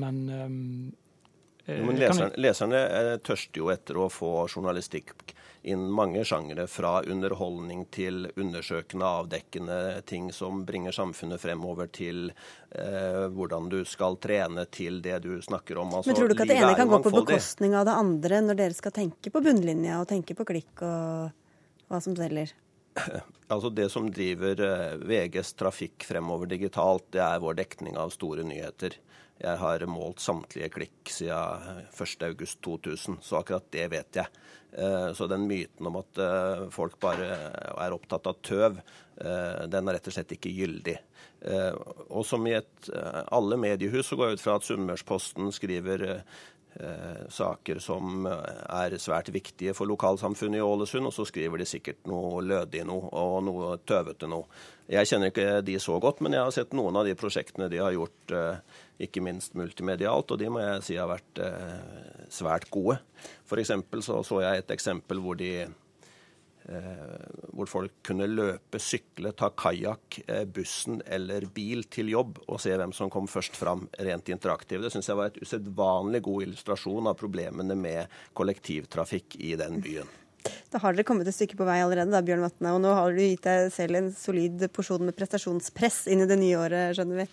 men 0.00 0.22
eh, 0.36 1.76
jo, 1.76 1.84
men 1.86 2.00
leserne, 2.00 2.32
leserne 2.40 2.80
tørster 3.22 3.62
jo 3.62 3.68
etter 3.70 3.98
å 4.00 4.08
få 4.10 4.32
journalistikk 4.48 5.34
innen 5.62 5.90
mange 5.92 6.22
sjangere, 6.24 6.64
fra 6.72 7.02
underholdning 7.04 7.84
til 7.92 8.24
undersøkende, 8.32 9.04
avdekkende 9.04 9.76
ting 10.08 10.30
som 10.32 10.62
bringer 10.66 10.94
samfunnet 10.96 11.42
fremover, 11.42 11.90
til 11.92 12.30
eh, 12.30 13.26
hvordan 13.34 13.68
du 13.68 13.82
skal 13.84 14.16
trene 14.22 14.64
til 14.72 15.02
det 15.04 15.18
du 15.26 15.34
snakker 15.44 15.82
om. 15.82 15.92
Altså, 15.98 16.10
men 16.10 16.18
tror 16.18 16.32
du 16.32 16.34
ikke 16.36 16.48
at 16.48 16.54
det 16.54 16.58
ene 16.62 16.78
kan 16.78 16.90
gå 16.90 17.02
på 17.04 17.12
bekostning 17.20 17.76
av 17.76 17.84
det 17.90 17.98
andre, 18.06 18.40
når 18.46 18.60
dere 18.62 18.78
skal 18.78 18.96
tenke 18.96 19.32
på 19.34 19.44
bunnlinja 19.44 20.00
og 20.00 20.08
tenke 20.08 20.36
på 20.38 20.48
klikk 20.48 20.80
og 20.86 21.36
hva 21.90 22.00
som 22.00 22.16
selger? 22.16 22.54
Altså 23.50 23.70
Det 23.74 23.88
som 23.90 24.06
driver 24.14 24.60
eh, 24.62 24.96
VGs 25.02 25.56
trafikk 25.58 26.04
fremover 26.06 26.46
digitalt, 26.52 27.08
det 27.10 27.22
er 27.24 27.40
vår 27.42 27.56
dekning 27.58 27.96
av 27.98 28.12
store 28.14 28.44
nyheter. 28.46 28.94
Jeg 29.40 29.58
har 29.58 29.82
målt 29.90 30.20
samtlige 30.22 30.68
klikk 30.70 31.10
siden 31.10 31.82
1.8.2000, 31.90 33.18
så 33.24 33.40
akkurat 33.40 33.66
det 33.74 33.88
vet 33.90 34.20
jeg. 34.20 34.42
Eh, 34.70 35.08
så 35.18 35.26
den 35.26 35.48
myten 35.50 35.90
om 35.90 35.98
at 35.98 36.22
eh, 36.22 36.66
folk 36.70 36.94
bare 37.02 37.26
er 37.72 37.96
opptatt 37.96 38.30
av 38.30 38.38
tøv, 38.46 38.82
den 39.20 39.88
er 39.90 39.98
rett 39.98 40.06
og 40.08 40.14
slett 40.14 40.30
ikke 40.32 40.52
gyldig. 40.56 40.94
Og 42.08 42.22
som 42.24 42.46
i 42.48 42.54
et, 42.56 42.88
alle 43.28 43.58
mediehus 43.60 44.08
så 44.08 44.16
går 44.16 44.30
jeg 44.30 44.38
ut 44.38 44.44
fra 44.44 44.54
at 44.56 44.64
Sunnmørsposten 44.64 45.50
skriver 45.52 46.04
eh, 46.06 46.38
saker 47.32 47.80
som 47.82 48.26
eh, 48.28 48.60
er 48.76 48.96
svært 49.02 49.30
viktige 49.34 49.74
for 49.76 49.90
lokalsamfunnet 49.90 50.60
i 50.60 50.64
Ålesund, 50.64 51.08
og 51.08 51.14
så 51.14 51.26
skriver 51.28 51.60
de 51.60 51.68
sikkert 51.68 52.06
noe 52.10 52.42
lødig 52.44 52.84
noe 52.88 53.10
og 53.10 53.40
noe 53.46 53.72
tøvete 53.88 54.30
noe. 54.30 54.46
Jeg 54.90 55.06
kjenner 55.06 55.30
ikke 55.30 55.60
de 55.66 55.76
så 55.82 55.98
godt, 56.02 56.22
men 56.24 56.34
jeg 56.34 56.46
har 56.46 56.54
sett 56.54 56.74
noen 56.74 56.96
av 56.98 57.06
de 57.06 57.16
prosjektene 57.18 57.70
de 57.70 57.82
har 57.82 57.94
gjort, 57.94 58.34
eh, 58.36 58.80
ikke 59.06 59.22
minst 59.24 59.58
multimedialt, 59.58 60.30
og 60.30 60.40
de 60.40 60.50
må 60.50 60.62
jeg 60.64 60.86
si 60.86 60.98
har 61.00 61.10
vært 61.10 61.44
eh, 61.44 62.26
svært 62.30 62.70
gode. 62.70 63.00
For 63.48 63.62
eksempel 63.62 64.02
så, 64.06 64.22
så 64.26 64.42
jeg 64.44 64.64
et 64.64 64.74
eksempel 64.74 65.22
hvor 65.22 65.38
de 65.38 65.52
Eh, 65.64 65.89
hvor 66.68 67.68
folk 67.70 67.96
kunne 68.06 68.28
løpe, 68.30 68.78
sykle, 68.82 69.32
ta 69.36 69.50
kajakk, 69.56 70.20
eh, 70.26 70.44
bussen 70.44 71.00
eller 71.06 71.46
bil 71.54 71.84
til 71.90 72.12
jobb 72.12 72.38
og 72.46 72.60
se 72.62 72.76
hvem 72.76 72.92
som 72.96 73.10
kom 73.12 73.28
først 73.30 73.58
fram, 73.58 73.86
rent 73.98 74.30
interaktivt. 74.32 74.84
Det 74.84 74.92
syns 74.94 75.10
jeg 75.10 75.18
var 75.18 75.32
et 75.32 75.40
usedvanlig 75.42 76.22
god 76.26 76.46
illustrasjon 76.46 77.10
av 77.10 77.18
problemene 77.20 77.76
med 77.76 78.20
kollektivtrafikk 78.38 79.38
i 79.40 79.54
den 79.60 79.80
byen. 79.84 80.16
Da 80.72 80.80
har 80.80 80.94
dere 80.94 81.04
kommet 81.04 81.28
et 81.28 81.36
stykke 81.36 81.58
på 81.58 81.66
vei 81.68 81.80
allerede, 81.82 82.12
da, 82.14 82.22
Bjørn 82.24 82.46
Vatne. 82.46 82.74
Og 82.76 82.80
nå 82.80 82.92
har 82.96 83.12
du 83.12 83.20
gitt 83.20 83.44
deg 83.44 83.72
selv 83.74 83.98
en 83.98 84.12
solid 84.16 84.62
porsjon 84.72 85.04
med 85.04 85.16
prestasjonspress 85.18 86.06
inn 86.12 86.24
i 86.24 86.28
det 86.30 86.38
nye 86.40 86.60
året, 86.60 86.94
skjønner 86.96 87.24
vi. 87.24 87.26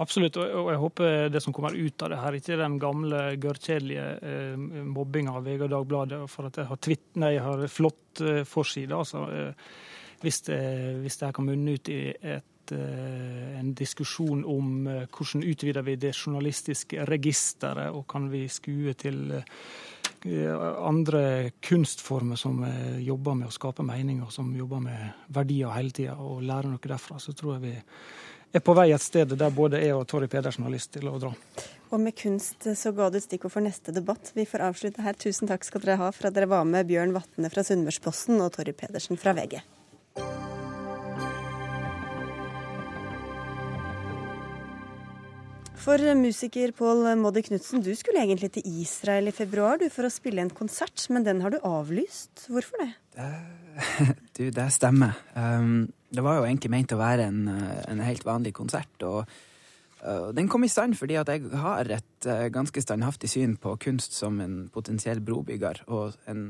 Absolutt, 0.00 0.38
og 0.40 0.70
jeg 0.72 0.80
håper 0.82 1.28
det 1.32 1.42
som 1.42 1.54
kommer 1.54 1.76
ut 1.76 2.02
av 2.02 2.12
det 2.12 2.20
her, 2.20 2.38
ikke 2.38 2.58
den 2.60 2.78
gamle 2.82 3.20
gørrkjedelige 3.40 4.06
eh, 4.30 4.56
mobbinga 4.94 5.36
av 5.38 5.46
VG 5.46 5.66
og 5.66 5.74
Dagbladet 5.74 6.22
for 6.30 6.50
at 6.50 6.58
jeg 6.60 6.70
har, 6.70 6.80
twitt, 6.82 7.06
nei, 7.22 7.34
jeg 7.36 7.44
har 7.44 7.62
flott 7.70 8.24
eh, 8.24 8.42
forside. 8.48 8.96
Altså, 8.96 9.24
eh, 9.30 9.70
hvis, 10.24 10.42
det, 10.48 10.58
hvis 11.04 11.20
det 11.20 11.28
her 11.28 11.36
kan 11.36 11.48
munne 11.48 11.76
ut 11.78 11.92
i 11.92 12.02
et, 12.14 12.50
en 12.72 13.74
diskusjon 13.76 14.40
om 14.48 14.86
hvordan 15.12 15.42
utvider 15.44 15.84
vi 15.84 15.98
det 16.00 16.14
journalistiske 16.16 17.04
registeret, 17.10 17.92
og 17.92 18.06
kan 18.08 18.30
vi 18.32 18.46
skue 18.48 18.94
til 18.96 19.34
andre 20.24 21.50
kunstformer 21.60 22.40
som 22.40 22.64
jobber 23.04 23.36
med 23.36 23.50
å 23.50 23.52
skape 23.52 23.84
meninger, 23.84 24.32
som 24.32 24.48
jobber 24.56 24.80
med 24.80 25.28
verdier 25.36 25.76
hele 25.76 25.92
tida, 25.92 26.16
og 26.16 26.40
lære 26.48 26.72
noe 26.72 26.88
derfra, 26.88 27.20
så 27.20 27.36
tror 27.36 27.58
jeg 27.58 27.66
vi 27.66 27.74
er 28.54 28.62
på 28.62 28.74
vei 28.78 28.90
et 28.94 29.02
sted 29.02 29.34
der 29.34 29.54
både 29.54 29.82
jeg 29.82 29.96
og 29.96 30.06
Torry 30.10 30.28
Pedersen 30.30 30.66
har 30.66 30.74
lyst 30.74 30.92
til 30.94 31.08
å 31.10 31.18
dra. 31.18 31.32
Og 31.94 32.00
med 32.00 32.16
kunst 32.18 32.66
så 32.78 32.90
ga 32.94 33.10
du 33.10 33.20
stikkord 33.22 33.52
for 33.54 33.64
neste 33.64 33.94
debatt. 33.94 34.32
Vi 34.34 34.46
får 34.48 34.64
avslutte 34.70 35.04
her. 35.04 35.18
Tusen 35.18 35.50
takk 35.50 35.66
skal 35.66 35.84
dere 35.84 36.00
ha 36.00 36.10
for 36.14 36.30
at 36.30 36.34
dere 36.36 36.50
var 36.50 36.66
med, 36.66 36.88
Bjørn 36.88 37.14
Vatne 37.14 37.50
fra 37.52 37.66
Sunnmørsposten 37.66 38.40
og 38.42 38.54
Torry 38.56 38.74
Pedersen 38.76 39.20
fra 39.20 39.34
VG. 39.36 39.60
For 45.84 46.00
musiker 46.16 46.72
Pål 46.72 47.10
Moddi 47.20 47.42
Knutsen, 47.44 47.82
du 47.84 47.90
skulle 47.98 48.22
egentlig 48.22 48.54
til 48.54 48.64
Israel 48.80 49.28
i 49.28 49.34
februar 49.36 49.76
du, 49.82 49.90
for 49.92 50.08
å 50.08 50.12
spille 50.12 50.40
en 50.40 50.52
konsert, 50.54 50.96
men 51.12 51.26
den 51.26 51.42
har 51.44 51.52
du 51.52 51.58
avlyst. 51.60 52.46
Hvorfor 52.48 52.80
det? 52.80 52.88
du, 54.38 54.46
det 54.48 54.68
stemmer. 54.72 55.18
Um, 55.36 55.90
det 56.14 56.24
var 56.24 56.38
jo 56.38 56.46
egentlig 56.46 56.72
ment 56.72 56.94
å 56.94 57.00
være 57.00 57.28
en, 57.30 57.48
en 57.48 58.04
helt 58.04 58.24
vanlig 58.26 58.54
konsert. 58.56 58.94
og 59.02 59.24
uh, 60.04 60.30
Den 60.36 60.50
kom 60.50 60.66
i 60.66 60.72
stand 60.72 60.98
fordi 60.98 61.18
at 61.20 61.32
jeg 61.32 61.50
har 61.62 61.90
et 61.96 62.28
uh, 62.28 62.46
ganske 62.54 62.84
standhaftig 62.84 63.32
syn 63.32 63.56
på 63.60 63.76
kunst 63.82 64.16
som 64.16 64.40
en 64.44 64.68
potensiell 64.74 65.22
brobygger 65.24 65.84
og 65.88 66.16
en 66.30 66.46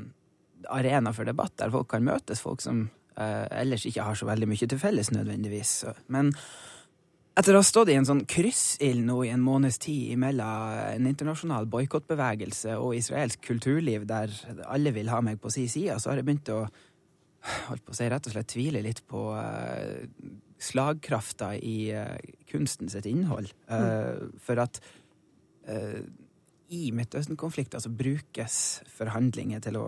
arena 0.71 1.11
for 1.13 1.27
debatt 1.27 1.57
der 1.61 1.73
folk 1.73 1.91
kan 1.91 2.05
møtes, 2.05 2.41
folk 2.41 2.63
som 2.63 2.87
uh, 3.17 3.45
ellers 3.51 3.85
ikke 3.85 4.05
har 4.05 4.17
så 4.17 4.29
veldig 4.29 4.49
mye 4.49 4.69
til 4.69 4.81
felles 4.81 5.11
nødvendigvis. 5.13 5.77
Men 6.13 6.33
etter 7.35 7.51
å 7.51 7.59
ha 7.59 7.67
stått 7.67 7.91
i 7.91 7.97
en 7.99 8.07
sånn 8.07 8.23
kryssild 8.31 9.03
nå 9.03 9.17
i 9.25 9.31
en 9.33 9.43
måneds 9.43 9.81
tid 9.83 10.15
mellom 10.21 10.77
en 10.95 11.07
internasjonal 11.09 11.67
boikottbevegelse 11.67 12.77
og 12.79 12.95
israelsk 12.95 13.41
kulturliv 13.43 14.05
der 14.07 14.31
alle 14.69 14.93
vil 14.95 15.11
ha 15.11 15.19
meg 15.25 15.41
på 15.43 15.51
si 15.51 15.65
side, 15.71 15.97
så 15.99 16.13
har 16.13 16.21
jeg 16.21 16.29
begynt 16.29 16.53
å 16.55 16.61
holdt 17.69 17.85
på 17.85 17.93
å 17.93 17.97
si, 17.97 18.09
rett 18.11 18.27
og 18.29 18.35
slett 18.35 18.51
tviler 18.51 18.85
litt 18.85 19.01
på 19.09 19.27
uh, 19.37 20.05
slagkrafta 20.61 21.53
i 21.57 21.77
uh, 21.93 22.15
kunsten 22.49 22.91
sitt 22.91 23.07
innhold. 23.09 23.53
Uh, 23.69 24.31
for 24.41 24.61
at 24.63 24.81
i 26.73 26.89
Midtøsten-konflikter 26.95 27.81
så 27.83 27.91
brukes 27.93 28.57
forhandlinger 28.97 29.61
til 29.61 29.77
å, 29.77 29.85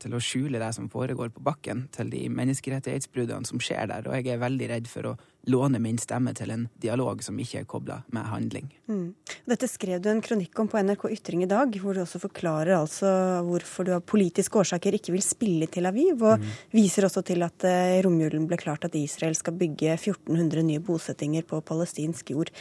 til 0.00 0.16
å, 0.16 0.22
skjule 0.22 0.60
det 0.62 0.70
som 0.76 0.88
foregår 0.92 1.34
på 1.34 1.42
bakken, 1.44 1.86
til 1.94 2.08
de 2.12 2.22
menneskerettighetsbruddene 2.32 3.48
som 3.48 3.60
skjer 3.62 3.90
der. 3.90 4.08
Og 4.08 4.16
jeg 4.16 4.32
er 4.32 4.42
veldig 4.42 4.68
redd 4.70 4.88
for 4.90 5.10
å 5.10 5.14
låne 5.52 5.76
min 5.82 5.98
stemme 6.00 6.32
til 6.36 6.54
en 6.54 6.62
dialog 6.80 7.20
som 7.24 7.36
ikke 7.40 7.60
er 7.60 7.66
kobla 7.68 7.98
med 8.16 8.28
handling. 8.30 8.70
Mm. 8.88 9.10
Dette 9.52 9.68
skrev 9.68 10.00
du 10.00 10.08
en 10.08 10.22
kronikk 10.24 10.62
om 10.62 10.70
på 10.72 10.80
NRK 10.80 11.04
Ytring 11.18 11.44
i 11.44 11.50
dag, 11.50 11.76
hvor 11.82 11.96
du 11.96 12.00
også 12.04 12.22
forklarer 12.22 12.78
altså 12.78 13.10
hvorfor 13.44 13.84
du 13.84 13.92
av 13.98 14.06
politiske 14.08 14.62
årsaker 14.62 14.96
ikke 14.96 15.12
vil 15.12 15.24
spille 15.24 15.68
til 15.68 15.90
Aviv, 15.90 16.16
og 16.24 16.40
mm. 16.40 16.48
viser 16.72 17.08
også 17.08 17.24
til 17.28 17.44
at 17.44 17.68
i 17.68 18.00
romjulen 18.06 18.48
ble 18.48 18.60
klart 18.60 18.88
at 18.88 18.96
Israel 18.96 19.36
skal 19.36 19.58
bygge 19.60 19.98
1400 19.98 20.64
nye 20.72 20.84
bosettinger 20.84 21.44
på 21.48 21.60
palestinsk 21.68 22.32
jord. 22.32 22.52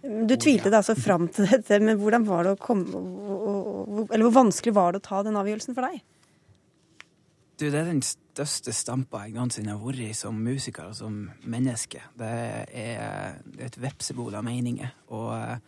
Du 0.00 0.32
tvilte 0.40 0.70
deg 0.70 0.78
altså 0.78 0.96
fram 0.96 1.26
til 1.28 1.48
dette, 1.50 1.76
men 1.82 1.98
hvordan 2.00 2.24
var 2.24 2.46
det 2.46 2.54
å 2.54 2.60
komme 2.60 4.06
Eller 4.08 4.24
hvor 4.24 4.38
vanskelig 4.38 4.72
var 4.76 4.94
det 4.94 5.02
å 5.02 5.08
ta 5.10 5.20
den 5.26 5.36
avgjørelsen 5.36 5.76
for 5.76 5.84
deg? 5.88 6.00
Du, 7.60 7.66
det 7.68 7.76
er 7.76 7.90
den 7.90 8.00
største 8.00 8.72
stampa 8.72 9.26
jeg 9.26 9.34
noensinne 9.36 9.74
har 9.74 9.82
vært 9.82 10.00
i 10.06 10.14
som 10.16 10.38
musiker 10.40 10.88
og 10.88 10.96
som 10.96 11.18
menneske. 11.44 12.00
Det 12.16 12.30
er, 12.30 13.34
det 13.44 13.66
er 13.66 13.68
et 13.68 13.76
vepsebol 13.82 14.38
av 14.38 14.46
meninger. 14.46 14.94
Og 15.12 15.26
eh, 15.36 15.58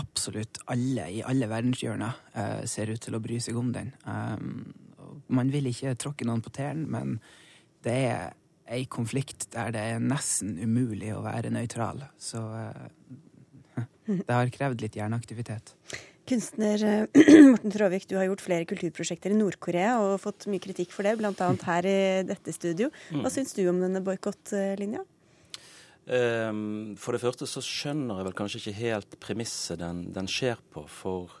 absolutt 0.00 0.62
alle 0.72 1.10
i 1.12 1.20
alle 1.26 1.50
verdenshjørner 1.50 2.22
uh, 2.34 2.62
ser 2.66 2.90
ut 2.90 3.02
til 3.04 3.14
å 3.14 3.20
bry 3.22 3.36
seg 3.44 3.58
om 3.60 3.68
den. 3.74 3.92
Um, 4.08 4.72
man 5.36 5.52
vil 5.52 5.68
ikke 5.70 5.94
tråkke 6.00 6.26
noen 6.26 6.42
på 6.42 6.54
tærne, 6.56 6.88
men 6.90 7.18
det 7.84 7.98
er 8.08 8.32
ei 8.74 8.86
konflikt 8.88 9.50
der 9.52 9.70
det 9.74 9.84
er 9.92 10.02
nesten 10.02 10.56
umulig 10.56 11.12
å 11.14 11.22
være 11.26 11.52
nøytral. 11.52 12.06
Så 12.16 12.40
det 14.06 14.34
har 14.34 14.52
krevd 14.52 14.84
litt 14.84 14.98
hjerneaktivitet. 14.98 15.74
Kunstner 16.28 16.84
eh, 16.84 17.24
Morten 17.52 17.72
Tråvik, 17.72 18.06
du 18.08 18.16
har 18.16 18.28
gjort 18.28 18.44
flere 18.44 18.64
kulturprosjekter 18.68 19.34
i 19.34 19.38
Nord-Korea 19.38 19.98
og 20.00 20.22
fått 20.22 20.46
mye 20.48 20.62
kritikk 20.62 20.94
for 20.94 21.04
det, 21.04 21.18
bl.a. 21.20 21.50
her 21.68 21.88
i 21.88 21.98
dette 22.28 22.54
studio. 22.56 22.88
Hva 23.10 23.26
mm. 23.26 23.34
syns 23.34 23.52
du 23.56 23.66
om 23.68 23.82
denne 23.82 24.00
boikottlinja? 24.04 25.04
Um, 26.04 26.96
for 27.00 27.16
det 27.16 27.22
første 27.22 27.48
så 27.48 27.62
skjønner 27.64 28.20
jeg 28.20 28.26
vel 28.26 28.36
kanskje 28.36 28.60
ikke 28.60 28.76
helt 28.76 29.14
premisset 29.24 29.80
den, 29.80 30.02
den 30.16 30.28
skjer 30.28 30.60
på. 30.72 30.84
For 30.88 31.32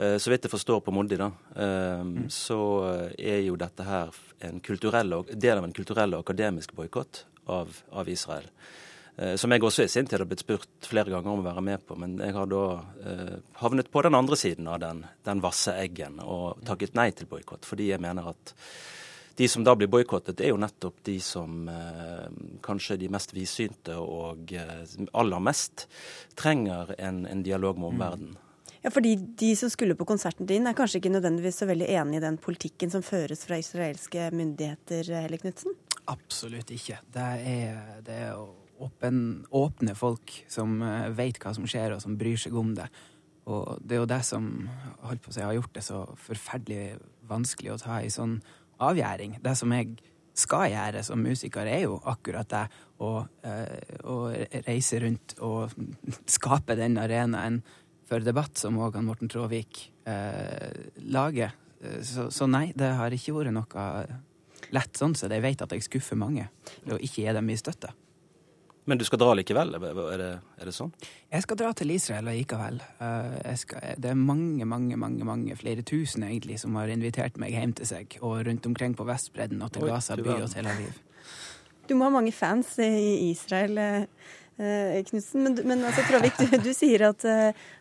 uh, 0.00 0.16
så 0.20 0.32
vidt 0.32 0.44
jeg 0.44 0.52
forstår 0.52 0.84
på 0.84 0.92
Moddi, 0.96 1.16
da, 1.20 1.30
um, 1.56 2.14
mm. 2.14 2.28
så 2.32 2.60
er 3.16 3.42
jo 3.46 3.56
dette 3.60 3.84
her 3.84 4.12
en 4.44 4.60
del 4.60 5.56
av 5.56 5.64
en 5.64 5.76
kulturell 5.76 6.16
og 6.16 6.24
akademisk 6.24 6.76
boikott 6.76 7.24
av, 7.48 7.72
av 7.96 8.08
Israel. 8.12 8.48
Eh, 9.18 9.34
som 9.36 9.50
jeg 9.50 9.64
også 9.66 9.82
i 9.82 9.90
sin 9.90 10.06
tid 10.06 10.20
har 10.20 10.28
blitt 10.30 10.44
spurt 10.44 10.86
flere 10.86 11.10
ganger 11.10 11.32
om 11.32 11.40
å 11.42 11.48
være 11.48 11.64
med 11.66 11.82
på. 11.86 11.96
Men 11.98 12.18
jeg 12.22 12.36
har 12.36 12.50
da 12.50 12.64
eh, 13.02 13.34
havnet 13.62 13.90
på 13.90 14.02
den 14.06 14.14
andre 14.14 14.38
siden 14.38 14.68
av 14.70 14.78
den, 14.84 15.02
den 15.26 15.42
vasse 15.42 15.74
eggen 15.74 16.20
og 16.22 16.62
takket 16.68 16.94
nei 16.98 17.10
til 17.16 17.26
boikott. 17.30 17.66
Fordi 17.66 17.90
jeg 17.90 18.02
mener 18.04 18.30
at 18.30 18.54
de 19.38 19.46
som 19.50 19.62
da 19.62 19.74
blir 19.78 19.90
boikottet, 19.90 20.40
er 20.42 20.52
jo 20.52 20.58
nettopp 20.58 21.00
de 21.06 21.16
som 21.22 21.68
eh, 21.70 22.28
kanskje 22.62 22.96
er 22.96 23.02
de 23.02 23.10
mest 23.14 23.34
vidsynte 23.34 23.98
og 23.98 24.54
eh, 24.54 24.84
aller 25.18 25.42
mest 25.42 25.88
trenger 26.38 26.94
en, 26.98 27.24
en 27.26 27.42
dialog 27.46 27.78
med 27.78 27.92
omverdenen. 27.92 28.36
Mm. 28.38 28.44
Ja, 28.82 28.92
fordi 28.94 29.16
De 29.38 29.50
som 29.58 29.70
skulle 29.70 29.98
på 29.98 30.06
konserten 30.06 30.46
din, 30.46 30.66
er 30.66 30.78
kanskje 30.78 31.00
ikke 31.00 31.10
nødvendigvis 31.10 31.58
så 31.62 31.66
veldig 31.66 31.90
enig 31.98 32.20
i 32.20 32.22
den 32.22 32.38
politikken 32.38 32.90
som 32.94 33.02
føres 33.02 33.42
fra 33.46 33.58
israelske 33.58 34.30
myndigheter, 34.30 35.10
Helle 35.24 35.38
Knutsen? 35.42 35.74
Absolutt 36.06 36.70
ikke. 36.74 37.00
Det 37.14 37.26
er, 37.50 37.80
det 38.06 38.20
er 38.28 38.38
åpen, 38.78 39.46
åpne 39.50 39.94
folk 39.98 40.32
som 40.50 40.78
veit 40.80 41.38
vet 41.38 41.40
hva 41.42 41.54
som 41.56 41.66
skjer, 41.68 41.94
og 41.94 42.02
som 42.04 42.18
bryr 42.18 42.38
seg 42.40 42.56
om 42.58 42.74
det. 42.78 42.88
Og 43.48 43.80
det 43.80 43.96
er 43.96 44.02
jo 44.02 44.10
det 44.10 44.20
som 44.28 44.48
holdt 45.06 45.24
på 45.24 45.32
å 45.32 45.34
si, 45.34 45.42
har 45.44 45.56
gjort 45.56 45.74
det 45.76 45.84
så 45.86 46.02
forferdelig 46.20 46.98
vanskelig 47.28 47.72
å 47.74 47.80
ta 47.80 48.00
i 48.04 48.12
sånn 48.12 48.38
avgjæring. 48.84 49.38
Det 49.44 49.54
som 49.58 49.72
jeg 49.74 49.96
skal 50.38 50.68
gjøre 50.72 51.02
som 51.06 51.22
musiker, 51.24 51.66
er 51.66 51.86
jo 51.86 51.98
akkurat 52.08 52.48
det. 52.52 52.66
Å, 52.98 53.10
uh, 53.46 53.98
å 54.10 54.16
reise 54.66 54.98
rundt 55.04 55.36
og 55.46 55.74
skape 56.38 56.74
den 56.78 56.98
arenaen 56.98 57.60
for 58.08 58.24
debatt 58.24 58.58
som 58.58 58.78
òg 58.82 58.98
Morten 59.04 59.30
Tråvik 59.30 59.84
uh, 60.08 60.72
lager. 61.06 61.54
Så, 62.02 62.26
så, 62.34 62.48
nei, 62.50 62.72
det 62.74 62.90
har 62.98 63.14
ikke 63.14 63.36
vært 63.36 63.54
noe 63.54 63.84
lett 64.74 64.98
sånn, 64.98 65.14
så 65.14 65.28
jeg 65.30 65.44
vet 65.44 65.62
at 65.62 65.70
jeg 65.70 65.84
skuffer 65.86 66.18
mange 66.18 66.48
ved 66.82 66.96
å 66.96 66.98
ikke 66.98 67.22
gi 67.22 67.34
dem 67.36 67.46
mye 67.46 67.60
støtte. 67.60 67.92
Men 68.88 68.96
du 68.96 69.04
skal 69.04 69.20
dra 69.20 69.34
likevel, 69.36 69.74
er 69.76 70.20
det, 70.20 70.28
er 70.56 70.68
det 70.70 70.72
sånn? 70.72 70.94
Jeg 71.28 71.44
skal 71.44 71.58
dra 71.60 71.74
til 71.76 71.90
Israel 71.92 72.24
likevel. 72.30 72.78
Eh, 73.04 73.50
skal, 73.60 73.98
det 74.00 74.14
er 74.14 74.16
mange, 74.16 74.64
mange, 74.64 74.96
mange, 74.96 75.26
mange, 75.28 75.56
flere 75.60 75.84
tusen 75.84 76.24
egentlig 76.24 76.56
som 76.62 76.78
har 76.80 76.88
invitert 76.88 77.36
meg 77.42 77.52
hjem 77.52 77.74
til 77.76 77.90
seg, 77.90 78.16
og 78.24 78.46
rundt 78.48 78.68
omkring 78.70 78.96
på 78.96 79.04
Vestbredden 79.04 79.60
og 79.66 79.74
til 79.74 79.84
Gaza 79.90 80.16
by 80.16 80.38
og 80.38 80.48
Tel 80.54 80.70
Aviv. 80.72 80.96
Du 81.88 81.98
må 81.98 82.08
ha 82.08 82.14
mange 82.16 82.32
fans 82.32 82.78
i 82.80 83.28
Israel. 83.28 83.76
Eh, 83.76 84.00
eh, 84.56 84.96
Knutsen. 85.10 85.44
Men, 85.44 85.60
men 85.68 85.84
altså, 85.84 86.06
Travik, 86.08 86.40
du, 86.40 86.56
du, 86.64 86.72
sier 86.76 87.10
at, 87.10 87.28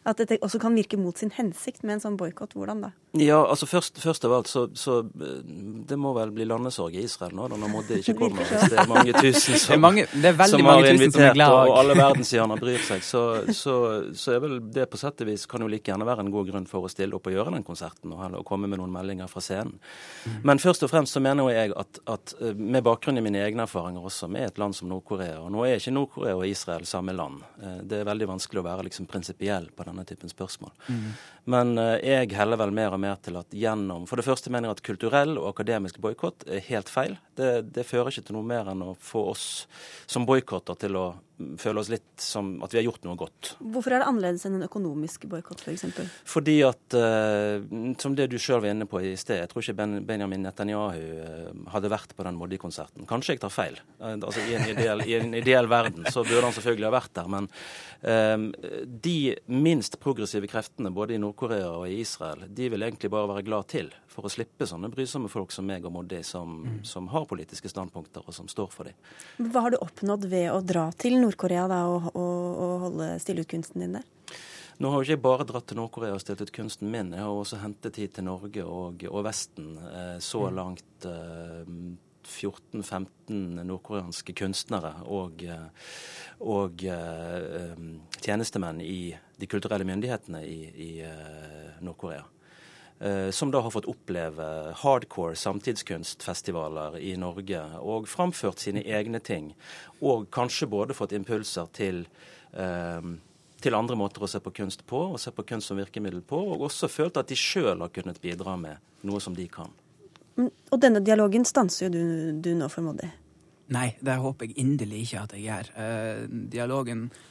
at, 0.08 0.18
dette 0.22 0.38
også 0.45 0.60
kan 0.62 0.76
virke 0.78 0.97
mot 0.99 1.18
sin 1.18 1.32
hensikt 1.36 1.84
med 1.84 1.97
en 1.97 2.03
sånn 2.03 2.18
boikott. 2.20 2.55
Hvordan 2.58 2.82
da? 2.86 2.91
Ja, 3.18 3.39
altså 3.43 3.68
først, 3.70 3.99
først 4.01 4.26
av 4.28 4.34
alt 4.38 4.49
så, 4.51 4.68
så, 4.78 4.99
eh, 4.99 5.39
Det 5.88 5.97
må 5.99 6.14
vel 6.16 6.32
bli 6.36 6.45
landesorg 6.47 6.95
i 6.95 7.03
Israel 7.08 7.36
nå, 7.38 7.47
da, 7.51 7.60
når 7.60 7.72
Moddi 7.74 7.99
ikke 8.01 8.16
kommer. 8.20 8.47
Hvis 8.47 8.72
det 8.74 8.80
er 8.82 8.91
mange 8.91 9.14
tusen 9.18 9.60
som, 9.66 9.82
mange, 9.82 10.05
som 10.08 10.66
har 10.70 10.89
invitert, 10.91 11.41
og 11.47 11.74
alle 11.78 11.97
verdenshjerner 11.97 12.62
bryr 12.62 12.84
seg, 12.88 13.03
så, 13.05 13.24
så, 13.55 13.76
så, 14.14 14.36
er 14.36 14.43
vel 14.43 14.58
det 14.74 14.88
på 14.91 14.99
sett 15.01 15.26
og 15.26 15.32
vis 15.32 15.47
kan 15.49 15.64
jo 15.64 15.70
like 15.72 15.91
gjerne 15.91 16.08
være 16.08 16.26
en 16.26 16.34
god 16.34 16.51
grunn 16.51 16.70
for 16.70 16.88
å 16.88 16.91
stille 16.91 17.18
opp 17.18 17.30
og 17.30 17.38
gjøre 17.38 17.55
den 17.58 17.68
konserten, 17.68 18.14
og, 18.16 18.39
og 18.41 18.45
komme 18.47 18.70
med 18.70 18.82
noen 18.82 18.93
meldinger 18.93 19.32
fra 19.32 19.43
scenen. 19.43 19.78
Mm. 20.26 20.39
Men 20.51 20.64
først 20.64 20.86
og 20.88 20.91
fremst 20.93 21.18
så 21.18 21.24
mener 21.24 21.51
jeg 21.53 21.76
at, 21.80 22.01
at 22.10 22.36
med 22.55 22.86
bakgrunn 22.86 23.20
i 23.20 23.26
mine 23.26 23.41
egne 23.45 23.66
erfaringer 23.68 24.05
også 24.08 24.30
med 24.32 24.49
et 24.49 24.62
land 24.62 24.76
som 24.78 24.89
Nord-Korea, 24.91 25.39
og 25.43 25.51
nå 25.53 25.66
er 25.66 25.80
ikke 25.80 25.95
Nord-Korea 25.95 26.38
og 26.38 26.47
Israel 26.47 26.86
samme 26.88 27.16
land. 27.16 27.41
Eh, 27.64 27.80
det 27.84 28.01
er 28.01 28.10
veldig 28.10 28.30
vanskelig 28.34 28.62
å 28.62 28.68
være 28.68 28.88
liksom 28.88 29.08
prinsipiell 29.10 29.70
på 29.76 29.88
denne 29.97 30.07
typen 30.07 30.31
spørsmål. 30.31 30.71
Mm. 30.87 31.05
Men 31.53 31.73
eh, 31.81 31.93
jeg 32.05 32.35
heller 32.37 32.61
vel 32.61 32.73
mer 32.75 32.95
og 32.95 33.01
mer 33.01 33.17
til 33.23 33.39
at 33.41 33.53
gjennom 33.53 34.07
For 34.09 34.19
det 34.19 34.27
første 34.27 34.53
mener 34.53 34.69
jeg 34.69 34.77
at 34.77 34.85
kulturell 34.85 35.37
og 35.37 35.49
akademisk 35.51 35.99
boikott 36.03 36.47
er 36.47 36.63
helt 36.69 36.91
feil. 36.91 37.17
Det, 37.37 37.73
det 37.73 37.87
fører 37.87 38.11
ikke 38.11 38.29
til 38.29 38.37
noe 38.37 38.47
mer 38.47 38.69
enn 38.71 38.85
å 38.85 38.95
få 39.01 39.27
oss 39.33 39.47
som 40.05 40.27
boikotter 40.27 40.77
til 40.85 40.99
å 40.99 41.07
føle 41.61 41.81
oss 41.81 41.89
litt 41.91 42.21
som 42.21 42.55
at 42.65 42.73
vi 42.73 42.79
har 42.79 42.88
gjort 42.88 43.03
noe 43.05 43.17
godt. 43.19 43.51
Hvorfor 43.61 43.93
er 43.93 44.01
det 44.01 44.07
annerledes 44.09 44.45
enn 44.47 44.57
en 44.57 44.65
økonomisk 44.65 45.27
boikott 45.29 45.61
f.eks.? 45.61 45.85
For 45.93 46.38
Fordi 46.38 46.55
at, 46.65 46.97
uh, 46.97 47.93
som 48.01 48.15
det 48.17 48.29
du 48.31 48.38
sjøl 48.41 48.63
var 48.63 48.73
inne 48.73 48.88
på 48.89 49.01
i 49.05 49.13
sted, 49.19 49.43
jeg 49.43 49.51
tror 49.51 49.65
ikke 49.65 49.88
Benjamin 50.07 50.45
Netanyahu 50.47 51.03
uh, 51.21 51.51
hadde 51.73 51.91
vært 51.93 52.15
på 52.17 52.25
den 52.25 52.39
Modi-konserten. 52.39 53.05
Kanskje 53.09 53.35
jeg 53.35 53.43
tar 53.45 53.53
feil. 53.53 53.77
Uh, 54.01 54.15
altså, 54.15 54.41
i, 54.45 54.57
en 54.57 54.71
ideell, 54.73 55.05
I 55.05 55.19
en 55.19 55.38
ideell 55.38 55.69
verden 55.69 56.09
så 56.09 56.25
burde 56.25 56.47
han 56.47 56.57
selvfølgelig 56.57 56.89
ha 56.89 56.95
vært 56.97 57.13
der. 57.17 57.31
Men 57.38 57.51
de 57.97 59.17
minst 59.49 59.97
progressive 59.99 60.47
kreftene 60.49 60.91
både 60.93 61.15
i 61.15 61.21
Nord-Korea 61.21 61.71
og 61.79 61.88
i 61.89 61.97
Israel, 62.03 62.43
de 62.47 62.69
vil 62.69 62.85
egentlig 62.85 63.09
bare 63.13 63.31
være 63.31 63.45
glad 63.47 63.69
til 63.73 63.89
for 64.17 64.25
å 64.25 64.31
slippe 64.33 64.65
sånne 64.65 64.89
brysomme 64.89 65.29
folk 65.29 65.51
som 65.53 65.67
meg 65.69 65.85
og 65.85 65.93
Modi, 65.93 66.23
som, 66.25 66.55
mm. 66.63 66.77
som 66.89 67.09
har 67.11 67.27
politiske 67.29 67.69
standpunkter 67.69 68.25
og 68.25 68.33
som 68.33 68.47
står 68.49 68.71
for 68.73 68.89
dem. 68.89 68.97
Hva 69.51 69.67
har 69.67 69.75
du 69.75 69.77
oppnådd 69.83 70.25
ved 70.31 70.47
å 70.49 70.61
dra 70.65 70.88
til 70.97 71.19
Nord 71.21 71.26
Nord-Korea 71.28 71.67
å, 71.67 71.99
å, 72.09 72.23
å 72.23 72.69
holde, 72.88 73.11
stille 73.23 73.43
ut 73.43 73.51
kunsten 73.51 73.84
din 73.84 73.99
der? 73.99 74.07
Nå 74.78 74.91
har 74.93 75.01
jo 75.01 75.07
ikke 75.07 75.15
jeg 75.15 75.23
bare 75.23 75.45
dratt 75.49 75.65
til 75.69 75.80
Nord-Korea 75.80 76.15
og 76.15 76.21
stilt 76.21 76.43
ut 76.45 76.53
kunsten 76.53 76.91
min. 76.93 77.13
Jeg 77.15 77.25
har 77.25 77.34
også 77.34 77.61
hentet 77.63 77.97
hit 77.97 78.13
til 78.17 78.28
Norge 78.28 78.65
og, 78.65 79.07
og 79.09 79.23
Vesten. 79.25 79.71
Eh, 79.82 80.17
så 80.21 80.43
mm. 80.45 80.57
langt 80.57 81.07
eh, 81.09 81.71
14-15 82.28 83.63
nordkoreanske 83.65 84.36
kunstnere 84.38 84.93
og, 85.07 85.43
eh, 85.47 85.91
og 86.43 86.84
uh, 86.91 87.78
tjenestemenn 88.19 88.82
i 88.84 89.15
de 89.39 89.49
kulturelle 89.49 89.88
myndighetene 89.88 90.43
i, 90.45 90.57
i 90.67 90.89
uh, 91.07 91.78
Nord-Korea. 91.82 92.25
Uh, 92.97 93.29
som 93.29 93.51
da 93.53 93.59
har 93.61 93.69
fått 93.69 93.85
oppleve 93.85 94.45
hardcore 94.81 95.35
samtidskunstfestivaler 95.37 96.95
i 96.97 97.11
Norge 97.21 97.61
og 97.77 98.07
framført 98.09 98.63
sine 98.63 98.81
egne 98.81 99.21
ting 99.21 99.51
og 100.01 100.31
kanskje 100.33 100.65
både 100.71 100.95
fått 100.97 101.13
impulser 101.13 101.69
til, 101.73 102.05
eh, 102.53 103.01
til 103.61 103.77
andre 103.77 103.95
måter 103.97 104.21
å 104.21 104.29
se 104.29 104.39
på 104.39 104.53
kunst 104.53 104.85
på, 104.85 104.99
og 105.13 105.19
se 105.19 105.31
på 105.31 105.45
kunst 105.45 105.67
som 105.67 105.77
virkemiddel 105.77 106.21
på, 106.21 106.37
og 106.37 106.65
også 106.69 106.89
følt 106.89 107.17
at 107.17 107.27
de 107.27 107.37
sjøl 107.37 107.81
har 107.81 107.89
kunnet 107.89 108.21
bidra 108.21 108.57
med 108.57 108.77
noe 109.03 109.21
som 109.21 109.35
de 109.35 109.47
kan. 109.47 109.73
Og 110.37 110.77
denne 110.81 111.01
dialogen 111.01 111.45
stanser 111.45 111.87
jo 111.87 111.93
du, 111.93 112.41
du 112.41 112.53
nå, 112.57 112.69
formoder? 112.69 113.09
Nei, 113.73 113.95
det 113.99 114.19
håper 114.21 114.47
jeg 114.47 114.61
inderlig 114.61 115.07
ikke 115.07 115.23
at 115.25 115.33
jeg 115.35 115.47
gjør. 115.47 115.71
Eh, 115.81 116.27
dialogen 116.53 117.07
eh, 117.09 117.25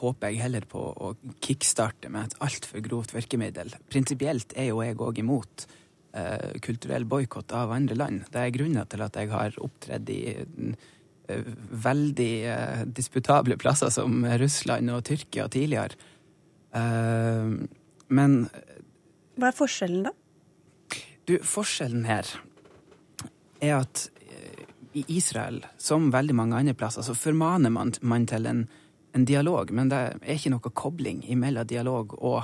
håper 0.00 0.32
jeg 0.32 0.42
heller 0.42 0.64
på 0.66 0.80
å 0.80 1.12
kickstarte 1.44 2.10
med 2.10 2.30
et 2.30 2.38
altfor 2.42 2.82
grovt 2.84 3.12
virkemiddel. 3.14 3.70
Prinsipielt 3.92 4.54
er 4.58 4.70
jo 4.70 4.80
jeg 4.82 4.98
òg 4.98 5.20
imot 5.22 5.66
eh, 6.16 6.56
kulturell 6.64 7.04
boikott 7.08 7.52
av 7.56 7.72
andre 7.74 7.96
land. 7.98 8.24
Det 8.32 8.40
er 8.40 8.54
grunner 8.54 8.88
til 8.90 9.04
at 9.04 9.18
jeg 9.18 9.30
har 9.32 9.58
opptredd 9.62 10.10
i 10.12 10.22
eh, 10.36 11.52
veldig 11.86 12.32
eh, 12.54 12.82
disputable 12.86 13.58
plasser 13.60 13.92
som 13.94 14.24
Russland 14.42 14.92
og 14.92 15.04
Tyrkia 15.08 15.48
tidligere. 15.52 15.98
Eh, 16.74 17.54
men 18.12 18.38
Hva 19.38 19.48
er 19.48 19.56
forskjellen, 19.56 20.08
da? 20.08 20.16
Du, 21.28 21.36
forskjellen 21.46 22.06
her 22.08 22.28
er 23.62 23.78
at 23.78 24.08
eh, 24.26 24.64
i 24.98 25.04
Israel, 25.16 25.62
som 25.80 26.10
veldig 26.12 26.36
mange 26.36 26.58
andre 26.58 26.74
plasser, 26.76 27.04
så 27.06 27.14
formaner 27.16 27.72
man, 27.72 27.94
man 28.02 28.26
til 28.28 28.48
en, 28.50 28.66
en, 29.14 29.24
dialog, 29.28 29.70
men 29.70 29.90
det 29.92 30.00
er 30.20 30.34
ikke 30.36 30.52
noe 30.54 30.74
kobling 30.74 31.22
mellom 31.38 31.68
dialog 31.68 32.14
og 32.18 32.40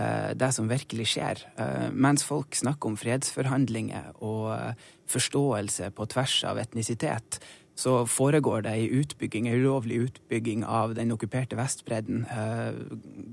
eh, 0.00 0.34
det 0.38 0.50
som 0.56 0.70
virkelig 0.70 1.10
skjer. 1.14 1.44
Eh, 1.60 1.88
mens 1.92 2.24
folk 2.26 2.56
snakker 2.56 2.90
om 2.90 2.98
fredsforhandlinger 2.98 4.18
og 4.18 4.50
eh, 4.56 4.88
forståelse 5.08 5.92
på 5.96 6.08
tvers 6.14 6.40
av 6.48 6.60
etnisitet, 6.62 7.40
så 7.78 8.00
foregår 8.10 8.64
det 8.66 8.72
ei 8.74 8.88
utbygging, 8.98 9.46
ei 9.46 9.60
ulovlig 9.60 10.00
utbygging 10.08 10.64
av 10.66 10.96
den 10.98 11.12
okkuperte 11.14 11.54
Vestbredden. 11.54 12.24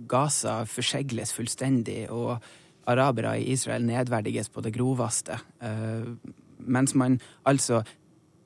Gaza 0.05 0.59
forsegles 0.69 1.33
fullstendig. 1.33 2.03
og 2.13 2.37
arabere 2.85 3.39
i 3.41 3.51
Israel 3.51 3.85
nedverdiges 3.85 4.49
på 4.49 4.61
det 4.61 4.73
groveste. 4.75 5.39
Uh, 5.63 6.15
mens 6.57 6.95
man 6.95 7.19
altså 7.45 7.83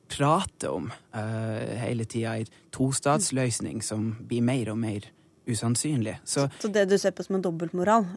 prater 0.10 0.74
om 0.74 0.90
uh, 0.90 1.78
hele 1.80 2.08
tida 2.10 2.36
ei 2.40 2.48
tostatsløsning 2.76 3.84
som 3.86 4.12
blir 4.28 4.44
mer 4.46 4.74
og 4.74 4.80
mer 4.82 5.08
usannsynlig. 5.50 6.20
Så, 6.26 6.48
Så 6.62 6.72
det 6.74 6.88
du 6.90 6.98
ser 7.02 7.16
på 7.16 7.26
som 7.26 7.40
en 7.40 7.46
dobbeltmoral? 7.46 8.08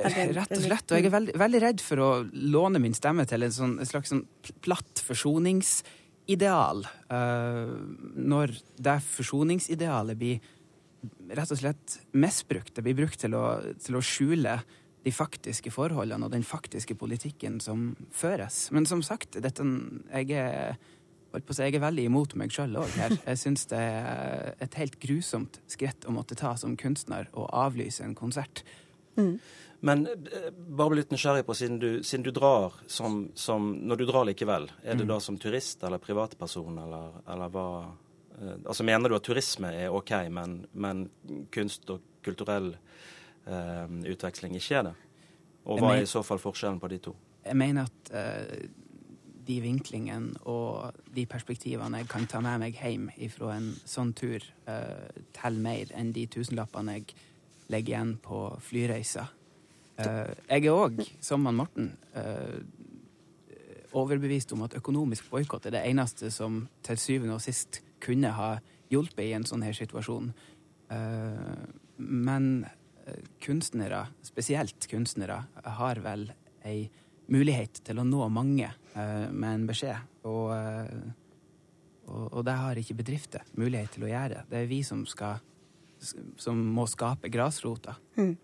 Rett 0.00 0.54
og 0.54 0.62
slett. 0.62 0.86
Og 0.88 0.96
jeg 0.96 1.10
er 1.10 1.12
veldig, 1.12 1.34
veldig, 1.38 1.60
redd 1.60 1.82
for 1.84 2.00
å 2.00 2.10
låne 2.32 2.80
min 2.82 2.96
stemme 2.96 3.26
til 3.28 3.44
en, 3.44 3.52
sånn, 3.52 3.74
en 3.82 3.88
slags 3.88 4.14
sånn 4.14 4.24
platt 4.64 5.02
forsoningsideal. 5.04 6.86
Uh, 7.12 7.74
når 8.16 8.56
det 8.80 8.96
forsoningsidealet 9.10 10.20
blir 10.20 10.40
rett 11.36 11.52
og 11.52 11.60
slett 11.60 11.98
misbrukt. 12.12 12.74
Det 12.76 12.84
blir 12.84 12.98
brukt 12.98 13.20
til 13.22 13.36
å, 13.36 13.44
til 13.80 13.98
å 13.98 14.04
skjule 14.04 14.60
de 15.00 15.12
faktiske 15.14 15.72
forholdene 15.72 16.26
og 16.26 16.32
den 16.34 16.44
faktiske 16.44 16.96
politikken 17.00 17.60
som 17.64 17.94
føres. 18.12 18.66
Men 18.74 18.88
som 18.88 19.02
sagt, 19.04 19.38
dette, 19.40 19.64
jeg, 20.12 20.32
er, 20.36 20.76
jeg 21.32 21.74
er 21.74 21.82
veldig 21.82 22.04
imot 22.08 22.34
meg 22.38 22.52
sjøl 22.54 22.76
òg 22.80 22.92
her. 22.98 23.14
Jeg 23.26 23.38
syns 23.38 23.66
det 23.70 23.78
er 23.78 24.54
et 24.62 24.76
helt 24.80 24.98
grusomt 25.02 25.60
skritt 25.70 26.06
å 26.06 26.14
måtte 26.14 26.38
ta 26.38 26.56
som 26.58 26.76
kunstner 26.80 27.30
og 27.32 27.50
avlyse 27.54 28.04
en 28.04 28.16
konsert. 28.18 28.64
Mm. 29.16 29.38
Men 29.80 30.04
bare 30.68 30.92
bli 30.92 31.00
litt 31.00 31.12
nysgjerrig 31.14 31.46
på, 31.46 31.56
siden 31.56 31.78
du, 31.80 31.88
siden 32.04 32.24
du 32.26 32.30
drar 32.36 32.74
som, 32.86 33.30
som, 33.34 33.72
Når 33.88 33.96
du 33.96 34.04
drar 34.10 34.26
likevel, 34.28 34.68
er 34.84 34.98
du 34.98 35.06
mm. 35.06 35.08
da 35.08 35.20
som 35.24 35.38
turist 35.40 35.84
eller 35.88 36.02
privatperson, 36.02 36.82
eller, 36.82 37.14
eller 37.32 37.54
hva 37.54 37.68
eh, 38.36 38.58
Altså 38.66 38.84
Mener 38.84 39.08
du 39.08 39.16
at 39.16 39.24
turisme 39.24 39.72
er 39.72 39.94
OK, 39.96 40.12
men, 40.28 40.60
men 40.72 41.06
kunst 41.54 41.88
og 41.94 42.04
kulturell 42.24 42.74
eh, 42.74 43.86
utveksling 44.12 44.58
ikke 44.60 44.82
er 44.82 44.90
det? 44.90 44.94
Og 45.70 45.80
hva 45.80 45.94
er 45.96 46.04
i 46.04 46.12
så 46.12 46.22
fall 46.24 46.40
forskjellen 46.42 46.80
på 46.80 46.92
de 46.92 47.00
to? 47.08 47.16
Jeg 47.44 47.56
mener 47.56 47.88
at 47.88 48.12
uh, 48.12 48.79
de 49.46 49.56
vinklingene 49.64 50.40
og 50.50 50.96
de 51.14 51.24
perspektivene 51.30 52.02
jeg 52.02 52.10
kan 52.10 52.26
ta 52.30 52.40
med 52.44 52.60
meg 52.62 52.78
hjem 52.78 53.08
fra 53.32 53.54
en 53.56 53.72
sånn 53.88 54.12
tur, 54.16 54.44
uh, 54.68 55.08
teller 55.36 55.64
mer 55.64 55.92
enn 55.96 56.12
de 56.16 56.26
tusenlappene 56.30 56.98
jeg 56.98 57.14
legger 57.70 57.94
igjen 57.94 58.16
på 58.22 58.42
flyreiser. 58.66 59.30
Uh, 60.00 60.32
jeg 60.48 60.64
er 60.64 60.74
òg, 60.74 61.02
som 61.22 61.46
han 61.48 61.58
Morten, 61.58 61.92
uh, 62.16 62.60
overbevist 63.96 64.52
om 64.54 64.64
at 64.66 64.76
økonomisk 64.78 65.30
boikott 65.32 65.66
er 65.66 65.74
det 65.74 65.86
eneste 65.88 66.30
som 66.34 66.62
til 66.86 67.00
syvende 67.00 67.36
og 67.36 67.44
sist 67.44 67.82
kunne 68.02 68.30
ha 68.36 68.52
hjulpet 68.90 69.26
i 69.26 69.34
en 69.36 69.46
sånn 69.48 69.64
her 69.66 69.76
situasjon. 69.76 70.30
Uh, 70.90 71.64
men 71.98 72.68
kunstnere, 73.42 74.04
spesielt 74.22 74.86
kunstnere, 74.86 75.40
har 75.80 75.98
vel 76.04 76.28
ei 76.68 76.84
mulighet 77.30 77.82
til 77.86 78.00
å 78.00 78.06
nå 78.06 78.28
mange 78.32 78.70
uh, 78.94 79.28
med 79.30 79.50
en 79.50 79.66
beskjed. 79.68 80.08
Og, 80.28 80.52
uh, 80.52 82.06
og, 82.10 82.24
og, 82.26 82.40
det 82.46 82.56
har 82.62 82.80
ikke 82.80 82.98
bedrifter 82.98 83.44
mulighet 83.60 83.96
til 83.96 84.08
å 84.08 84.12
gjøre. 84.12 84.44
Det 84.50 84.62
er 84.62 84.70
vi 84.70 84.82
som, 84.86 85.04
skal, 85.08 85.42
som 86.40 86.60
må 86.74 86.86
skape 86.90 87.32
grasrota. 87.32 87.96
Mm. 88.18 88.34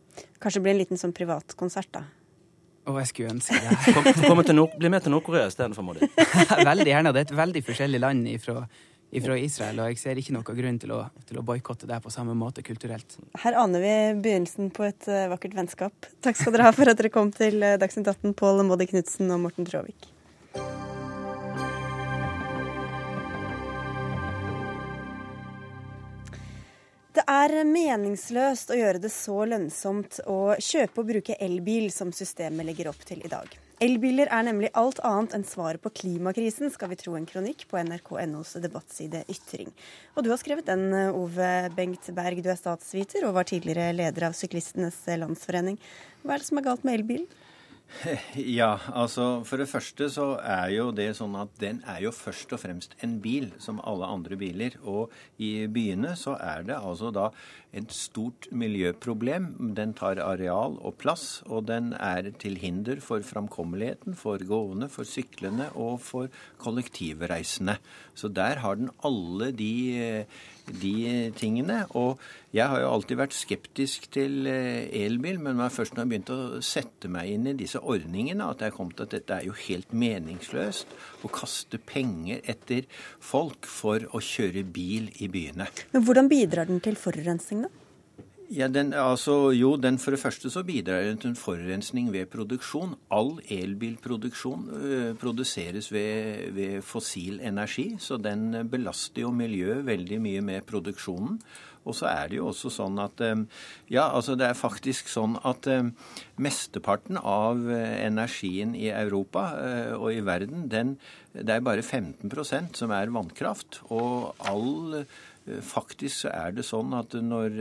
Kanskje 0.40 0.60
det 0.60 0.64
blir 0.64 0.76
en 0.76 0.82
liten 0.84 1.00
sånn 1.00 1.16
privatkonsert, 1.16 1.92
da? 1.98 2.06
Å, 2.86 2.94
jeg 3.00 3.10
skulle 3.10 3.32
ønske 3.34 3.58
det. 3.58 3.78
Kom, 3.96 4.04
kom 4.22 4.40
til 4.46 4.54
Nord 4.54 4.74
bli 4.78 4.90
med 4.92 5.02
til 5.02 5.10
Nord-Korea 5.10 5.48
istedenfor, 5.50 5.82
Modi. 5.82 6.06
veldig 6.70 6.92
gjerne. 6.92 7.12
Det 7.12 7.24
er 7.24 7.26
et 7.26 7.38
veldig 7.40 7.62
forskjellig 7.66 8.00
land 8.02 8.28
ifra 8.30 8.60
fra 9.10 9.36
Israel, 9.38 9.80
og 9.80 9.92
jeg 9.92 10.00
ser 10.00 10.18
ikke 10.20 10.34
noen 10.34 10.58
grunn 10.58 10.80
til 10.82 10.92
å, 10.96 10.98
til 11.28 11.38
å 11.40 11.44
boikotte 11.46 11.88
det 11.88 12.00
på 12.04 12.12
samme 12.12 12.34
måte 12.36 12.64
kulturelt. 12.66 13.18
Her 13.42 13.56
aner 13.62 13.84
vi 13.84 13.94
begynnelsen 14.24 14.72
på 14.74 14.86
et 14.88 15.08
uh, 15.08 15.28
vakkert 15.32 15.56
vennskap. 15.56 16.10
Takk 16.24 16.40
skal 16.40 16.56
dere 16.56 16.68
ha 16.68 16.74
for 16.76 16.90
at 16.90 16.98
dere 16.98 17.12
kom 17.14 17.32
til 17.34 17.62
uh, 17.62 17.78
Dagsnytt 17.80 18.10
18, 18.12 18.34
Pål 18.36 18.66
Moddi 18.68 18.88
Knutsen 18.90 19.32
og 19.32 19.46
Morten 19.46 19.68
Tråvik. 19.68 20.10
Det 27.16 27.24
er 27.32 27.62
meningsløst 27.64 28.74
å 28.74 28.76
gjøre 28.76 29.00
det 29.00 29.10
så 29.14 29.46
lønnsomt 29.48 30.18
å 30.28 30.52
kjøpe 30.60 31.00
og 31.00 31.14
bruke 31.14 31.38
elbil 31.40 31.88
som 31.94 32.12
systemet 32.12 32.68
legger 32.68 32.90
opp 32.90 33.06
til 33.08 33.24
i 33.24 33.30
dag. 33.32 33.48
Elbiler 33.76 34.30
er 34.32 34.46
nemlig 34.46 34.70
alt 34.72 35.02
annet 35.04 35.34
enn 35.36 35.42
svaret 35.44 35.82
på 35.84 35.90
klimakrisen, 36.00 36.70
skal 36.72 36.88
vi 36.88 36.96
tro 36.96 37.12
en 37.18 37.26
kronikk 37.28 37.66
på 37.68 37.76
nrk.nos 37.82 38.54
debattside 38.64 39.20
Ytring. 39.28 39.68
Og 40.16 40.24
du 40.24 40.30
har 40.32 40.40
skrevet 40.40 40.64
den, 40.64 40.94
Ove 41.12 41.50
Bengt 41.76 42.08
Berg. 42.16 42.40
Du 42.40 42.48
er 42.48 42.56
statsviter 42.56 43.26
og 43.28 43.36
var 43.36 43.44
tidligere 43.50 43.92
leder 43.92 44.30
av 44.30 44.38
Syklistenes 44.38 45.02
Landsforening. 45.20 45.76
Hva 46.24 46.38
er 46.38 46.40
det 46.40 46.48
som 46.48 46.62
er 46.62 46.66
galt 46.70 46.88
med 46.88 47.02
elbilen? 47.02 47.28
Ja, 48.58 48.78
altså 48.92 49.44
for 49.46 49.60
det 49.60 49.68
første 49.70 50.08
så 50.12 50.26
er 50.42 50.72
jo 50.74 50.88
det 50.94 51.10
sånn 51.18 51.36
at 51.38 51.52
den 51.60 51.82
er 51.88 52.02
jo 52.06 52.12
først 52.14 52.52
og 52.56 52.62
fremst 52.62 52.96
en 53.04 53.18
bil, 53.22 53.50
som 53.62 53.80
alle 53.84 54.08
andre 54.10 54.38
biler. 54.40 54.76
Og 54.84 55.12
i 55.38 55.68
byene 55.70 56.16
så 56.18 56.36
er 56.40 56.66
det 56.66 56.78
altså 56.80 57.12
da 57.14 57.28
et 57.76 57.92
stort 57.92 58.48
miljøproblem. 58.50 59.50
Den 59.76 59.94
tar 59.98 60.20
areal 60.24 60.78
og 60.80 60.96
plass, 61.02 61.42
og 61.46 61.66
den 61.70 61.92
er 61.98 62.30
til 62.40 62.56
hinder 62.62 63.02
for 63.04 63.24
framkommeligheten 63.26 64.16
for 64.18 64.42
gående, 64.48 64.88
for 64.92 65.08
syklende 65.08 65.68
og 65.74 66.00
for 66.00 66.32
kollektivreisende. 66.62 67.78
Så 68.16 68.32
der 68.32 68.62
har 68.64 68.80
den 68.80 68.92
alle 69.04 69.52
de 69.52 70.26
de 70.66 71.32
tingene. 71.36 71.84
Og 71.98 72.20
jeg 72.54 72.66
har 72.70 72.80
jo 72.82 72.90
alltid 72.90 73.18
vært 73.20 73.36
skeptisk 73.36 74.08
til 74.14 74.46
eh, 74.50 74.88
elbil, 75.04 75.38
men 75.42 75.56
det 75.56 75.64
var 75.64 75.74
først 75.74 75.96
når 75.96 76.02
jeg 76.02 76.12
begynte 76.12 76.36
å 76.36 76.62
sette 76.64 77.10
meg 77.12 77.32
inn 77.32 77.50
i 77.50 77.56
disse 77.58 77.80
ordningene, 77.80 78.48
at 78.50 78.64
jeg 78.64 78.74
kom 78.76 78.92
til 78.92 79.06
at 79.06 79.16
dette 79.16 79.36
er 79.36 79.48
jo 79.48 79.56
helt 79.66 79.92
meningsløst 79.96 80.96
å 81.26 81.32
kaste 81.32 81.80
penger 81.82 82.42
etter 82.48 82.86
folk 83.20 83.68
for 83.70 84.08
å 84.16 84.22
kjøre 84.22 84.64
bil 84.64 85.10
i 85.22 85.30
byene. 85.32 85.68
Men 85.92 86.06
hvordan 86.06 86.30
bidrar 86.32 86.70
den 86.70 86.82
til 86.84 86.98
forurensning? 86.98 87.65
Ja, 88.46 88.68
den, 88.70 88.92
altså, 88.94 89.50
jo, 89.50 89.72
den 89.76 89.98
For 89.98 90.14
det 90.14 90.20
første 90.22 90.50
så 90.52 90.62
bidrar 90.62 91.02
den 91.02 91.18
til 91.18 91.32
en 91.32 91.38
forurensning 91.38 92.12
ved 92.14 92.28
produksjon. 92.30 92.94
All 93.10 93.40
elbilproduksjon 93.50 94.68
ø, 94.70 94.98
produseres 95.18 95.88
ved, 95.92 96.52
ved, 96.54 96.82
fossil 96.86 97.40
energi, 97.42 97.96
så 97.98 98.20
den 98.22 98.68
belaster 98.70 99.24
jo 99.24 99.32
miljøet 99.34 99.86
veldig 99.86 100.20
mye 100.22 100.44
med 100.46 100.66
produksjonen. 100.68 101.40
Og 101.86 101.94
så 101.94 102.06
er 102.10 102.30
det 102.30 102.38
jo 102.38 102.48
også 102.50 102.70
sånn 102.70 102.98
at 102.98 103.20
Ja, 103.90 104.08
altså 104.08 104.34
det 104.38 104.48
er 104.48 104.58
faktisk 104.58 105.06
sånn 105.10 105.36
at 105.46 105.68
mesteparten 106.34 107.18
av 107.18 107.62
energien 107.70 108.74
i 108.74 108.88
Europa 108.90 109.44
og 109.94 110.10
i 110.10 110.24
verden, 110.26 110.66
den, 110.70 110.96
det 111.32 111.46
er 111.46 111.62
bare 111.62 111.86
15% 111.86 112.74
som 112.74 112.90
er 112.90 113.14
vannkraft. 113.14 113.82
Og 113.90 114.34
all 114.38 115.06
Faktisk 115.62 116.24
er 116.26 116.56
det 116.56 116.64
sånn 116.66 116.90
at 116.98 117.12
når 117.22 117.52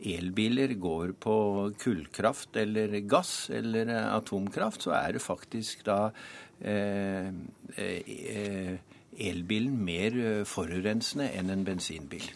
elbiler 0.00 0.74
går 0.80 1.14
på 1.20 1.36
kullkraft 1.80 2.56
eller 2.60 2.98
gass 3.08 3.48
eller 3.50 3.90
atomkraft, 4.10 4.86
så 4.86 4.94
er 4.98 5.16
det 5.16 5.24
faktisk 5.24 5.86
da 5.86 6.10
eh, 6.60 7.30
eh, 7.76 8.76
elbilen 9.16 9.78
mer 9.80 10.18
forurensende 10.44 11.30
enn 11.38 11.52
en 11.54 11.64
bensinbil. 11.64 12.26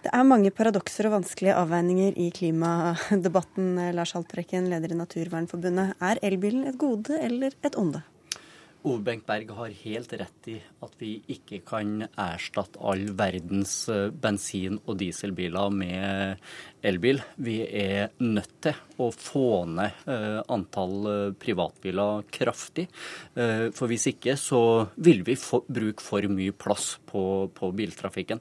Det 0.00 0.12
er 0.16 0.24
mange 0.24 0.52
paradokser 0.54 1.08
og 1.08 1.18
vanskelige 1.18 1.58
avveininger 1.60 2.14
i 2.16 2.30
klimadebatten. 2.32 3.74
Lars 3.92 4.14
Haltbrekken, 4.16 4.70
leder 4.72 4.94
i 4.94 4.96
Naturvernforbundet. 4.96 5.98
Er 6.00 6.22
elbilen 6.24 6.64
et 6.70 6.78
gode 6.80 7.18
eller 7.20 7.52
et 7.66 7.76
onde? 7.76 8.00
Ove 8.80 9.02
Bengt 9.04 9.26
Berg 9.28 9.50
har 9.52 9.74
helt 9.82 10.12
rett 10.16 10.46
i 10.48 10.54
at 10.80 10.94
vi 10.96 11.18
ikke 11.28 11.58
kan 11.68 12.06
erstatte 12.08 12.80
all 12.80 13.10
verdens 13.12 13.74
eh, 13.92 14.08
bensin- 14.08 14.78
og 14.86 14.96
dieselbiler 15.02 15.68
med 15.74 16.40
elbil. 16.86 17.20
Vi 17.40 17.58
er 17.64 18.12
nødt 18.22 18.52
til 18.64 18.76
å 19.00 19.08
få 19.14 19.64
ned 19.68 20.06
eh, 20.10 20.40
antall 20.52 21.08
eh, 21.10 21.32
privatbiler 21.40 22.26
kraftig. 22.32 22.86
For 23.34 23.88
hvis 23.88 24.06
ikke 24.10 24.34
så 24.38 24.60
vil 25.00 25.22
vi 25.24 25.36
få, 25.38 25.62
bruke 25.70 26.02
for 26.04 26.26
mye 26.30 26.52
plass 26.52 26.92
på, 27.08 27.22
på, 27.54 27.70
biltrafikken. 27.76 28.40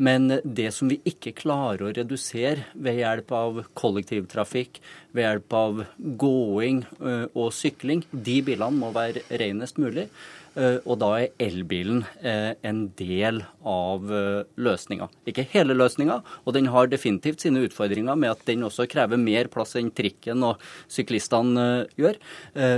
Men 0.00 0.30
det 0.44 0.70
som 0.74 0.88
vi 0.90 1.00
ikke 1.08 1.34
klarer 1.36 1.84
å 1.84 1.92
redusere 1.96 2.70
ved 2.74 3.00
hjelp 3.02 3.34
av 3.36 3.62
kollektivtrafikk, 3.76 4.80
ved 5.16 5.26
hjelp 5.26 5.56
av 5.58 5.82
gåing 6.22 6.84
og 7.00 7.50
sykling, 7.54 8.04
de 8.12 8.38
bilene 8.46 8.80
må 8.80 8.92
være 8.96 9.26
renest 9.42 9.80
mulig. 9.82 10.08
Eh, 10.58 10.78
og 10.82 10.98
da 10.98 11.10
er 11.20 11.46
elbilen 11.46 12.02
eh, 12.26 12.56
en 12.66 12.82
del 12.98 13.42
av 13.66 14.10
eh, 14.10 14.42
løsninga. 14.58 15.06
Ikke 15.30 15.46
hele 15.52 15.76
løsninga, 15.76 16.20
og 16.44 16.56
den 16.56 16.70
har 16.74 16.90
definitivt 16.90 17.44
sine 17.44 17.62
utfordringer 17.68 18.18
med 18.18 18.34
at 18.34 18.44
den 18.48 18.66
også 18.66 18.88
krever 18.90 19.20
mer 19.20 19.50
plass 19.52 19.76
enn 19.78 19.92
trikken 19.94 20.42
og 20.46 20.60
syklistene 20.90 21.86
gjør. 21.98 22.18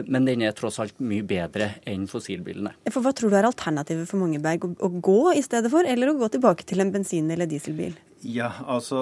Men 0.06 0.26
den 0.26 0.42
er 0.44 0.54
tross 0.56 0.78
alt 0.82 0.98
mye 1.02 1.24
bedre 1.26 1.72
enn 1.88 2.04
fossilbilene. 2.10 2.74
For 2.92 3.04
Hva 3.04 3.14
tror 3.16 3.32
du 3.32 3.38
er 3.38 3.48
alternativet 3.48 4.08
for 4.10 4.20
Mangeberg? 4.20 4.66
Å 4.76 4.90
gå 5.02 5.20
i 5.36 5.42
stedet 5.44 5.72
for, 5.72 5.86
eller 5.88 6.12
å 6.12 6.18
gå 6.20 6.28
tilbake 6.36 6.66
til 6.68 6.84
en 6.84 6.92
bensin- 6.94 7.30
eller 7.32 7.48
dieselbil? 7.50 7.96
Ja, 8.22 8.52
altså 8.70 9.00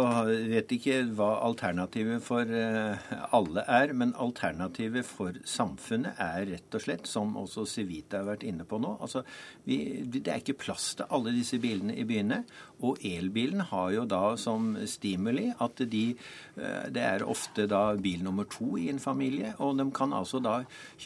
vet 0.48 0.70
ikke 0.72 1.02
hva 1.12 1.42
alternativet 1.44 2.22
for 2.24 2.48
eh, 2.48 3.10
alle 3.36 3.64
er. 3.68 3.92
Men 3.92 4.14
alternativet 4.16 5.04
for 5.04 5.36
samfunnet 5.44 6.16
er 6.24 6.46
rett 6.48 6.76
og 6.78 6.84
slett, 6.86 7.10
som 7.10 7.36
også 7.36 7.66
Civita 7.68 8.22
har 8.22 8.30
vært 8.30 8.46
inne 8.48 8.64
på 8.64 8.80
nå 8.80 8.94
altså 8.96 9.20
vi, 9.66 10.06
Det 10.08 10.24
er 10.24 10.40
ikke 10.40 10.56
plass 10.62 10.94
til 10.96 11.12
alle 11.12 11.36
disse 11.36 11.60
bilene 11.60 11.98
i 12.00 12.06
byene. 12.08 12.40
Og 12.80 13.04
elbilen 13.04 13.66
har 13.68 13.92
jo 13.98 14.08
da 14.08 14.24
som 14.40 14.72
stimuli 14.88 15.50
at 15.52 15.84
de 15.84 16.04
eh, 16.16 16.88
Det 16.88 17.04
er 17.04 17.28
ofte 17.28 17.68
da 17.68 17.90
bil 18.00 18.24
nummer 18.24 18.48
to 18.48 18.72
i 18.80 18.88
en 18.88 19.04
familie. 19.04 19.52
Og 19.60 19.76
de 19.76 19.90
kan 19.92 20.16
altså 20.16 20.40
da 20.40 20.62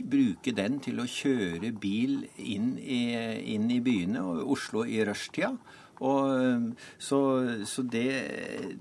bruke 0.07 0.55
den 0.55 0.79
til 0.87 1.03
å 1.03 1.11
kjøre 1.11 1.75
bil 1.83 2.21
inn 2.39 2.77
i, 2.79 3.09
inn 3.57 3.67
i 3.75 3.83
byene, 3.83 4.23
og 4.23 4.55
Oslo 4.55 4.87
i 4.87 5.03
rushtida. 5.03 5.57
Og, 6.03 6.73
så, 6.99 7.19
så, 7.69 7.85
det, 7.87 8.07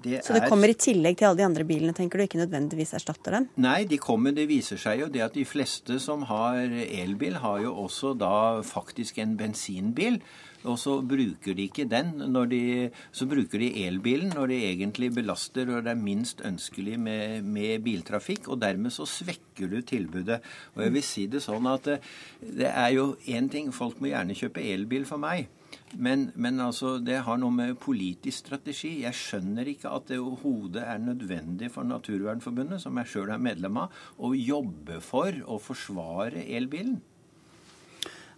det 0.04 0.24
Så 0.26 0.34
det 0.38 0.48
kommer 0.50 0.72
i 0.72 0.78
tillegg 0.78 1.20
til 1.20 1.30
alle 1.30 1.42
de 1.44 1.48
andre 1.48 1.68
bilene, 1.68 1.94
tenker 1.98 2.20
du? 2.20 2.26
Ikke 2.26 2.42
nødvendigvis 2.42 2.96
erstatter 2.98 3.38
dem? 3.38 3.50
Nei, 3.62 3.84
de 3.90 4.00
kommer. 4.02 4.34
Det 4.34 4.48
viser 4.50 4.82
seg 4.82 5.04
jo 5.04 5.12
det 5.14 5.26
at 5.28 5.38
de 5.38 5.46
fleste 5.48 6.00
som 6.02 6.26
har 6.30 6.64
elbil, 6.64 7.38
har 7.44 7.62
jo 7.66 7.76
også 7.86 8.16
da 8.18 8.34
faktisk 8.66 9.22
en 9.22 9.38
bensinbil. 9.38 10.20
Og 10.64 10.78
så 10.80 10.94
bruker 11.04 11.56
de 11.58 11.66
ikke 11.68 11.86
den. 11.92 12.14
De, 12.50 12.90
så 13.12 13.28
bruker 13.28 13.60
de 13.60 13.72
elbilen 13.84 14.32
når 14.36 14.54
de 14.54 14.60
egentlig 14.70 15.12
belaster 15.16 15.68
og 15.70 15.84
det 15.84 15.92
er 15.92 16.00
minst 16.00 16.44
ønskelig 16.46 17.00
med, 17.00 17.44
med 17.44 17.84
biltrafikk. 17.84 18.48
Og 18.48 18.62
dermed 18.64 18.96
så 18.96 19.08
svekker 19.10 19.72
du 19.72 19.82
tilbudet. 19.82 20.40
Og 20.76 20.86
jeg 20.86 20.96
vil 20.96 21.06
si 21.08 21.26
det 21.32 21.44
sånn 21.44 21.68
at 21.72 21.90
det, 21.90 22.00
det 22.62 22.72
er 22.72 22.94
jo 22.96 23.14
én 23.28 23.52
ting 23.52 23.72
Folk 23.74 24.00
må 24.02 24.10
gjerne 24.12 24.36
kjøpe 24.38 24.64
elbil 24.64 25.06
for 25.10 25.20
meg. 25.22 25.50
Men, 25.98 26.32
men, 26.36 26.60
altså, 26.64 26.98
det 27.04 27.22
har 27.28 27.40
noe 27.42 27.54
med 27.54 27.78
politisk 27.82 28.46
strategi. 28.46 28.96
Jeg 29.04 29.18
skjønner 29.18 29.70
ikke 29.74 29.92
at 29.94 30.10
det 30.10 30.20
hodet 30.44 30.84
er 30.84 31.02
nødvendig 31.02 31.72
for 31.74 31.88
Naturvernforbundet, 31.88 32.82
som 32.82 32.98
jeg 33.02 33.12
sjøl 33.12 33.34
er 33.34 33.42
medlem 33.42 33.82
av, 33.86 34.04
å 34.18 34.34
jobbe 34.38 35.00
for 35.04 35.44
å 35.46 35.60
forsvare 35.62 36.48
elbilen. 36.58 37.02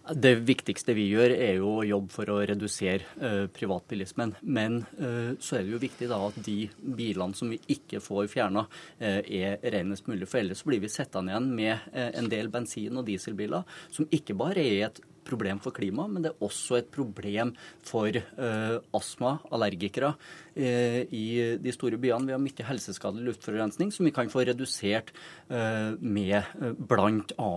Det 0.06 0.36
viktigste 0.46 0.94
vi 0.94 1.08
gjør, 1.10 1.32
er 1.34 1.56
jo 1.58 1.70
å 1.80 1.86
jobbe 1.86 2.14
for 2.14 2.30
å 2.30 2.36
redusere 2.46 3.08
uh, 3.18 3.48
privatbilismen. 3.50 4.36
Men 4.46 4.78
uh, 5.00 5.32
så 5.42 5.58
er 5.58 5.66
det 5.66 5.74
jo 5.74 5.80
viktig 5.82 6.06
da 6.12 6.20
at 6.28 6.38
de 6.46 6.68
bilene 6.78 7.34
som 7.34 7.50
vi 7.50 7.58
ikke 7.74 7.98
får 8.04 8.28
fjerna, 8.30 8.68
uh, 9.02 9.18
er 9.26 9.58
renest 9.74 10.06
mulig. 10.06 10.28
For 10.30 10.44
ellers 10.44 10.62
blir 10.66 10.84
vi 10.84 10.92
sittende 10.92 11.34
igjen 11.34 11.50
med 11.58 11.90
en 11.96 12.30
del 12.30 12.52
bensin- 12.54 13.00
og 13.00 13.08
dieselbiler 13.08 13.66
som 13.90 14.06
ikke 14.14 14.38
bare 14.38 14.62
er 14.62 14.86
et 14.86 15.02
problem 15.26 15.60
for 15.62 15.74
klimaet, 15.76 16.12
men 16.12 16.24
det 16.24 16.32
er 16.32 16.46
også 16.46 16.80
et 16.80 16.90
problem 16.94 17.52
for 17.86 18.10
uh, 18.16 18.76
astma, 18.96 19.36
allergikere 19.52 20.14
i 20.56 21.26
de 21.60 21.72
store 21.74 21.98
byene. 22.00 22.28
Vi 22.28 22.34
har 22.34 22.40
mye 22.42 22.66
helseskadelig 22.68 23.30
luftforurensning 23.30 23.92
som 23.92 24.06
vi 24.08 24.12
kan 24.14 24.30
få 24.32 24.46
redusert 24.48 25.12
uh, 25.50 25.92
med 26.00 26.46
bl.a. 26.88 27.50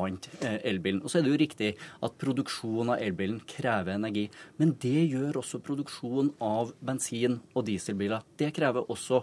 elbilen. 0.68 1.02
Og 1.04 1.12
så 1.12 1.20
er 1.20 1.26
det 1.26 1.34
jo 1.34 1.40
riktig 1.40 1.72
at 2.06 2.18
produksjon 2.20 2.94
av 2.94 3.00
elbilen 3.00 3.40
krever 3.50 3.96
energi, 3.96 4.26
men 4.60 4.76
det 4.82 5.06
gjør 5.14 5.40
også 5.42 5.62
produksjon 5.64 6.34
av 6.44 6.74
bensin- 6.84 7.40
og 7.56 7.66
dieselbiler. 7.70 8.26
Det 8.40 8.52
krever 8.56 8.88
også 8.92 9.22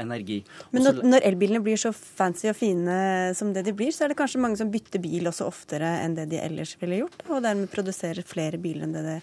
energi. 0.00 0.40
Men 0.74 0.86
når, 0.86 1.02
når 1.14 1.26
elbilene 1.30 1.62
blir 1.64 1.80
så 1.80 1.92
fancy 1.94 2.48
og 2.50 2.56
fine 2.58 3.00
som 3.36 3.54
det 3.54 3.64
de 3.66 3.74
blir, 3.76 3.92
så 3.94 4.04
er 4.04 4.12
det 4.12 4.18
kanskje 4.20 4.42
mange 4.42 4.60
som 4.60 4.70
bytter 4.72 5.02
bil 5.02 5.28
også 5.30 5.48
oftere 5.48 5.96
enn 6.04 6.16
det 6.18 6.28
de 6.32 6.40
ellers 6.42 6.76
ville 6.80 7.02
gjort? 7.02 7.20
og 7.30 7.44
dermed 7.44 7.70
produserer 7.72 8.26
flere 8.26 8.60
biler 8.60 8.86
enn 8.86 8.96
det 8.96 9.04
det 9.06 9.20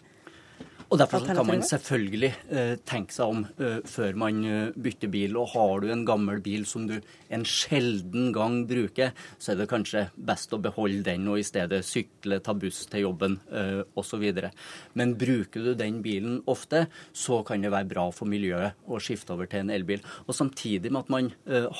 og 0.87 1.01
Derfor 1.01 1.25
kan 1.27 1.43
man 1.43 1.63
selvfølgelig 1.67 2.29
uh, 2.47 2.75
tenke 2.87 3.11
seg 3.11 3.31
om 3.33 3.41
uh, 3.59 3.79
før 3.87 4.15
man 4.19 4.37
uh, 4.47 4.75
bytter 4.79 5.09
bil. 5.11 5.35
Og 5.35 5.49
har 5.51 5.81
du 5.83 5.89
en 5.91 6.05
gammel 6.07 6.39
bil 6.43 6.63
som 6.69 6.85
du 6.87 6.95
en 7.33 7.43
sjelden 7.43 8.29
gang 8.35 8.61
bruker, 8.69 9.11
så 9.35 9.51
er 9.51 9.59
det 9.59 9.67
kanskje 9.67 10.05
best 10.15 10.55
å 10.55 10.61
beholde 10.63 11.03
den 11.03 11.27
og 11.27 11.41
i 11.41 11.45
stedet 11.47 11.81
sykle, 11.83 12.39
ta 12.43 12.55
buss 12.55 12.85
til 12.87 13.03
jobben 13.03 13.35
uh, 13.51 13.81
osv. 13.99 14.23
Men 14.95 15.15
bruker 15.19 15.67
du 15.67 15.73
den 15.75 15.99
bilen 16.05 16.39
ofte, 16.47 16.85
så 17.11 17.41
kan 17.47 17.65
det 17.65 17.73
være 17.73 17.91
bra 17.91 18.07
for 18.15 18.31
miljøet 18.31 18.79
å 18.87 19.01
skifte 19.03 19.35
over 19.35 19.51
til 19.51 19.65
en 19.65 19.73
elbil. 19.75 20.05
Og 20.23 20.37
Samtidig 20.37 20.93
med 20.93 21.03
at 21.03 21.11
man 21.11 21.29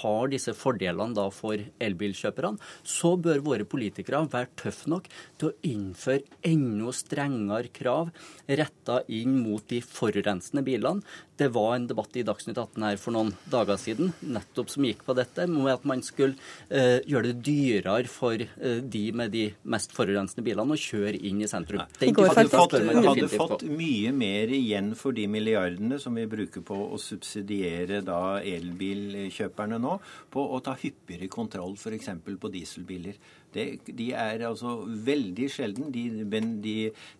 har 0.01 0.32
disse 0.32 0.51
fordelene 0.58 1.16
da 1.16 1.28
for 1.32 1.62
elbilkjøperne, 1.62 2.58
så 2.84 3.14
bør 3.22 3.43
våre 3.45 3.68
politikere 3.70 4.26
være 4.34 4.51
tøffe 4.60 4.89
nok 4.91 5.08
til 5.39 5.51
å 5.51 5.55
innføre 5.70 6.41
enda 6.49 6.91
strengere 6.95 7.72
krav 7.72 8.10
retta 8.47 8.96
inn 9.07 9.39
mot 9.43 9.63
de 9.69 9.81
forurensende 9.83 10.63
bilene. 10.65 11.03
Det 11.37 11.51
var 11.53 11.75
en 11.75 11.85
debatt 11.85 12.15
i 12.17 12.23
Dagsnytt 12.25 12.57
18 12.57 12.85
her 12.87 12.97
for 12.97 13.13
noen 13.13 13.29
dager 13.51 13.77
siden 13.77 14.09
nettopp 14.25 14.71
som 14.73 14.87
gikk 14.87 15.03
på 15.05 15.13
dette, 15.17 15.45
med 15.51 15.69
at 15.75 15.85
man 15.85 16.01
skulle 16.05 16.33
eh, 16.69 16.97
gjøre 17.05 17.29
det 17.29 17.43
dyrere 17.45 18.09
for 18.09 18.41
eh, 18.41 18.79
de 18.81 19.03
med 19.13 19.33
de 19.35 19.43
mest 19.69 19.93
forurensende 19.93 20.45
bilene 20.45 20.73
å 20.73 20.81
kjøre 20.81 21.21
inn 21.29 21.43
i 21.45 21.49
sentrum. 21.49 21.85
Den 22.01 22.17
hadde 22.17 22.47
fått, 22.49 22.77
hadde 22.81 23.29
fått 23.29 23.67
mye 23.69 24.13
mer 24.17 24.53
igjen 24.57 24.93
for 24.97 25.13
de 25.17 25.27
milliardene 25.29 26.01
som 26.01 26.17
vi 26.17 26.25
bruker 26.29 26.65
på 26.65 26.79
å 26.87 26.97
subsidiere 27.01 28.01
da 28.05 28.39
elbilkjøperne 28.41 29.77
nå, 29.83 29.99
på 30.33 30.41
å 30.41 30.61
ta 30.65 30.73
hyppigere 30.77 31.29
kontroll 31.29 31.77
f.eks. 31.77 32.15
på 32.25 32.53
dieselbiler. 32.53 33.21
Det, 33.58 33.95
de 33.97 34.08
er 34.14 34.43
altså 34.47 34.78
veldig 34.86 35.49
sjelden. 35.51 35.89
De, 35.93 36.05
de 36.64 36.76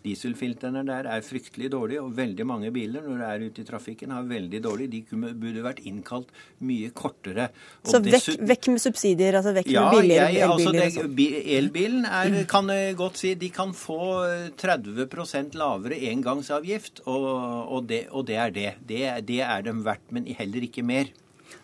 dieselfiltrene 0.06 0.84
der 0.88 1.10
er 1.12 1.26
fryktelig 1.26 1.72
dårlige, 1.74 2.04
og 2.04 2.16
veldig 2.18 2.48
mange 2.48 2.72
biler 2.76 3.06
når 3.06 3.22
det 3.24 3.30
er 3.30 3.46
ute 3.48 3.64
i 3.64 3.68
trafikken 3.68 4.14
har 4.16 4.28
veldig 4.30 4.62
dårlig. 4.64 4.90
De 4.94 5.02
burde 5.12 5.66
vært 5.66 5.84
innkalt 5.90 6.32
mye 6.68 6.92
kortere. 6.98 7.50
Og 7.84 7.94
Så 7.96 8.02
vekk, 8.06 8.30
vekk, 8.54 8.72
med 8.76 8.84
subsidier, 8.84 9.40
altså 9.40 9.56
vekk 9.58 9.72
ja, 9.74 9.88
med 9.88 10.02
billigere 10.02 10.32
jeg, 10.36 10.48
altså 10.48 10.74
elbiler? 10.74 11.12
Det, 11.18 11.44
elbilen 11.58 12.10
er, 12.10 12.40
kan 12.50 12.74
jeg 12.74 12.98
godt 13.00 13.22
si, 13.22 13.34
de 13.40 13.52
kan 13.54 13.74
få 13.78 14.02
30% 14.62 15.58
lavere 15.58 16.00
engangsavgift, 16.12 17.04
og, 17.06 17.30
og, 17.68 17.88
det, 17.90 18.06
og 18.12 18.28
det 18.30 18.42
er 18.42 18.54
det. 18.54 18.74
det. 18.90 19.06
Det 19.28 19.42
er 19.46 19.64
dem 19.66 19.84
verdt, 19.86 20.12
men 20.16 20.28
heller 20.38 20.68
ikke 20.68 20.86
mer. 20.86 21.10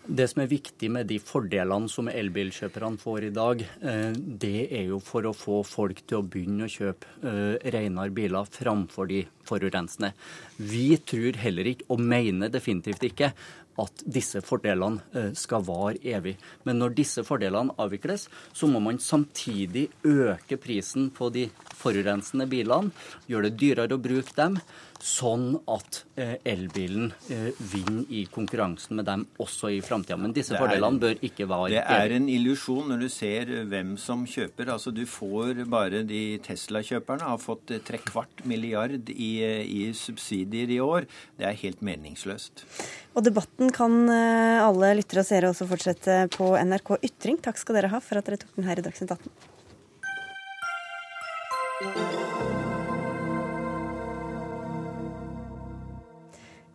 Det 0.03 0.25
som 0.27 0.41
er 0.43 0.49
viktig 0.51 0.89
med 0.91 1.07
de 1.07 1.15
fordelene 1.23 1.87
som 1.87 2.09
elbilkjøperne 2.11 2.99
får 2.99 3.29
i 3.29 3.31
dag, 3.31 3.61
eh, 3.87 4.11
det 4.11 4.65
er 4.75 4.89
jo 4.89 4.99
for 4.99 5.23
å 5.23 5.31
få 5.31 5.61
folk 5.63 6.01
til 6.03 6.19
å 6.19 6.25
begynne 6.27 6.67
å 6.67 6.73
kjøpe 6.73 7.07
eh, 7.23 7.71
renere 7.71 8.11
biler 8.11 8.49
framfor 8.51 9.07
de 9.07 9.21
forurensende. 9.47 10.11
Vi 10.59 10.97
tror 11.07 11.39
heller 11.39 11.71
ikke, 11.71 11.87
og 11.87 12.03
mener 12.03 12.51
definitivt 12.51 13.07
ikke, 13.07 13.31
at 13.79 14.03
disse 14.03 14.43
fordelene 14.43 14.99
eh, 15.15 15.31
skal 15.39 15.63
vare 15.65 16.01
evig. 16.03 16.35
Men 16.67 16.83
når 16.83 16.97
disse 16.99 17.23
fordelene 17.23 17.73
avvikles, 17.79 18.27
så 18.51 18.67
må 18.67 18.83
man 18.83 18.99
samtidig 18.99 19.87
øke 20.03 20.59
prisen 20.59 21.13
på 21.15 21.31
de 21.33 21.47
forurensende 21.79 22.49
bilene, 22.51 22.91
gjøre 23.31 23.49
det 23.49 23.59
dyrere 23.63 23.95
å 23.95 24.03
bruke 24.03 24.35
dem, 24.35 24.59
sånn 25.03 25.57
at 25.67 25.97
eh, 26.15 26.37
elbilen 26.47 27.09
eh, 27.27 27.49
vinner 27.73 28.05
i 28.15 28.21
konkurransen 28.31 28.95
med 28.95 29.05
dem 29.09 29.25
også 29.43 29.67
i 29.75 29.81
framtida. 29.83 30.15
Men 30.17 30.31
disse 30.35 30.55
er- 30.55 30.61
fordelene 30.63 31.01
bør 31.01 31.19
ikke 31.27 31.47
være 31.49 31.73
Det 31.73 31.81
er 31.83 32.15
en 32.15 32.29
illusjon 32.31 32.87
når 32.93 32.99
du 33.03 33.09
ser 33.11 33.51
hvem 33.67 33.97
som 33.99 34.23
kjøper. 34.25 34.71
Altså 34.71 34.93
Du 34.95 35.03
får 35.05 35.65
bare 35.67 36.03
de 36.07 36.21
Tesla-kjøperne 36.45 37.27
har 37.33 37.37
fått 37.43 37.71
eh, 37.75 37.83
trekvart 37.83 38.45
milliard 38.47 39.09
i, 39.11 39.31
i 39.43 39.91
subsidier 39.91 40.71
i 40.71 40.79
år. 40.79 41.03
Det 41.37 41.49
er 41.51 41.59
helt 41.65 41.81
meningsløst. 41.83 42.63
Og 43.13 43.23
debatten 43.27 43.69
kan 43.75 44.07
alle 44.09 44.95
lyttere 44.97 45.21
og 45.21 45.27
seere 45.27 45.51
også 45.51 45.67
fortsette 45.69 46.15
på 46.33 46.53
NRK 46.63 46.95
Ytring. 47.03 47.37
Takk 47.43 47.59
skal 47.61 47.75
dere 47.77 47.91
ha 47.93 47.99
for 48.01 48.17
at 48.17 48.25
dere 48.31 48.39
tok 48.41 48.55
den 48.55 48.65
her 48.71 48.79
i 48.79 48.85
Dagsnytt 48.87 49.11
18. 49.19 49.29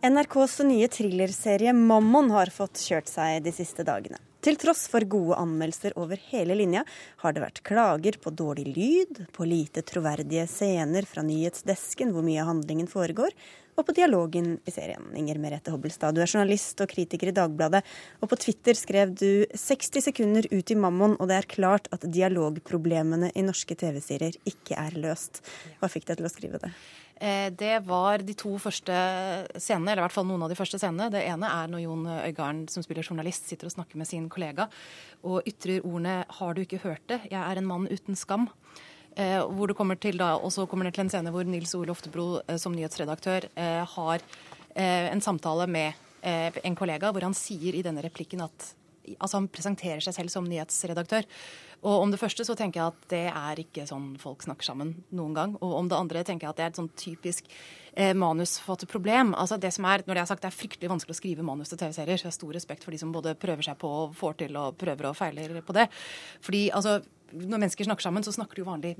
NRKs 0.01 0.59
nye 0.63 0.87
thrillerserie 0.87 1.73
Mammon 1.73 2.29
har 2.31 2.47
fått 2.55 2.79
kjørt 2.79 3.09
seg 3.11 3.41
de 3.43 3.51
siste 3.51 3.83
dagene. 3.83 4.15
Til 4.39 4.55
tross 4.55 4.85
for 4.87 5.03
gode 5.03 5.35
anmeldelser 5.35 5.97
over 5.99 6.21
hele 6.29 6.55
linja, 6.55 6.85
har 7.19 7.33
det 7.35 7.41
vært 7.43 7.59
klager 7.67 8.15
på 8.23 8.31
dårlig 8.31 8.63
lyd, 8.77 9.19
på 9.35 9.43
lite 9.43 9.83
troverdige 9.83 10.45
scener 10.47 11.03
fra 11.03 11.25
nyhetsdesken 11.27 12.13
hvor 12.15 12.23
mye 12.23 12.39
av 12.39 12.47
handlingen 12.53 12.87
foregår, 12.87 13.35
og 13.75 13.83
på 13.87 13.97
dialogen 13.97 14.53
i 14.63 14.71
serien. 14.71 15.03
Inger 15.19 15.41
Merete 15.43 15.75
Hobbelstad, 15.75 16.15
du 16.15 16.23
er 16.23 16.31
journalist 16.31 16.79
og 16.79 16.87
kritiker 16.91 17.33
i 17.33 17.35
Dagbladet, 17.35 17.83
og 18.23 18.31
på 18.31 18.39
Twitter 18.39 18.79
skrev 18.79 19.11
du 19.19 19.43
60 19.51 20.07
sekunder 20.07 20.47
ut 20.51 20.71
i 20.71 20.79
Mammon, 20.79 21.19
og 21.19 21.27
det 21.27 21.41
er 21.41 21.51
klart 21.57 21.91
at 21.95 22.07
dialogproblemene 22.07 23.33
i 23.35 23.43
norske 23.43 23.75
TV-serier 23.79 24.39
ikke 24.47 24.79
er 24.79 24.95
løst. 24.95 25.43
Hva 25.83 25.91
fikk 25.91 26.07
deg 26.07 26.21
til 26.21 26.31
å 26.31 26.31
skrive 26.31 26.63
det? 26.63 26.71
Eh, 27.19 27.51
Det 27.51 27.79
var 27.83 28.23
de 28.23 28.33
to 28.33 28.53
første 28.57 28.95
scenene, 29.59 29.91
eller 29.91 30.03
i 30.03 30.05
hvert 30.07 30.15
fall 30.15 30.27
noen 30.27 30.45
av 30.45 30.51
de 30.51 30.55
første 30.55 30.79
scenene. 30.79 31.09
Det 31.11 31.25
ene 31.27 31.49
er 31.51 31.67
når 31.67 31.83
Jon 31.83 32.05
Øigarden, 32.07 32.61
som 32.71 32.83
spiller 32.83 33.03
journalist, 33.03 33.49
sitter 33.49 33.67
og 33.67 33.75
snakker 33.75 33.99
med 33.99 34.07
sin 34.07 34.29
kollega 34.29 34.69
og 35.23 35.43
ytrer 35.45 35.83
ordene 35.83 36.25
'Har 36.29 36.53
du 36.53 36.61
ikke 36.61 36.81
hørt 36.83 37.05
det? 37.07 37.21
Jeg 37.29 37.41
er 37.41 37.57
en 37.57 37.67
mann 37.67 37.87
uten 37.87 38.15
skam'. 38.15 38.47
Eh, 39.17 39.41
hvor 39.41 39.67
det 39.67 39.75
kommer 39.75 39.99
til 39.99 40.17
da, 40.17 40.37
Og 40.37 40.51
så 40.51 40.67
kommer 40.67 40.85
det 40.85 40.93
til 40.93 41.01
en 41.01 41.09
scene 41.09 41.31
hvor 41.31 41.43
Nils 41.43 41.75
Ole 41.75 41.89
Oftebro 41.89 42.41
eh, 42.47 42.57
som 42.57 42.73
nyhetsredaktør 42.73 43.49
har 43.85 44.19
en 44.75 45.19
samtale 45.19 45.67
med 45.67 45.93
en 46.23 46.75
kollega 46.75 47.11
hvor 47.11 47.21
han 47.21 47.33
sier 47.33 47.73
i 47.73 47.81
denne 47.81 48.03
replikken 48.03 48.41
at 48.41 48.75
Altså 49.19 49.37
Han 49.37 49.47
presenterer 49.47 49.99
seg 49.99 50.13
selv 50.13 50.29
som 50.29 50.45
nyhetsredaktør. 50.45 51.25
Og 51.79 52.03
om 52.03 52.11
det 52.11 52.19
første 52.19 52.43
så 52.43 52.55
tenker 52.59 52.81
jeg 52.81 52.91
at 52.91 53.03
det 53.11 53.25
er 53.31 53.61
ikke 53.61 53.85
sånn 53.87 54.11
folk 54.19 54.43
snakker 54.43 54.67
sammen 54.67 54.95
noen 55.15 55.35
gang. 55.37 55.53
Og 55.63 55.75
om 55.77 55.91
det 55.91 55.99
andre 55.99 56.23
tenker 56.27 56.47
jeg 56.47 56.53
at 56.53 56.59
det 56.59 56.65
er 56.65 56.73
et 56.73 56.79
sånn 56.81 56.91
typisk 56.99 57.47
eh, 57.93 58.11
manusforfatterproblem. 58.19 59.31
Altså 59.39 59.59
det 59.61 59.71
som 59.75 59.87
er, 59.87 60.03
når 60.07 60.19
det 60.19 60.23
er 60.23 60.31
sagt, 60.33 60.43
det 60.43 60.51
er 60.51 60.57
fryktelig 60.59 60.91
vanskelig 60.91 61.15
å 61.15 61.19
skrive 61.21 61.45
manus 61.47 61.71
til 61.71 61.79
TV-serier, 61.79 62.19
så 62.19 62.27
jeg 62.27 62.33
har 62.33 62.39
stor 62.39 62.57
respekt 62.57 62.87
for 62.87 62.95
de 62.95 62.99
som 63.01 63.13
både 63.15 63.37
prøver 63.39 63.69
seg 63.69 63.79
på 63.79 63.93
og 64.01 64.17
får 64.19 64.41
til 64.43 64.59
og 64.59 64.75
prøver 64.81 65.11
og 65.11 65.17
feiler 65.19 65.55
på 65.63 65.77
det. 65.77 65.87
Fordi 66.43 66.65
altså 66.75 66.99
når 67.33 67.61
mennesker 67.61 67.87
snakker 67.87 68.05
sammen, 68.05 68.23
så 68.25 68.33
snakker 68.33 68.57
de 68.57 68.63
jo 68.63 68.67
vanlig 68.67 68.93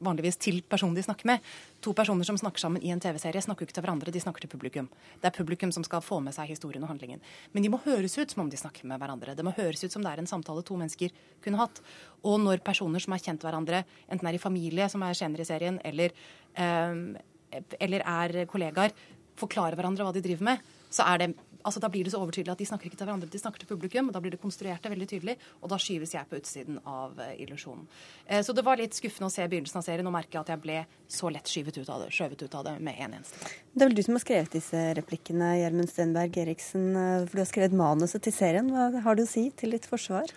vanligvis 0.00 0.38
til 0.40 0.60
personen 0.62 0.96
de 0.96 1.04
snakker 1.04 1.28
med. 1.30 1.44
To 1.84 1.94
personer 1.96 2.26
som 2.28 2.38
snakker 2.38 2.62
sammen 2.62 2.82
i 2.84 2.92
en 2.94 3.00
TV-serie, 3.02 3.42
snakker 3.44 3.64
jo 3.64 3.68
ikke 3.68 3.78
til 3.78 3.84
hverandre, 3.86 4.14
de 4.14 4.22
snakker 4.22 4.44
til 4.44 4.52
publikum. 4.52 4.88
Det 5.20 5.30
er 5.30 5.36
publikum 5.36 5.72
som 5.74 5.86
skal 5.86 6.04
få 6.04 6.20
med 6.24 6.36
seg 6.36 6.50
historien 6.52 6.84
og 6.84 6.92
handlingen. 6.92 7.22
Men 7.52 7.64
de 7.64 7.72
må 7.72 7.80
høres 7.84 8.16
ut 8.18 8.32
som 8.32 8.44
om 8.44 8.50
de 8.52 8.60
snakker 8.60 8.88
med 8.90 9.00
hverandre. 9.00 9.36
Det 9.36 9.46
må 9.46 9.54
høres 9.56 9.84
ut 9.84 9.92
som 9.92 10.04
det 10.04 10.12
er 10.12 10.22
en 10.22 10.30
samtale 10.30 10.64
to 10.66 10.78
mennesker 10.80 11.14
kunne 11.44 11.60
hatt. 11.60 11.82
Og 12.24 12.40
når 12.42 12.64
personer 12.66 13.02
som 13.02 13.16
har 13.16 13.24
kjent 13.24 13.46
hverandre, 13.46 13.84
enten 14.10 14.28
er 14.28 14.36
i 14.36 14.42
familie, 14.42 14.88
som 14.92 15.04
er 15.06 15.18
senere 15.18 15.46
i 15.46 15.48
serien, 15.48 15.80
eller, 15.84 16.12
eh, 16.54 17.64
eller 17.80 18.04
er 18.06 18.44
kollegaer, 18.46 18.92
forklarer 19.40 19.78
hverandre 19.78 20.04
hva 20.04 20.12
de 20.14 20.24
driver 20.24 20.52
med, 20.52 20.68
så 20.90 21.06
er 21.06 21.22
det 21.22 21.34
Altså, 21.64 21.80
da 21.82 21.88
blir 21.92 22.04
det 22.06 22.12
så 22.14 22.20
overtydelig 22.22 22.52
at 22.54 22.58
de 22.62 22.66
snakker 22.68 22.88
ikke 22.88 22.96
til 23.00 23.06
hverandre, 23.08 23.28
de 23.30 23.38
snakker 23.42 23.60
til 23.62 23.68
publikum. 23.68 24.08
og 24.08 24.14
Da 24.16 24.20
blir 24.24 24.30
det 24.34 24.40
konstruert 24.40 24.82
det 24.82 24.90
veldig 24.92 25.08
tydelig, 25.10 25.36
og 25.62 25.68
da 25.72 25.76
skyves 25.80 26.14
jeg 26.14 26.28
på 26.30 26.38
utsiden 26.40 26.78
av 26.88 27.18
eh, 27.20 27.34
illusjonen. 27.44 27.86
Eh, 28.26 28.42
så 28.46 28.54
det 28.56 28.64
var 28.64 28.80
litt 28.80 28.94
skuffende 28.96 29.28
å 29.28 29.34
se 29.34 29.46
begynnelsen 29.46 29.80
av 29.82 29.84
serien 29.86 30.06
og 30.08 30.14
merke 30.14 30.40
at 30.40 30.48
jeg 30.54 30.62
ble 30.62 30.78
så 31.10 31.30
lett 31.32 31.50
skyvet 31.50 31.76
ut 31.82 31.88
av 31.90 32.04
det, 32.04 32.12
skjøvet 32.16 32.46
ut 32.46 32.54
av 32.60 32.64
det 32.70 32.76
med 32.80 32.96
en 33.00 33.18
eneste 33.18 33.42
gang. 33.42 33.58
Det 33.74 33.84
er 33.84 33.90
vel 33.92 33.98
du 33.98 34.02
som 34.06 34.16
har 34.16 34.24
skrevet 34.24 34.56
disse 34.56 34.84
replikkene, 35.00 35.50
Gjermund 35.60 35.90
Stenberg 35.92 36.40
Eriksen. 36.44 36.88
eh, 36.96 37.26
For 37.26 37.36
du 37.40 37.44
har 37.44 37.52
skrevet 37.52 37.76
manuset 37.76 38.22
til 38.24 38.32
serien. 38.32 38.70
Hva 38.70 38.88
har 39.04 39.14
du 39.20 39.22
å 39.26 39.28
si 39.28 39.50
til 39.50 39.76
ditt 39.76 39.84
forsvar? 39.90 40.32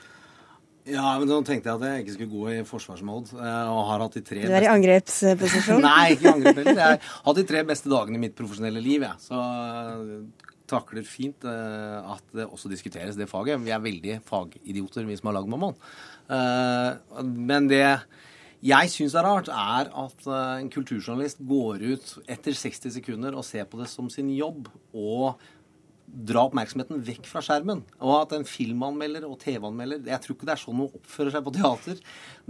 Ja, 0.84 1.14
men 1.16 1.30
Nå 1.32 1.38
tenkte 1.48 1.72
jeg 1.72 1.80
at 1.80 1.84
jeg 1.88 2.04
ikke 2.04 2.14
skulle 2.18 2.34
gå 2.34 2.48
i 2.52 2.64
forsvarsmode, 2.68 3.38
eh, 3.40 3.68
og 3.72 3.86
har 3.88 4.02
hatt 4.04 4.18
de 4.18 4.22
tre 4.28 4.42
Du 4.44 4.52
er 4.52 4.66
i 4.66 4.72
angrepsposisjon. 4.72 5.80
Nei, 5.88 6.10
ikke 6.18 6.34
angrep 6.34 6.58
heller. 6.60 6.82
Jeg 6.82 7.00
har 7.00 7.14
hatt 7.30 7.40
de 7.40 7.46
tre 7.48 7.62
beste 7.70 7.88
dagene 7.92 8.20
i 8.20 8.24
mitt 8.26 8.36
profesjonelle 8.36 8.82
liv, 8.84 9.06
jeg. 9.08 9.22
Så 9.24 9.40
eh, 9.40 10.52
takler 10.70 11.06
fint 11.08 11.46
eh, 11.48 12.12
at 12.14 12.36
det 12.36 12.48
også 12.48 12.72
diskuteres, 12.72 13.18
det 13.20 13.30
faget. 13.32 13.62
Vi 13.64 13.74
er 13.74 13.84
veldig 13.84 14.20
fagidioter, 14.28 15.08
vi 15.08 15.18
som 15.20 15.32
har 15.32 15.40
lagd 15.40 15.52
Mammon. 15.52 15.76
Eh, 16.32 17.24
Men 17.24 17.68
det 17.72 17.86
jeg 18.64 18.92
syns 18.94 19.16
er 19.20 19.26
rart, 19.28 19.50
er 19.52 19.90
at 19.92 20.28
eh, 20.30 20.62
en 20.62 20.70
kulturjournalist 20.72 21.42
går 21.44 21.84
ut 21.84 22.14
etter 22.32 22.56
60 22.56 22.96
sekunder 22.96 23.36
og 23.36 23.44
ser 23.44 23.68
på 23.68 23.82
det 23.82 23.90
som 23.92 24.08
sin 24.14 24.30
jobb 24.32 24.70
og 24.96 25.42
dra 26.06 26.44
oppmerksomheten 26.48 27.02
vekk 27.06 27.28
fra 27.30 27.42
skjermen. 27.44 27.82
Og 28.04 28.14
at 28.20 28.36
en 28.38 28.46
filmanmelder 28.48 29.26
og 29.26 29.40
TV-anmelder 29.42 30.04
Jeg 30.12 30.22
tror 30.24 30.36
ikke 30.36 30.50
det 30.50 30.54
er 30.56 30.62
sånn 30.62 30.78
hun 30.78 30.98
oppfører 31.00 31.34
seg 31.34 31.46
på 31.46 31.54
teater, 31.56 32.02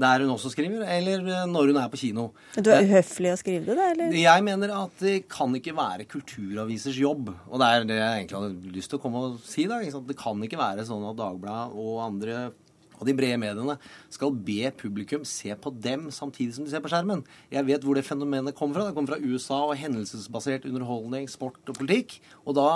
der 0.04 0.24
hun 0.26 0.34
også 0.34 0.52
skriver, 0.54 0.84
eller 0.98 1.24
eh, 1.30 1.46
når 1.50 1.72
hun 1.72 1.80
er 1.80 1.92
på 1.94 2.02
kino. 2.02 2.26
Du 2.58 2.72
er 2.74 2.84
uhøflig 2.88 3.32
å 3.34 3.40
skrive 3.40 3.70
det, 3.70 3.78
da? 3.80 3.92
eller? 3.94 4.18
Jeg 4.20 4.48
mener 4.50 4.76
at 4.78 5.04
det 5.04 5.16
kan 5.32 5.56
ikke 5.60 5.76
være 5.78 6.10
kulturavisers 6.12 7.00
jobb. 7.00 7.32
Og 7.50 7.62
det 7.62 7.70
er 7.70 7.88
det 7.88 8.02
jeg 8.02 8.24
egentlig 8.24 8.42
hadde 8.42 8.76
lyst 8.76 8.94
til 8.94 9.00
å 9.00 9.06
komme 9.06 9.24
og 9.30 9.40
si. 9.48 9.68
da? 9.70 9.80
Det 9.80 10.20
kan 10.20 10.44
ikke 10.44 10.60
være 10.60 10.88
sånn 10.90 11.08
at 11.12 11.20
Dagbladet 11.20 11.80
og 11.80 12.04
andre 12.04 12.44
og 13.04 13.10
de 13.10 13.16
brede 13.18 13.40
mediene 13.42 13.76
skal 14.14 14.32
be 14.48 14.72
publikum 14.80 15.26
se 15.28 15.52
på 15.60 15.74
dem 15.84 16.08
samtidig 16.14 16.56
som 16.56 16.64
de 16.64 16.72
ser 16.72 16.84
på 16.84 16.92
skjermen. 16.94 17.24
Jeg 17.52 17.68
vet 17.68 17.84
hvor 17.84 17.98
det 18.00 18.06
fenomenet 18.08 18.56
kommer 18.56 18.80
fra. 18.80 18.88
Det 18.88 18.96
kommer 18.96 19.16
fra 19.16 19.24
USA 19.24 19.60
og 19.68 19.76
hendelsesbasert 19.80 20.68
underholdning, 20.70 21.28
sport 21.32 21.60
og 21.68 21.80
politikk. 21.82 22.20
Og 22.48 22.56
da 22.60 22.68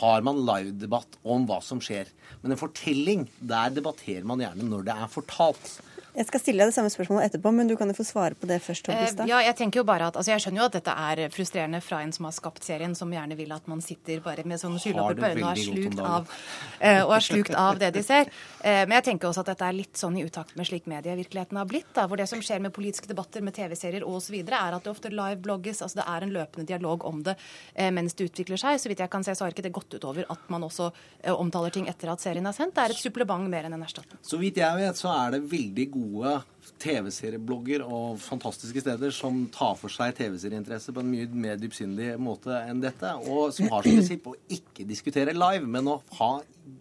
har 0.00 0.24
man 0.26 0.44
livedebatt 0.44 1.18
om 1.24 1.46
hva 1.48 1.60
som 1.64 1.80
skjer. 1.82 2.10
Men 2.42 2.54
en 2.54 2.60
fortelling, 2.60 3.26
der 3.40 3.74
debatterer 3.74 4.26
man 4.28 4.42
gjerne 4.42 4.68
når 4.68 4.88
det 4.88 4.96
er 4.96 5.12
fortalt. 5.12 5.76
Jeg 6.16 6.30
skal 6.30 6.40
stille 6.40 6.64
deg 6.64 6.70
det 6.70 6.74
samme 6.78 6.90
spørsmålet 6.92 7.28
etterpå, 7.28 7.50
men 7.52 7.68
du 7.68 7.74
kan 7.76 7.90
jo 7.92 7.96
få 7.98 8.04
svare 8.08 8.36
på 8.40 8.48
det 8.48 8.56
først. 8.64 8.88
Eh, 8.88 9.26
ja, 9.28 9.42
jeg 9.44 9.56
tenker 9.58 9.82
jo 9.82 9.84
bare 9.88 10.08
at, 10.08 10.16
altså 10.16 10.32
jeg 10.32 10.44
skjønner 10.46 10.62
jo 10.62 10.68
at 10.70 10.76
dette 10.78 10.94
er 11.08 11.20
frustrerende 11.34 11.80
fra 11.84 11.98
en 12.04 12.14
som 12.16 12.28
har 12.28 12.32
skapt 12.32 12.64
serien, 12.64 12.94
som 12.96 13.12
gjerne 13.12 13.36
vil 13.36 13.52
at 13.52 13.68
man 13.68 13.82
sitter 13.84 14.22
bare 14.24 14.46
med 14.48 14.62
sånne 14.62 14.80
skylapper 14.80 15.18
på 15.20 15.28
øynene 15.34 15.44
og 15.44 15.52
er 15.52 15.66
slukt 15.66 16.00
av, 16.00 16.32
eh, 16.80 17.02
og 17.02 17.12
er 17.18 17.26
slukt 17.26 17.58
av 17.60 17.82
det 17.82 17.92
de 17.98 18.04
ser. 18.06 18.32
Eh, 18.66 18.82
Men 18.88 18.96
jeg 18.98 19.04
tenker 19.12 19.28
også 19.28 19.44
at 19.44 19.52
dette 19.52 19.66
er 19.68 19.76
litt 19.76 19.98
sånn 20.00 20.16
i 20.18 20.24
utakt 20.26 20.56
med 20.58 20.66
slik 20.66 20.88
medievirkeligheten 20.90 21.58
har 21.60 21.68
blitt. 21.70 21.92
da, 21.94 22.06
Hvor 22.08 22.18
det 22.18 22.26
som 22.26 22.42
skjer 22.42 22.60
med 22.64 22.74
politiske 22.74 23.06
debatter, 23.06 23.40
med 23.40 23.54
TV-serier 23.54 24.02
osv., 24.02 24.34
er 24.42 24.74
at 24.74 24.82
det 24.82 24.90
ofte 24.90 25.12
live-blogges. 25.12 25.82
altså 25.82 26.00
Det 26.00 26.06
er 26.08 26.22
en 26.26 26.34
løpende 26.34 26.66
dialog 26.66 27.04
om 27.04 27.22
det 27.22 27.36
eh, 27.74 27.90
mens 27.90 28.14
det 28.14 28.30
utvikler 28.30 28.58
seg. 28.58 28.80
Så 28.80 28.90
vidt 28.90 28.98
jeg 28.98 29.10
kan 29.10 29.22
se, 29.22 29.34
så 29.34 29.44
har 29.44 29.54
ikke 29.54 29.62
det 29.68 29.72
gått 29.76 29.94
utover 29.94 30.26
at 30.28 30.50
man 30.50 30.66
også 30.66 30.90
eh, 31.22 31.32
omtaler 31.32 31.70
ting 31.70 31.86
etter 31.86 32.10
at 32.10 32.20
serien 32.20 32.46
er 32.46 32.56
sendt. 32.56 32.74
Det 32.74 32.82
er 32.82 32.96
et 32.96 33.04
supplement 33.04 33.46
mer 33.48 33.68
enn 33.68 33.78
en 33.78 33.86
erstatning. 33.86 34.18
Så 34.26 34.40
vidt 34.40 34.58
jeg 34.58 34.82
vet, 34.82 34.98
så 34.98 35.14
er 35.14 35.36
det 35.36 35.42
veldig 35.46 35.86
gode 35.94 36.34
TV-serieblogger 36.82 37.86
og 37.86 38.18
fantastiske 38.18 38.82
steder 38.82 39.14
som 39.14 39.44
tar 39.54 39.76
for 39.78 39.92
seg 39.94 40.16
TV-serieinteresse 40.18 40.90
på 40.90 41.04
en 41.04 41.12
mye 41.12 41.30
mer 41.30 41.60
dypsindig 41.60 42.16
måte 42.18 42.58
enn 42.66 42.82
dette. 42.82 43.14
Og 43.30 43.54
som 43.54 43.70
har 43.70 43.86
som 43.86 43.92
prinsipp 43.92 44.26
å 44.26 44.34
ikke 44.50 44.88
diskutere 44.88 45.36
live, 45.36 45.70
men 45.70 45.94
å 45.94 46.00
ha 46.18 46.32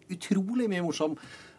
utrolig 0.09 0.67
mye 0.71 0.83
morsom 0.85 1.13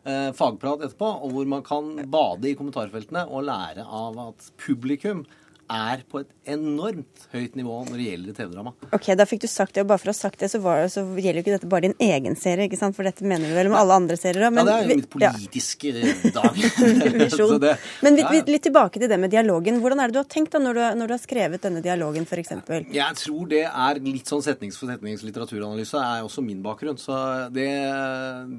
eh, 0.07 0.31
fagprat 0.37 0.85
etterpå, 0.87 1.11
og 1.27 1.35
hvor 1.35 1.51
man 1.51 1.65
kan 1.67 1.93
bade 2.11 2.51
i 2.51 2.57
kommentarfeltene 2.59 3.27
og 3.27 3.47
lære 3.49 3.85
av 3.85 4.19
at 4.29 4.49
publikum 4.63 5.25
er 5.73 6.03
på 6.11 6.21
et 6.23 6.29
enormt 6.53 7.25
høyt 7.33 7.57
nivå 7.59 7.77
når 7.89 7.97
det 7.99 8.05
gjelder 8.07 8.37
TV-drama. 8.39 8.73
Ok, 8.95 9.09
da 9.19 9.27
fikk 9.27 9.43
du 9.43 9.49
sagt 9.51 9.75
det, 9.75 9.83
og 9.83 9.89
bare 9.91 9.99
for 10.03 10.13
å 10.13 10.15
ha 10.15 10.19
sagt 10.19 10.41
det, 10.45 10.49
så, 10.53 10.61
var, 10.63 10.85
så 10.93 11.03
gjelder 11.17 11.41
jo 11.41 11.45
ikke 11.45 11.55
dette 11.57 11.71
bare 11.73 11.89
din 11.89 11.97
egen 12.07 12.37
serie, 12.39 12.69
ikke 12.69 12.79
sant? 12.79 12.95
For 12.97 13.07
dette 13.09 13.27
mener 13.27 13.51
du 13.51 13.57
vel 13.57 13.71
med 13.73 13.79
alle 13.81 13.97
andre 13.99 14.19
serier 14.21 14.47
òg? 14.47 14.61
ja, 14.61 14.65
det 14.69 14.75
er 14.77 14.87
jo 14.87 14.99
mitt 15.01 15.09
politiske 15.11 15.95
dag. 16.37 16.61
Visjon. 17.25 17.57
Det- 17.63 17.75
Men 18.07 18.21
ja, 18.21 18.29
ja. 18.33 18.45
litt 18.47 18.65
tilbake 18.69 19.03
til 19.03 19.11
det 19.11 19.19
med 19.21 19.35
dialogen. 19.35 19.81
Hvordan 19.83 20.03
er 20.05 20.13
det 20.13 20.19
du 20.19 20.23
har 20.23 20.31
tenkt 20.37 20.55
da, 20.55 20.63
når 20.63 20.79
du, 20.79 20.83
når 21.03 21.11
du 21.13 21.17
har 21.17 21.23
skrevet 21.25 21.67
denne 21.67 21.83
dialogen, 21.85 22.27
f.eks.? 22.29 22.55
Jeg 22.95 23.21
tror 23.25 23.51
det 23.51 23.65
er 23.67 24.03
litt 24.07 24.31
sånn 24.31 24.45
setnings 24.47 24.79
for 24.79 24.91
setnings 24.93 25.27
litteraturanalyse 25.27 25.99
er 25.99 26.23
også 26.27 26.45
min 26.47 26.63
bakgrunn. 26.65 26.99
Så 27.01 27.17
det, 27.55 27.69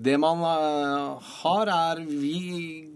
det 0.03 0.17
man 0.21 0.43
eh, 0.43 1.31
har, 1.41 1.71
er 1.93 2.03
vi, 2.07 2.35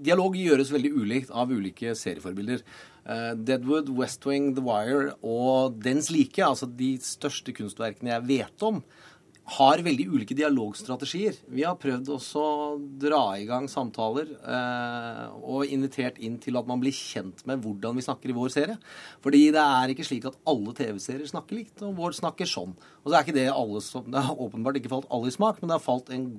Dialog 0.01 0.35
gjøres 0.39 0.71
veldig 0.73 0.91
ulikt 0.97 1.31
av 1.31 1.51
ulike 1.53 1.95
serieforbilder. 1.97 2.63
Eh, 3.05 3.31
Deadwood, 3.35 3.89
West 3.97 4.25
Wing, 4.29 4.51
The 4.55 4.63
Wire 4.65 5.15
og 5.25 5.79
dens 5.81 6.11
like, 6.13 6.41
altså 6.45 6.69
de 6.69 6.95
største 7.01 7.53
kunstverkene 7.57 8.13
jeg 8.13 8.27
vet 8.29 8.67
om, 8.67 8.83
har 9.51 9.81
veldig 9.83 10.05
ulike 10.13 10.35
dialogstrategier. 10.37 11.39
Vi 11.51 11.65
har 11.65 11.79
prøvd 11.81 12.11
også 12.13 12.43
å 12.45 12.67
dra 13.01 13.23
i 13.41 13.47
gang 13.49 13.65
samtaler 13.71 14.29
eh, 14.37 15.25
og 15.41 15.65
invitert 15.73 16.21
inn 16.21 16.37
til 16.39 16.59
at 16.59 16.69
man 16.69 16.79
blir 16.79 16.95
kjent 16.95 17.41
med 17.49 17.65
hvordan 17.65 17.97
vi 17.97 18.05
snakker 18.05 18.31
i 18.31 18.37
vår 18.37 18.53
serie. 18.53 18.77
Fordi 19.25 19.43
det 19.51 19.65
er 19.65 19.91
ikke 19.91 20.05
slik 20.07 20.29
at 20.29 20.37
alle 20.47 20.75
TV-serier 20.77 21.27
snakker 21.33 21.57
likt, 21.57 21.81
og 21.83 21.97
vår 21.97 22.15
snakker 22.21 22.47
sånn. 22.47 22.77
Og 23.01 23.09
så 23.09 23.17
er 23.17 23.25
ikke 23.25 23.39
det 23.41 23.49
alle 23.49 23.81
som 23.83 24.07
Det 24.13 24.23
har 24.29 24.45
åpenbart 24.45 24.77
ikke 24.79 24.93
falt 24.93 25.09
alle 25.11 25.33
i 25.33 25.35
smak, 25.35 25.59
men 25.59 25.71
det 25.71 25.79
har 25.79 25.89
falt 25.89 26.13
en 26.13 26.29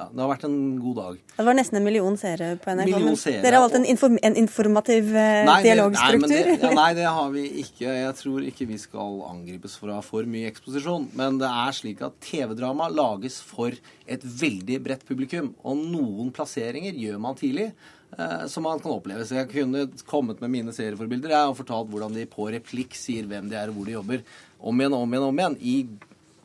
ja, 0.00 0.06
det 0.16 0.22
har 0.24 0.30
vært 0.30 0.46
en 0.48 0.56
god 0.80 0.96
dag. 0.96 1.18
Det 1.36 1.44
var 1.46 1.56
nesten 1.58 1.76
en 1.80 1.84
million 1.84 2.16
seere 2.20 2.48
på 2.62 2.72
NRK. 2.72 2.88
Million 2.88 3.18
seere, 3.20 3.42
Dere 3.44 3.58
har 3.60 3.64
valgt 3.66 3.76
en, 3.76 3.84
inform 3.92 4.16
en 4.24 4.38
informativ 4.40 5.12
eh, 5.12 5.42
Nei, 5.48 5.58
dialogstruktur. 5.66 6.32
Nei, 6.32 6.56
det, 6.64 6.72
nei, 6.80 6.88
det 6.96 7.06
har 7.18 7.30
vi 7.34 7.44
ikke. 7.66 7.86
Jeg 7.98 8.16
tror 8.22 8.48
ikke 8.48 8.68
vi 8.72 8.80
skal 8.80 9.20
angripes 9.28 9.76
for 9.78 9.92
å 9.92 10.00
ha 10.00 10.04
for 10.06 10.24
mye 10.30 10.48
eksposisjon. 10.50 11.10
Men 11.20 11.38
det 11.42 11.52
er 11.52 11.76
slik 11.76 12.00
at 12.08 12.16
TV-drama 12.24 12.88
lages 12.96 13.38
for 13.44 13.76
et 14.10 14.24
veldig 14.24 14.80
bredt 14.88 15.04
publikum. 15.08 15.52
Og 15.62 15.78
noen 15.92 16.32
plasseringer 16.34 16.96
gjør 16.96 17.20
man 17.22 17.36
tidlig. 17.38 17.70
eh, 18.18 18.46
Som 18.50 18.64
man 18.66 18.80
kan 18.82 18.96
oppleve. 18.96 19.22
Så 19.28 19.36
jeg 19.38 19.50
kunne 19.52 19.84
kommet 20.08 20.40
med 20.40 20.50
mine 20.50 20.72
serieforbilder 20.74 21.36
jeg, 21.36 21.50
og 21.52 21.58
fortalt 21.60 21.90
hvordan 21.92 22.16
de 22.16 22.24
på 22.26 22.48
replikk 22.50 22.96
sier 22.98 23.28
hvem 23.30 23.50
de 23.52 23.58
er 23.60 23.68
og 23.70 23.76
hvor 23.78 23.86
de 23.90 23.98
jobber. 23.98 24.24
Om 24.60 24.80
igjen 24.82 24.96
om 24.96 25.12
igjen 25.14 25.28
om 25.28 25.38
igjen. 25.44 25.58
I 25.60 25.76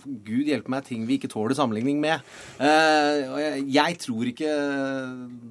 Gud 0.05 0.45
hjelpe 0.47 0.69
meg, 0.69 0.85
ting 0.87 1.05
vi 1.09 1.17
ikke 1.19 1.29
tåler 1.31 1.55
sammenligning 1.57 1.99
med. 1.99 2.21
Eh, 2.59 3.61
jeg, 3.73 3.97
tror 4.05 4.29
ikke 4.31 4.49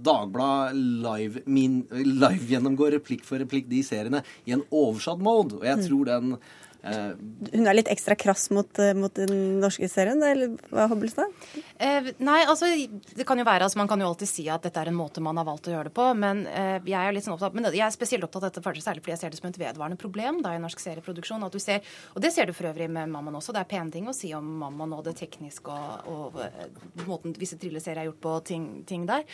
Dagbladet 0.05 0.77
live, 1.05 1.43
min, 1.47 1.81
live 1.93 2.47
gjennomgår 2.51 2.99
replikk 2.99 3.25
for 3.27 3.43
replikk 3.43 3.69
de 3.71 3.83
seriene 3.87 4.23
i 4.47 4.55
en 4.57 4.63
oversatt 4.71 5.21
mode. 5.25 5.59
Og 5.61 5.65
jeg 5.67 5.79
Mm. 5.79 5.87
tror 5.89 6.05
den 6.05 6.39
Hun 6.85 7.67
er 7.67 7.77
litt 7.77 7.89
ekstra 7.93 8.17
krass 8.19 8.51
mot, 8.53 8.69
eh, 8.79 8.93
mot 8.95 9.15
den 9.17 9.61
norske 9.63 9.89
serien, 9.89 10.21
eller 10.23 10.53
hva, 10.69 10.87
Hobbelstad? 10.91 11.33
Eh, 11.79 12.11
nei, 12.19 12.41
altså 12.45 12.69
det 13.17 13.27
kan 13.27 13.41
jo 13.41 13.47
være, 13.47 13.65
altså 13.67 13.81
Man 13.81 13.89
kan 13.89 14.01
jo 14.01 14.11
alltid 14.11 14.29
si 14.31 14.45
at 14.53 14.63
dette 14.67 14.81
er 14.81 14.91
en 14.91 14.99
måte 14.99 15.23
man 15.25 15.39
har 15.41 15.47
valgt 15.49 15.69
å 15.71 15.75
gjøre 15.75 15.91
det 15.91 15.95
på. 15.97 16.07
Men 16.19 16.45
eh, 16.51 16.77
jeg 16.85 17.01
er 17.01 17.17
litt 17.17 17.27
sånn 17.27 17.37
opptatt 17.37 17.57
Men 17.57 17.71
jeg 17.71 17.85
er 17.87 17.95
spesielt 17.95 18.27
opptatt 18.27 18.45
av 18.45 18.51
dette 18.51 18.65
faktisk 18.65 18.89
særlig 18.89 19.05
fordi 19.05 19.15
jeg 19.15 19.23
ser 19.23 19.35
det 19.35 19.41
som 19.41 19.49
et 19.49 19.61
vedvarende 19.63 20.01
problem 20.01 20.43
da 20.45 20.55
i 20.55 20.61
norsk 20.63 20.83
serieproduksjon. 20.83 21.47
at 21.47 21.55
du 21.55 21.63
ser, 21.63 21.81
Og 22.15 22.23
det 22.23 22.33
ser 22.35 22.47
du 22.47 22.55
for 22.57 22.69
øvrig 22.71 22.91
med 22.91 23.11
Mammon 23.11 23.41
også. 23.41 23.55
Det 23.57 23.65
er 23.65 23.71
pene 23.71 23.91
ting 23.95 24.09
å 24.11 24.17
si 24.17 24.35
om 24.37 24.45
Mammon 24.61 24.93
og 24.99 25.05
det 25.09 25.17
tekniske 25.19 25.73
og, 25.73 26.11
og 26.35 26.41
eh, 26.45 26.69
måten 27.09 27.35
visse 27.39 27.59
thrillerserier 27.61 28.05
er 28.05 28.11
gjort 28.11 28.23
på 28.25 28.37
ting, 28.53 28.69
ting 28.87 29.09
der. 29.09 29.25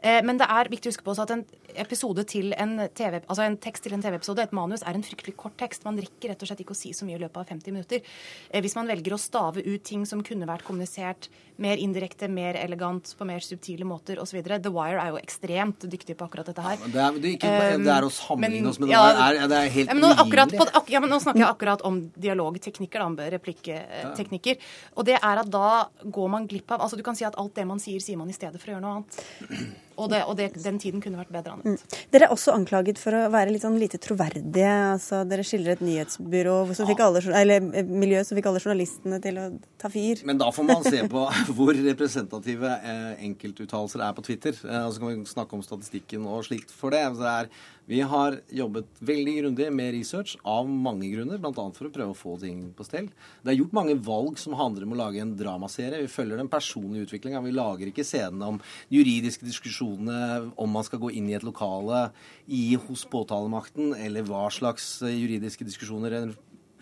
Eh, 0.00 0.22
men 0.24 0.40
det 0.40 0.48
er 0.48 0.72
viktig 0.72 0.88
å 0.88 0.94
huske 0.94 1.04
på 1.04 1.14
også 1.14 1.28
at 1.28 1.36
en 1.36 1.44
episode 1.84 2.24
til 2.30 2.54
en 2.56 2.76
TV, 2.94 3.20
altså 3.26 3.44
en 3.44 3.58
tekst 3.60 3.86
til 3.86 3.94
en 3.96 4.02
TV-episode, 4.02 4.44
et 4.44 4.56
manus, 4.56 4.82
er 4.86 4.96
en 4.96 5.04
fryktelig 5.04 5.36
kort 5.40 5.56
tekst. 5.60 5.84
Man 5.86 5.98
rekker 6.00 6.32
rett 6.32 6.42
og 6.42 6.50
slett 6.50 6.62
ikke 6.64 6.76
å 6.76 6.78
si 6.78 6.93
så 6.96 7.08
mye 7.08 7.18
i 7.18 7.22
løpet 7.22 7.42
av 7.42 7.50
50 7.52 7.76
minutter. 7.76 8.04
Eh, 8.50 8.62
hvis 8.64 8.76
man 8.78 8.90
velger 8.90 9.16
å 9.16 9.20
stave 9.20 9.64
ut 9.64 9.84
ting 9.84 10.06
som 10.08 10.22
kunne 10.24 10.48
vært 10.48 10.66
kommunisert 10.66 11.28
mer 11.62 11.78
indirekte, 11.78 12.26
mer 12.26 12.56
elegant, 12.58 13.12
på 13.14 13.26
mer 13.28 13.42
subtile 13.44 13.86
måter 13.86 14.18
osv. 14.18 14.40
The 14.42 14.72
Wire 14.74 14.98
er 14.98 15.12
jo 15.12 15.20
ekstremt 15.20 15.86
dyktig 15.86 16.16
på 16.18 16.26
akkurat 16.26 16.48
dette 16.50 16.64
her. 16.64 16.80
det, 16.82 16.98
er, 16.98 17.18
det, 17.20 17.28
er 17.28 17.36
ikke, 17.36 17.52
det 17.84 17.92
er 17.94 18.08
å 18.08 18.10
Um, 18.14 18.16
sammenligne 18.34 18.70
oss 18.70 18.80
med 18.80 18.90
ja, 18.90 19.02
det, 19.06 19.22
er, 19.24 19.48
det 19.50 19.58
er 19.58 19.70
helt 19.74 19.90
ja, 19.90 19.94
men 19.96 20.04
nå, 20.04 20.10
akkurat 20.24 20.52
på, 20.54 20.66
ak, 20.80 20.90
ja, 20.92 21.00
men 21.02 21.12
nå 21.12 21.18
snakker 21.22 21.42
jeg 21.42 21.48
akkurat 21.48 21.84
om 21.86 22.00
dialogteknikker, 22.20 23.02
da, 23.02 23.06
om 23.06 23.16
replikkteknikker. 23.36 24.68
Og 24.98 25.08
det 25.08 25.16
er 25.18 25.42
at 25.44 25.50
da 25.50 25.86
går 26.02 26.30
man 26.32 26.48
glipp 26.50 26.74
av 26.74 26.84
Altså 26.84 26.98
du 26.98 27.04
kan 27.06 27.16
si 27.18 27.26
at 27.26 27.36
alt 27.40 27.54
det 27.56 27.66
man 27.68 27.82
sier, 27.82 28.02
sier 28.02 28.18
man 28.20 28.30
i 28.30 28.36
stedet 28.36 28.60
for 28.60 28.70
å 28.70 28.76
gjøre 28.76 28.84
noe 28.84 28.98
annet. 28.98 29.74
Og, 29.94 30.08
det, 30.10 30.20
og 30.26 30.36
det, 30.38 30.48
den 30.64 30.78
tiden 30.82 31.02
kunne 31.02 31.20
vært 31.20 31.32
bedre 31.34 31.54
anvendt. 31.54 31.84
Mm. 31.84 32.06
Dere 32.14 32.26
er 32.26 32.34
også 32.34 32.54
anklaget 32.54 32.98
for 33.00 33.14
å 33.14 33.22
være 33.32 33.52
litt 33.54 33.64
sånn 33.64 33.78
lite 33.78 34.00
troverdige. 34.02 34.72
Altså, 34.94 35.22
dere 35.28 35.44
skildrer 35.46 35.76
et 35.76 35.84
nyhetsbyrå 35.86 36.56
som 36.74 36.88
fikk 36.88 37.02
alle, 37.04 37.22
eller 37.42 37.68
eh, 37.74 37.86
miljø 37.86 38.22
som 38.26 38.38
fikk 38.38 38.48
alle 38.50 38.62
journalistene 38.62 39.20
til 39.24 39.38
å 39.40 39.46
ta 39.80 39.90
fyr. 39.92 40.24
Men 40.26 40.40
da 40.40 40.50
får 40.54 40.68
man 40.70 40.86
se 40.86 41.04
på 41.10 41.26
hvor 41.56 41.78
representative 41.78 42.74
eh, 42.80 43.24
enkeltuttalelser 43.28 44.04
er 44.08 44.16
på 44.16 44.26
Twitter. 44.26 44.58
Eh, 44.66 44.82
og 44.82 44.94
så 44.94 45.04
kan 45.04 45.12
vi 45.12 45.34
snakke 45.34 45.58
om 45.58 45.64
statistikken 45.66 46.26
og 46.26 46.46
slikt 46.48 46.74
for 46.74 46.94
det. 46.94 47.04
Så 47.14 47.22
det 47.22 47.34
er, 47.34 47.52
vi 47.86 47.98
har 48.00 48.38
jobbet 48.48 49.00
veldig 49.04 49.32
grundig 49.42 49.66
med 49.76 49.90
research 49.92 50.38
av 50.48 50.68
mange 50.68 51.10
grunner, 51.12 51.36
bl.a. 51.40 51.52
for 51.52 51.88
å 51.88 51.92
prøve 51.92 52.14
å 52.14 52.16
få 52.16 52.38
ting 52.40 52.62
på 52.76 52.86
stell. 52.86 53.10
Det 53.44 53.52
er 53.52 53.58
gjort 53.58 53.76
mange 53.76 53.96
valg 54.06 54.40
som 54.40 54.56
handler 54.56 54.86
om 54.86 54.94
å 54.94 55.00
lage 55.02 55.20
en 55.20 55.34
dramaserie. 55.36 56.00
Vi 56.06 56.12
følger 56.12 56.40
den 56.40 56.48
personlige 56.52 57.10
utviklinga. 57.10 57.42
Vi 57.44 57.52
lager 57.52 57.90
ikke 57.90 58.06
scenene 58.08 58.54
om 58.54 58.62
juridiske 58.92 59.44
diskusjonene, 59.44 60.54
om 60.56 60.72
man 60.72 60.88
skal 60.88 61.02
gå 61.04 61.12
inn 61.12 61.28
i 61.28 61.36
et 61.36 61.44
lokale 61.44 62.06
i, 62.48 62.72
hos 62.86 63.04
påtalemakten, 63.12 63.92
eller 64.00 64.24
hva 64.30 64.46
slags 64.54 64.96
eh, 65.04 65.12
juridiske 65.18 65.68
diskusjoner 65.68 66.16
en 66.22 66.34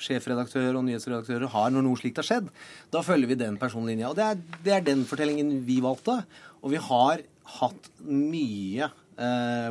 sjefredaktør 0.02 0.78
og 0.78 0.86
nyhetsredaktører 0.86 1.50
har 1.50 1.74
når 1.74 1.86
noe 1.86 1.98
slikt 1.98 2.22
har 2.22 2.30
skjedd. 2.30 2.48
Da 2.94 3.02
følger 3.06 3.34
vi 3.34 3.42
den 3.42 3.58
personlinja. 3.58 4.10
Og 4.10 4.18
det 4.18 4.30
er, 4.30 4.40
det 4.62 4.78
er 4.78 4.86
den 4.86 5.02
fortellingen 5.08 5.64
vi 5.66 5.82
valgte. 5.82 6.20
Og 6.62 6.74
vi 6.76 6.82
har 6.82 7.26
hatt 7.58 7.90
mye 8.06 8.92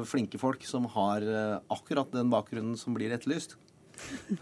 flinke 0.05 0.37
folk 0.41 0.65
som 0.67 0.85
har 0.93 1.21
eh, 1.21 1.57
akkurat 1.73 2.11
den 2.11 2.29
bakgrunnen 2.29 2.77
som 2.77 2.93
blir 2.93 3.11
etterlyst. 3.11 3.57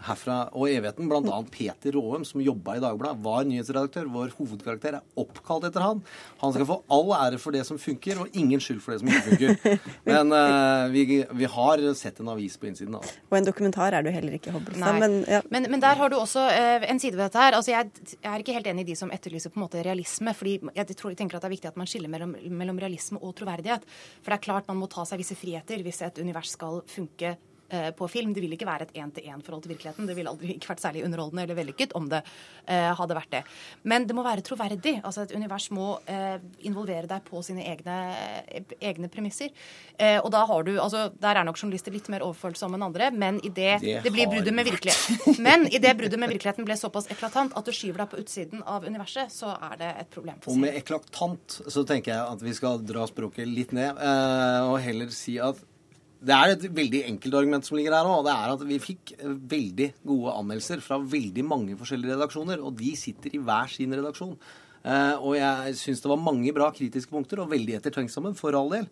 Herfra 0.06 0.38
og 0.56 0.68
evigheten, 0.70 1.08
bl.a. 1.10 1.38
Peter 1.50 1.96
Råum, 1.96 2.24
som 2.26 2.42
jobba 2.44 2.76
i 2.78 2.82
Dagbladet, 2.82 3.20
var 3.24 3.46
nyhetsredaktør. 3.48 4.08
Vår 4.12 4.34
hovedkarakter 4.38 4.98
er 4.98 5.20
oppkalt 5.20 5.66
etter 5.68 5.84
han. 5.84 6.02
Han 6.42 6.54
skal 6.54 6.68
få 6.68 6.78
all 6.92 7.12
ære 7.16 7.40
for 7.42 7.56
det 7.56 7.64
som 7.68 7.78
funker, 7.80 8.22
og 8.22 8.36
ingen 8.36 8.62
skyld 8.62 8.80
for 8.84 8.94
det 8.94 9.02
som 9.02 9.10
ikke 9.10 9.24
funker. 9.28 9.80
Men 10.10 10.34
uh, 10.34 10.86
vi, 10.92 11.22
vi 11.24 11.50
har 11.54 11.84
sett 11.98 12.20
en 12.22 12.32
avis 12.32 12.56
på 12.60 12.70
innsiden 12.70 12.96
Altså. 13.00 13.20
Og 13.30 13.36
en 13.38 13.46
dokumentar 13.46 13.94
er 13.96 14.04
du 14.04 14.10
heller 14.12 14.34
ikke, 14.36 14.52
Hobbelstad. 14.54 14.98
Men, 15.00 15.20
ja. 15.30 15.40
Men, 15.52 15.68
men 15.70 15.82
der 15.82 15.98
har 16.00 16.10
du 16.10 16.16
også 16.18 16.42
uh, 16.50 16.86
en 16.90 17.00
side 17.00 17.16
ved 17.16 17.26
dette 17.28 17.40
her. 17.40 17.56
Altså 17.56 17.72
jeg, 17.74 17.90
jeg 18.16 18.30
er 18.32 18.42
ikke 18.42 18.56
helt 18.56 18.70
enig 18.72 18.84
i 18.84 18.90
de 18.90 18.98
som 18.98 19.12
etterlyser 19.14 19.52
på 19.52 19.60
en 19.60 19.66
måte 19.66 19.84
realisme. 19.86 20.34
fordi 20.34 20.58
jeg, 20.74 20.96
tror, 20.96 21.14
jeg 21.14 21.20
tenker 21.20 21.38
at 21.38 21.44
det 21.44 21.50
er 21.50 21.56
viktig 21.56 21.70
at 21.70 21.78
man 21.80 21.90
skiller 21.90 22.12
mellom, 22.12 22.34
mellom 22.50 22.80
realisme 22.82 23.20
og 23.22 23.36
troverdighet. 23.38 23.86
For 24.20 24.32
det 24.32 24.40
er 24.40 24.46
klart 24.48 24.68
man 24.70 24.80
må 24.80 24.90
ta 24.90 25.06
seg 25.08 25.22
visse 25.22 25.38
friheter 25.38 25.84
hvis 25.84 26.02
et 26.06 26.20
univers 26.22 26.54
skal 26.56 26.82
funke 26.90 27.36
på 27.96 28.08
film. 28.10 28.32
Det 28.34 28.42
vil 28.42 28.54
ikke 28.56 28.68
være 28.68 28.88
et 28.88 28.96
én-til-én-forhold 28.98 29.64
til 29.64 29.74
virkeligheten. 29.74 30.08
Det 30.08 30.16
ville 30.18 30.30
aldri 30.30 30.56
ikke 30.56 30.72
vært 30.72 30.82
særlig 30.82 31.04
underholdende 31.06 31.44
eller 31.46 31.58
vellykket 31.58 31.94
om 31.98 32.08
det 32.10 32.22
eh, 32.66 32.90
hadde 32.98 33.16
vært 33.16 33.34
det. 33.34 33.42
Men 33.82 34.06
det 34.08 34.16
må 34.16 34.24
være 34.26 34.44
troverdig. 34.46 34.96
Altså 35.04 35.24
Et 35.26 35.34
univers 35.36 35.68
må 35.74 35.92
eh, 36.10 36.40
involvere 36.68 37.08
deg 37.10 37.24
på 37.26 37.42
sine 37.46 37.64
egne, 37.70 37.98
eh, 38.48 38.74
egne 38.90 39.10
premisser. 39.12 39.52
Eh, 39.96 40.18
og 40.18 40.30
da 40.34 40.44
har 40.48 40.66
du, 40.66 40.72
altså 40.80 41.08
Der 41.20 41.36
er 41.36 41.46
nok 41.46 41.58
journalister 41.60 41.94
litt 41.94 42.08
mer 42.12 42.24
overfølsomme 42.26 42.78
enn 42.78 42.86
andre, 42.88 43.10
men 43.10 43.40
i 43.44 43.50
det, 43.50 43.80
Det 43.82 44.00
det 44.04 44.12
blir 44.14 44.30
bruddet 44.30 44.54
med 44.54 44.68
virkeligheten 44.68 45.40
Men 45.46 45.66
i 45.68 45.78
det 45.82 45.94
bruddet 45.98 46.20
med 46.20 46.32
virkeligheten 46.32 46.66
ble 46.66 46.76
såpass 46.78 47.10
eklatant 47.12 47.56
at 47.56 47.66
du 47.66 47.72
skyver 47.74 48.04
deg 48.04 48.12
på 48.12 48.20
utsiden 48.22 48.64
av 48.66 48.84
universet, 48.86 49.32
så 49.32 49.54
er 49.70 49.76
det 49.80 49.90
et 50.04 50.10
problem. 50.12 50.38
for 50.40 50.54
Og 50.54 50.62
med 50.62 50.76
eklatant 50.76 51.60
så 51.68 51.84
tenker 51.86 52.14
jeg 52.14 52.20
at 52.36 52.44
vi 52.44 52.54
skal 52.56 52.80
dra 52.84 53.06
språket 53.10 53.48
litt 53.48 53.74
ned, 53.76 53.96
eh, 53.96 54.70
og 54.70 54.78
heller 54.84 55.12
si 55.14 55.38
at 55.42 55.60
det 56.20 56.36
er 56.36 56.52
et 56.52 56.64
veldig 56.76 57.04
enkelt 57.08 57.36
argument 57.38 57.66
som 57.66 57.78
ligger 57.78 57.96
her 57.96 58.08
òg. 58.08 58.24
Det 58.26 58.32
er 58.34 58.54
at 58.54 58.64
vi 58.68 58.80
fikk 58.82 59.14
eh, 59.16 59.36
veldig 59.54 59.90
gode 60.04 60.34
anmeldelser 60.36 60.82
fra 60.84 61.00
veldig 61.00 61.44
mange 61.48 61.76
forskjellige 61.80 62.16
redaksjoner, 62.16 62.60
og 62.60 62.74
de 62.80 62.94
sitter 62.98 63.36
i 63.36 63.44
hver 63.44 63.70
sin 63.72 63.96
redaksjon. 63.96 64.34
Eh, 64.84 65.14
og 65.16 65.36
jeg 65.38 65.76
syns 65.80 66.02
det 66.04 66.10
var 66.12 66.20
mange 66.20 66.52
bra 66.56 66.68
kritiske 66.76 67.12
punkter, 67.12 67.40
og 67.40 67.52
veldig 67.52 67.78
ettertenksomme, 67.78 68.34
for 68.36 68.56
all 68.58 68.68
del. 68.74 68.90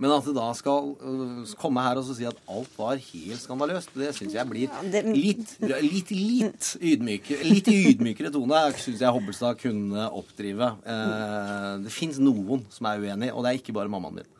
Men 0.00 0.14
at 0.14 0.24
det 0.24 0.32
da 0.36 0.46
skal 0.56 0.92
øh, 0.96 1.42
komme 1.60 1.82
her 1.84 1.98
og 2.00 2.06
så 2.06 2.16
si 2.16 2.24
at 2.28 2.38
alt 2.48 2.72
var 2.78 2.96
helt 2.96 3.42
skandaløst, 3.42 3.92
det 3.98 4.14
syns 4.16 4.36
jeg 4.38 4.48
blir 4.48 4.72
litt, 5.12 5.52
litt, 5.60 6.12
litt 6.14 6.70
ydmykere 6.78 7.44
Litt 7.44 7.68
ydmykere 7.72 8.32
tone 8.32 8.62
syns 8.78 9.02
jeg 9.04 9.12
Hobbelstad 9.12 9.60
kunne 9.60 10.08
oppdrive. 10.08 10.72
Eh, 10.80 11.70
det 11.84 11.92
fins 11.92 12.22
noen 12.22 12.64
som 12.72 12.88
er 12.88 13.04
uenig, 13.04 13.32
og 13.34 13.44
det 13.44 13.52
er 13.52 13.60
ikke 13.60 13.76
bare 13.76 13.92
mammaen 13.92 14.22
min. 14.22 14.34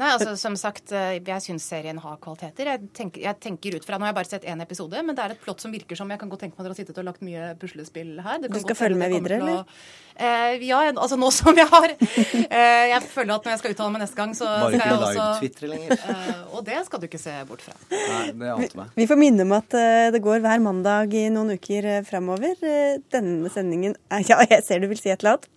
Nei, 0.00 0.08
altså 0.12 0.36
Som 0.38 0.56
sagt, 0.60 0.92
eh, 0.92 1.18
jeg 1.24 1.42
syns 1.44 1.66
serien 1.70 1.98
har 2.02 2.16
kvaliteter. 2.22 2.70
Jeg 2.74 2.88
tenker, 2.96 3.22
jeg 3.24 3.40
tenker 3.40 3.76
ut 3.78 3.84
fra, 3.86 3.98
Nå 3.98 4.06
har 4.06 4.12
jeg 4.12 4.18
bare 4.20 4.30
sett 4.32 4.44
én 4.50 4.62
episode, 4.62 5.02
men 5.04 5.14
det 5.16 5.24
er 5.24 5.34
et 5.36 5.42
plott 5.44 5.60
som 5.64 5.72
virker 5.74 5.96
som 5.98 6.10
Jeg 6.10 6.20
kan 6.22 6.30
godt 6.32 6.44
tenke 6.46 6.56
meg 6.58 6.64
at 6.64 6.68
dere 6.70 6.74
har 6.76 6.80
sittet 6.82 6.98
og 7.02 7.08
lagt 7.10 7.22
mye 7.26 7.52
puslespill 7.60 8.16
her. 8.24 8.38
Du 8.46 8.58
skal 8.60 8.78
følge 8.78 8.98
med 9.00 9.14
videre, 9.16 9.40
eller? 9.42 9.62
å- 9.62 10.02
Eh, 10.14 10.60
ja, 10.62 10.78
altså 10.94 11.16
nå 11.18 11.26
som 11.34 11.56
jeg 11.58 11.66
har 11.66 11.88
eh, 11.90 12.84
Jeg 12.86 13.00
føler 13.10 13.34
at 13.34 13.42
når 13.48 13.50
jeg 13.50 13.58
skal 13.58 13.72
uttale 13.74 13.90
meg 13.96 14.02
neste 14.04 14.14
gang, 14.20 14.30
så 14.38 14.46
Bare 14.46 14.76
skal 14.78 14.84
jeg 14.86 14.98
også 15.00 15.14
live-twitre 15.16 15.70
lenger. 15.72 16.04
Eh, 16.04 16.54
og 16.54 16.60
det 16.68 16.76
skal 16.86 17.00
du 17.02 17.06
ikke 17.08 17.18
se 17.18 17.34
bort 17.48 17.64
fra. 17.66 17.74
Nei, 17.90 18.20
det 18.30 18.52
ante 18.52 18.78
meg. 18.78 18.92
Vi 18.94 19.08
får 19.10 19.18
minne 19.18 19.42
om 19.42 19.54
at 19.58 19.74
eh, 19.74 20.12
det 20.14 20.20
går 20.22 20.38
hver 20.44 20.62
mandag 20.62 21.16
i 21.18 21.24
noen 21.34 21.50
uker 21.58 21.88
uh, 21.96 21.98
framover. 22.06 22.54
Eh, 22.62 23.00
denne 23.10 23.50
sendingen 23.50 23.96
Ja, 24.30 24.38
jeg 24.46 24.62
ser 24.62 24.78
du 24.84 24.86
vil 24.92 25.02
si 25.02 25.10
et 25.10 25.18
eller 25.26 25.34
annet. 25.34 25.50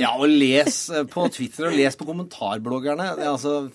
Ja, 0.00 0.12
og 0.20 0.28
les 0.28 0.78
eh, 0.92 1.04
på 1.08 1.24
Twitter 1.32 1.70
og 1.70 1.76
les 1.76 1.96
på 1.96 2.06
kommentarbloggerne. 2.08 3.08
Er 3.14 3.30
Altså, 3.30 3.68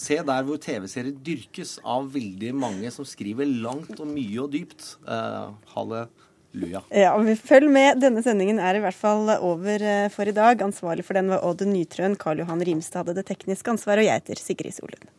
se 0.00 0.18
der 0.26 0.46
hvor 0.46 0.58
TV-serier 0.62 1.14
dyrkes 1.24 1.76
av 1.86 2.08
veldig 2.14 2.54
mange 2.58 2.90
som 2.94 3.06
skriver 3.06 3.46
langt 3.46 3.94
og 3.98 4.08
mye 4.10 4.40
og 4.42 4.50
dypt. 4.54 4.96
Uh, 5.06 5.54
halleluja. 5.74 6.82
Ja, 6.90 7.14
og 7.14 7.28
vi 7.28 7.36
Følg 7.38 7.70
med. 7.70 8.02
Denne 8.02 8.24
sendingen 8.26 8.58
er 8.58 8.78
i 8.78 8.82
hvert 8.82 8.98
fall 8.98 9.30
over 9.36 9.86
eh, 9.86 10.08
for 10.14 10.26
i 10.26 10.34
dag. 10.34 10.66
Ansvarlig 10.66 11.06
for 11.06 11.18
den 11.18 11.30
var 11.30 11.46
Odd 11.46 11.62
Nytrøen. 11.68 12.18
Karl 12.18 12.42
Johan 12.42 12.64
Rimstad 12.66 13.04
hadde 13.04 13.20
det 13.20 13.28
tekniske 13.30 13.76
ansvaret, 13.76 14.02
og 14.02 14.10
jeg 14.10 14.24
heter 14.24 14.42
Sigrid 14.42 14.78
Solund. 14.80 15.14